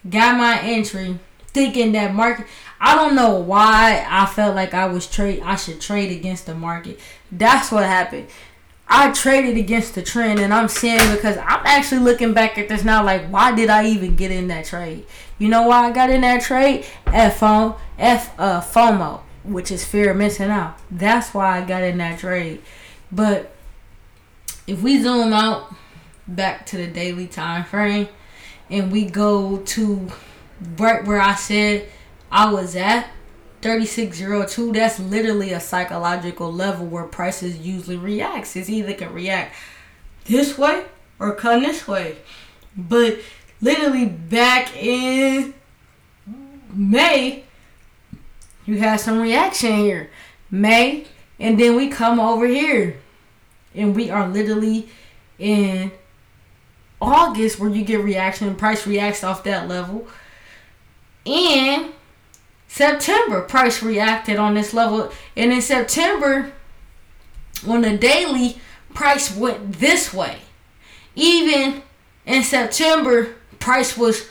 got 0.10 0.38
my 0.38 0.60
entry, 0.62 1.20
thinking 1.48 1.92
that 1.94 2.14
market. 2.14 2.48
I 2.80 2.96
don't 2.96 3.16
know 3.16 3.40
why 3.40 4.06
I 4.08 4.26
felt 4.28 4.56
like 4.56 4.74
I 4.74 4.86
was 4.86 5.08
trade. 5.08 5.42
I 5.44 5.56
should 5.56 5.82
trade 5.82 6.12
against 6.12 6.46
the 6.46 6.56
market. 6.56 7.00
That's 7.32 7.72
what 7.72 7.84
happened. 7.84 8.28
I 8.88 9.12
traded 9.12 9.58
against 9.58 9.96
the 9.96 10.02
trend, 10.02 10.40
and 10.40 10.54
I'm 10.54 10.70
saying 10.70 11.16
because 11.16 11.38
I'm 11.38 11.66
actually 11.66 12.02
looking 12.02 12.34
back 12.34 12.58
at 12.58 12.70
this 12.70 12.86
now, 12.86 13.04
like 13.04 13.28
why 13.28 13.54
did 13.54 13.70
I 13.70 13.88
even 13.88 14.16
get 14.16 14.32
in 14.32 14.48
that 14.48 14.66
trade? 14.66 15.06
You 15.40 15.50
know 15.50 15.68
why 15.68 15.90
I 15.90 15.92
got 15.92 16.10
in 16.10 16.22
that 16.22 16.42
trade? 16.42 16.86
F 17.08 17.44
F 17.44 18.40
uh 18.40 18.62
FOMO 18.62 19.22
which 19.48 19.72
is 19.72 19.86
fear 19.86 20.12
of 20.12 20.18
missing 20.18 20.50
out. 20.50 20.78
That's 20.92 21.34
why 21.34 21.58
I 21.58 21.66
got 21.66 21.84
in 21.84 21.98
that 21.98 22.20
trade. 22.20 22.62
But 23.12 23.52
if 24.68 24.82
we 24.82 25.02
zoom 25.02 25.32
out 25.34 25.74
back 26.28 26.66
to 26.68 26.78
the 26.78 26.88
daily 26.88 27.28
time 27.28 27.64
frame 27.64 28.10
and 28.70 28.92
we 28.92 29.06
go 29.06 29.58
to 29.58 30.12
right 30.78 31.06
where 31.06 31.22
I 31.22 31.36
said 31.36 31.88
I 32.30 32.52
was 32.52 32.76
at 32.76 33.10
3602 33.62 34.74
that's 34.74 35.00
literally 35.00 35.54
a 35.54 35.60
psychological 35.60 36.52
level 36.52 36.86
where 36.86 37.06
prices 37.06 37.58
usually 37.58 37.96
reacts 37.96 38.56
it's 38.56 38.70
either 38.70 38.94
can 38.94 39.14
react 39.14 39.56
this 40.26 40.58
way 40.58 40.84
or 41.18 41.34
come 41.34 41.64
this 41.64 41.88
way 41.88 42.18
but 42.76 43.20
literally 43.62 44.06
back 44.06 44.76
in 44.76 45.54
May 46.74 47.46
you 48.68 48.78
had 48.78 48.98
some 48.98 49.20
reaction 49.20 49.78
here. 49.78 50.12
May, 50.52 51.08
and 51.40 51.60
then 51.60 51.76
we 51.76 51.88
come 51.88 52.20
over 52.20 52.46
here. 52.46 52.98
And 53.74 53.96
we 53.96 54.10
are 54.10 54.28
literally 54.28 54.90
in 55.40 55.92
August 57.00 57.60
where 57.60 57.70
you 57.70 57.84
get 57.84 58.04
reaction 58.04 58.54
price 58.56 58.86
reacts 58.86 59.24
off 59.24 59.44
that 59.46 59.68
level. 59.68 60.08
And 61.26 61.94
September, 62.68 63.42
price 63.42 63.82
reacted 63.82 64.38
on 64.38 64.56
this 64.56 64.74
level. 64.74 65.12
And 65.36 65.54
in 65.54 65.62
September, 65.62 66.52
on 67.66 67.82
the 67.82 67.98
daily, 67.98 68.60
price 68.94 69.36
went 69.36 69.74
this 69.74 70.14
way. 70.14 70.40
Even 71.16 71.84
in 72.26 72.44
September, 72.44 73.36
price 73.60 73.98
was, 73.98 74.28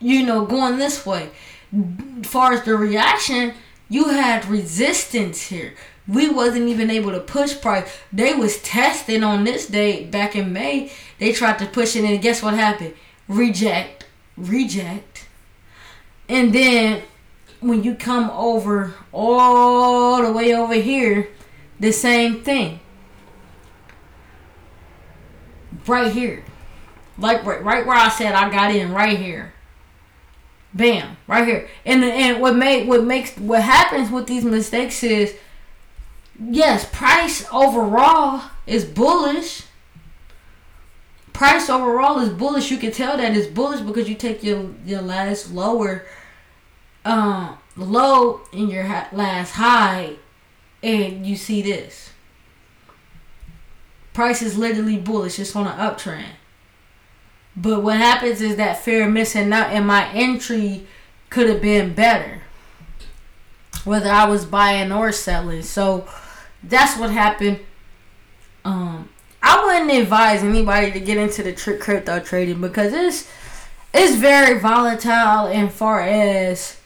you 0.00 0.24
know, 0.24 0.46
going 0.46 0.78
this 0.78 1.04
way. 1.04 1.30
As 2.20 2.26
far 2.26 2.52
as 2.52 2.62
the 2.62 2.76
reaction, 2.76 3.54
you 3.94 4.08
had 4.08 4.44
resistance 4.46 5.46
here. 5.46 5.72
We 6.08 6.28
wasn't 6.28 6.68
even 6.68 6.90
able 6.90 7.12
to 7.12 7.20
push 7.20 7.58
price. 7.60 7.88
They 8.12 8.34
was 8.34 8.60
testing 8.60 9.22
on 9.22 9.44
this 9.44 9.66
day 9.66 10.04
back 10.04 10.34
in 10.34 10.52
May. 10.52 10.90
They 11.20 11.32
tried 11.32 11.60
to 11.60 11.66
push 11.66 11.94
it 11.94 12.04
and 12.04 12.20
guess 12.20 12.42
what 12.42 12.54
happened? 12.54 12.94
Reject. 13.28 14.04
Reject. 14.36 15.28
And 16.28 16.52
then 16.52 17.02
when 17.60 17.84
you 17.84 17.94
come 17.94 18.30
over 18.30 18.94
all 19.12 20.22
the 20.22 20.32
way 20.32 20.52
over 20.52 20.74
here, 20.74 21.28
the 21.78 21.92
same 21.92 22.42
thing. 22.42 22.80
Right 25.86 26.12
here. 26.12 26.44
Like 27.16 27.44
right, 27.44 27.62
right 27.62 27.86
where 27.86 27.96
I 27.96 28.08
said 28.08 28.34
I 28.34 28.50
got 28.50 28.74
in 28.74 28.92
right 28.92 29.16
here. 29.16 29.53
Bam, 30.74 31.16
right 31.28 31.46
here. 31.46 31.68
And 31.84 32.02
and 32.02 32.40
what 32.40 32.56
make 32.56 32.88
what 32.88 33.04
makes 33.04 33.36
what 33.36 33.62
happens 33.62 34.10
with 34.10 34.26
these 34.26 34.44
mistakes 34.44 35.04
is 35.04 35.34
yes, 36.38 36.88
price 36.92 37.46
overall 37.52 38.50
is 38.66 38.84
bullish. 38.84 39.62
Price 41.32 41.70
overall 41.70 42.18
is 42.20 42.28
bullish. 42.28 42.70
You 42.70 42.78
can 42.78 42.90
tell 42.90 43.16
that 43.16 43.36
it's 43.36 43.46
bullish 43.46 43.80
because 43.80 44.08
you 44.08 44.16
take 44.16 44.42
your 44.42 44.70
your 44.84 45.00
last 45.00 45.52
lower 45.52 46.06
um 47.04 47.56
low 47.76 48.40
in 48.52 48.68
your 48.68 48.84
last 49.12 49.52
high 49.52 50.14
and 50.82 51.24
you 51.24 51.36
see 51.36 51.62
this. 51.62 52.10
Price 54.12 54.42
is 54.42 54.58
literally 54.58 54.96
bullish. 54.96 55.38
It's 55.38 55.54
on 55.54 55.66
an 55.66 55.78
uptrend. 55.78 56.26
But 57.56 57.82
what 57.82 57.96
happens 57.96 58.40
is 58.40 58.56
that 58.56 58.82
fear 58.82 59.06
of 59.06 59.12
missing 59.12 59.52
out 59.52 59.70
and 59.70 59.86
my 59.86 60.08
entry 60.10 60.86
could 61.30 61.48
have 61.48 61.62
been 61.62 61.94
better. 61.94 62.42
Whether 63.84 64.10
I 64.10 64.24
was 64.26 64.44
buying 64.44 64.90
or 64.90 65.12
selling. 65.12 65.62
So 65.62 66.08
that's 66.62 66.98
what 66.98 67.10
happened. 67.10 67.60
Um 68.64 69.08
I 69.46 69.62
wouldn't 69.62 70.02
advise 70.02 70.42
anybody 70.42 70.90
to 70.92 71.00
get 71.00 71.18
into 71.18 71.42
the 71.42 71.52
tri- 71.52 71.76
crypto 71.76 72.18
trading 72.18 72.62
because 72.62 72.94
it's 72.94 73.28
it's 73.92 74.16
very 74.16 74.58
volatile 74.58 75.46
and 75.46 75.70
far 75.70 76.00
as 76.00 76.78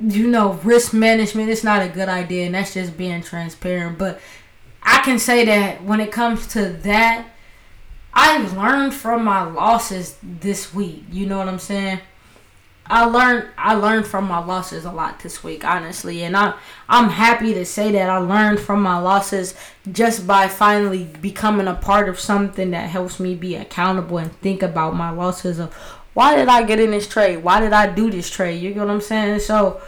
you 0.00 0.26
know 0.28 0.54
risk 0.64 0.94
management 0.94 1.50
it's 1.50 1.62
not 1.62 1.82
a 1.82 1.88
good 1.88 2.08
idea 2.08 2.46
and 2.46 2.54
that's 2.54 2.72
just 2.74 2.96
being 2.96 3.20
transparent 3.20 3.98
but 3.98 4.20
i 4.82 4.98
can 5.02 5.18
say 5.18 5.44
that 5.44 5.82
when 5.84 6.00
it 6.00 6.10
comes 6.12 6.46
to 6.46 6.68
that 6.68 7.26
I've 8.12 8.56
learned 8.56 8.94
from 8.94 9.24
my 9.24 9.42
losses 9.42 10.16
this 10.22 10.74
week. 10.74 11.04
You 11.10 11.26
know 11.26 11.38
what 11.38 11.48
I'm 11.48 11.58
saying? 11.58 12.00
I 12.90 13.04
learned 13.04 13.48
I 13.58 13.74
learned 13.74 14.06
from 14.06 14.26
my 14.26 14.38
losses 14.38 14.84
a 14.84 14.92
lot 14.92 15.20
this 15.20 15.44
week, 15.44 15.64
honestly, 15.64 16.22
and 16.22 16.36
I 16.36 16.54
I'm 16.88 17.10
happy 17.10 17.52
to 17.54 17.64
say 17.66 17.92
that 17.92 18.08
I 18.08 18.16
learned 18.16 18.60
from 18.60 18.82
my 18.82 18.98
losses 18.98 19.54
just 19.92 20.26
by 20.26 20.48
finally 20.48 21.04
becoming 21.04 21.68
a 21.68 21.74
part 21.74 22.08
of 22.08 22.18
something 22.18 22.70
that 22.70 22.88
helps 22.88 23.20
me 23.20 23.34
be 23.34 23.56
accountable 23.56 24.18
and 24.18 24.32
think 24.40 24.62
about 24.62 24.96
my 24.96 25.10
losses 25.10 25.58
of 25.58 25.74
why 26.14 26.34
did 26.34 26.48
I 26.48 26.62
get 26.62 26.80
in 26.80 26.90
this 26.90 27.06
trade? 27.06 27.38
Why 27.38 27.60
did 27.60 27.72
I 27.72 27.92
do 27.92 28.10
this 28.10 28.30
trade? 28.30 28.62
You 28.62 28.72
get 28.72 28.80
what 28.80 28.90
I'm 28.90 29.00
saying? 29.02 29.40
So 29.40 29.80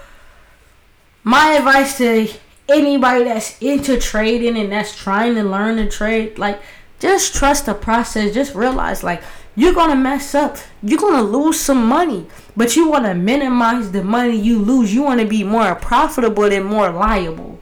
my 1.25 1.53
advice 1.53 1.97
to 1.99 2.29
anybody 2.69 3.25
that's 3.25 3.61
into 3.61 3.99
trading 3.99 4.57
and 4.57 4.71
that's 4.71 4.97
trying 4.97 5.35
to 5.37 5.43
learn 5.43 5.77
to 5.77 5.89
trade, 5.89 6.39
like 6.39 6.61
just 7.01 7.35
trust 7.35 7.67
the 7.67 7.75
process. 7.75 8.33
Just 8.33 8.55
realize 8.55 9.03
like 9.03 9.23
you're 9.57 9.75
gonna 9.75 9.97
mess 9.97 10.35
up. 10.35 10.59
You're 10.83 11.01
gonna 11.01 11.23
lose 11.23 11.59
some 11.59 11.87
money. 11.87 12.27
But 12.57 12.77
you 12.77 12.89
wanna 12.89 13.15
minimize 13.15 13.91
the 13.91 14.05
money 14.05 14.37
you 14.37 14.59
lose. 14.59 14.95
You 14.95 15.03
wanna 15.03 15.25
be 15.25 15.43
more 15.43 15.75
profitable 15.75 16.45
and 16.45 16.65
more 16.65 16.91
liable. 16.91 17.59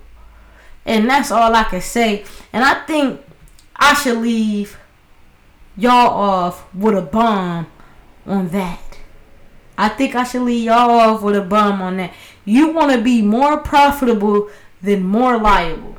And 0.85 1.09
that's 1.09 1.31
all 1.31 1.55
I 1.55 1.65
can 1.65 1.81
say. 1.81 2.25
And 2.53 2.65
I 2.65 2.85
think 2.85 3.21
I 3.77 3.95
should 3.95 4.19
leave 4.19 4.77
y'all 5.77 6.13
off 6.13 6.73
with 6.75 6.97
a 6.97 7.03
bomb 7.03 7.69
on 8.27 8.49
that. 8.49 8.99
I 9.77 9.89
think 9.89 10.17
I 10.17 10.25
should 10.25 10.43
leave 10.43 10.65
y'all 10.65 10.91
off 10.91 11.23
with 11.23 11.37
a 11.37 11.43
bomb 11.43 11.81
on 11.81 11.99
that. 11.99 12.13
You 12.45 12.73
want 12.73 12.91
to 12.93 13.01
be 13.01 13.23
more 13.23 13.59
profitable 13.59 14.51
than 14.83 15.05
more 15.05 15.39
liable. 15.39 15.97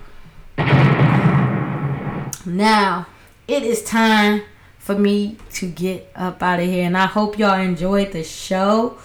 Now, 2.46 3.08
it 3.50 3.64
is 3.64 3.84
time 3.84 4.44
for 4.78 4.98
me 4.98 5.38
to 5.54 5.68
get 5.68 6.12
up 6.16 6.42
out 6.44 6.60
of 6.60 6.66
here. 6.66 6.86
And 6.86 6.96
I 6.96 7.08
hope 7.08 7.40
y'all 7.40 7.60
enjoyed 7.60 8.12
the 8.12 8.24
show. 8.24 8.98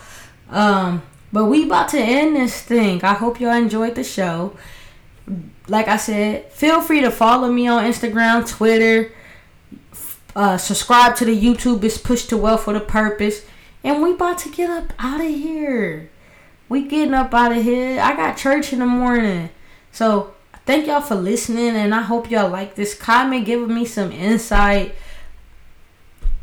Um, 0.51 1.03
but 1.33 1.47
we 1.47 1.65
about 1.65 1.89
to 1.91 1.99
end 1.99 2.37
this 2.37 2.61
thing. 2.61 3.03
I 3.03 3.15
hope 3.15 3.41
y'all 3.41 3.55
enjoyed 3.55 3.95
the 3.95 4.05
show. 4.05 4.57
Like 5.67 5.89
I 5.89 5.97
said, 5.97 6.53
feel 6.53 6.83
free 6.83 7.01
to 7.01 7.11
follow 7.11 7.51
me 7.51 7.67
on 7.67 7.85
Instagram, 7.85 8.49
Twitter. 8.49 9.13
Uh, 10.37 10.59
subscribe 10.59 11.17
to 11.17 11.25
the 11.25 11.41
YouTube. 11.41 11.83
It's 11.83 11.97
Push 11.97 12.27
to 12.27 12.37
Wealth 12.37 12.65
for 12.65 12.75
the 12.75 12.81
Purpose. 12.81 13.47
And 13.83 14.03
we 14.03 14.13
about 14.13 14.39
to 14.39 14.51
get 14.51 14.69
up 14.69 14.93
out 14.99 15.21
of 15.21 15.27
here. 15.27 16.11
We 16.69 16.87
getting 16.87 17.15
up 17.15 17.33
out 17.33 17.53
of 17.53 17.63
here. 17.63 18.01
I 18.01 18.15
got 18.15 18.37
church 18.37 18.73
in 18.73 18.81
the 18.81 18.87
morning. 18.87 19.51
So 19.91 20.34
thank 20.67 20.87
y'all 20.87 21.01
for 21.01 21.15
listening, 21.15 21.77
and 21.77 21.95
I 21.95 22.03
hope 22.03 22.31
y'all 22.31 22.51
like 22.51 22.75
this. 22.75 22.95
Comment 22.95 23.45
giving 23.45 23.75
me 23.75 23.85
some 23.85 24.13
insight. 24.13 24.95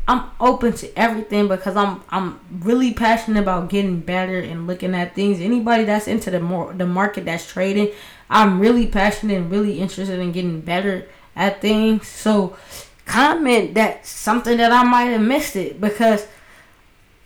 I'm 0.08 0.30
open 0.40 0.72
to 0.74 0.98
everything 0.98 1.48
because 1.48 1.76
I'm 1.76 2.02
I'm 2.10 2.40
really 2.50 2.92
passionate 2.92 3.40
about 3.40 3.68
getting 3.68 4.00
better 4.00 4.40
and 4.40 4.66
looking 4.66 4.94
at 4.94 5.14
things. 5.14 5.40
Anybody 5.40 5.84
that's 5.84 6.08
into 6.08 6.30
the 6.30 6.40
more 6.40 6.72
the 6.72 6.86
market 6.86 7.24
that's 7.24 7.50
trading, 7.50 7.90
I'm 8.28 8.58
really 8.58 8.86
passionate 8.86 9.36
and 9.36 9.50
really 9.50 9.78
interested 9.78 10.18
in 10.18 10.32
getting 10.32 10.60
better 10.60 11.08
at 11.36 11.60
things. 11.60 12.08
So 12.08 12.56
comment 13.04 13.74
that 13.74 14.06
something 14.06 14.56
that 14.58 14.72
I 14.72 14.82
might 14.82 15.04
have 15.04 15.20
missed 15.20 15.56
it 15.56 15.80
because 15.80 16.26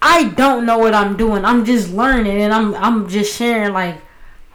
I 0.02 0.24
don't 0.24 0.66
know 0.66 0.78
what 0.78 0.94
I'm 0.94 1.16
doing. 1.16 1.44
I'm 1.44 1.64
just 1.64 1.90
learning 1.90 2.42
and 2.42 2.52
I'm 2.52 2.74
I'm 2.74 3.08
just 3.08 3.36
sharing 3.36 3.72
like 3.72 3.96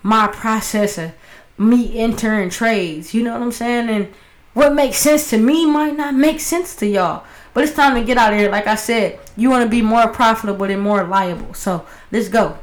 my 0.03 0.27
process 0.27 0.97
of 0.97 1.11
me 1.57 1.97
entering 1.97 2.49
trades. 2.49 3.13
You 3.13 3.23
know 3.23 3.33
what 3.33 3.41
I'm 3.41 3.51
saying? 3.51 3.89
And 3.89 4.13
what 4.53 4.73
makes 4.73 4.97
sense 4.97 5.29
to 5.29 5.37
me 5.37 5.65
might 5.65 5.95
not 5.95 6.13
make 6.13 6.39
sense 6.39 6.75
to 6.77 6.87
y'all. 6.87 7.23
But 7.53 7.63
it's 7.63 7.73
time 7.73 7.95
to 7.95 8.03
get 8.03 8.17
out 8.17 8.33
of 8.33 8.39
here. 8.39 8.49
Like 8.49 8.67
I 8.67 8.75
said, 8.75 9.19
you 9.35 9.49
want 9.49 9.63
to 9.63 9.69
be 9.69 9.81
more 9.81 10.07
profitable 10.07 10.65
and 10.65 10.81
more 10.81 11.03
liable. 11.03 11.53
So 11.53 11.85
let's 12.11 12.29
go. 12.29 12.57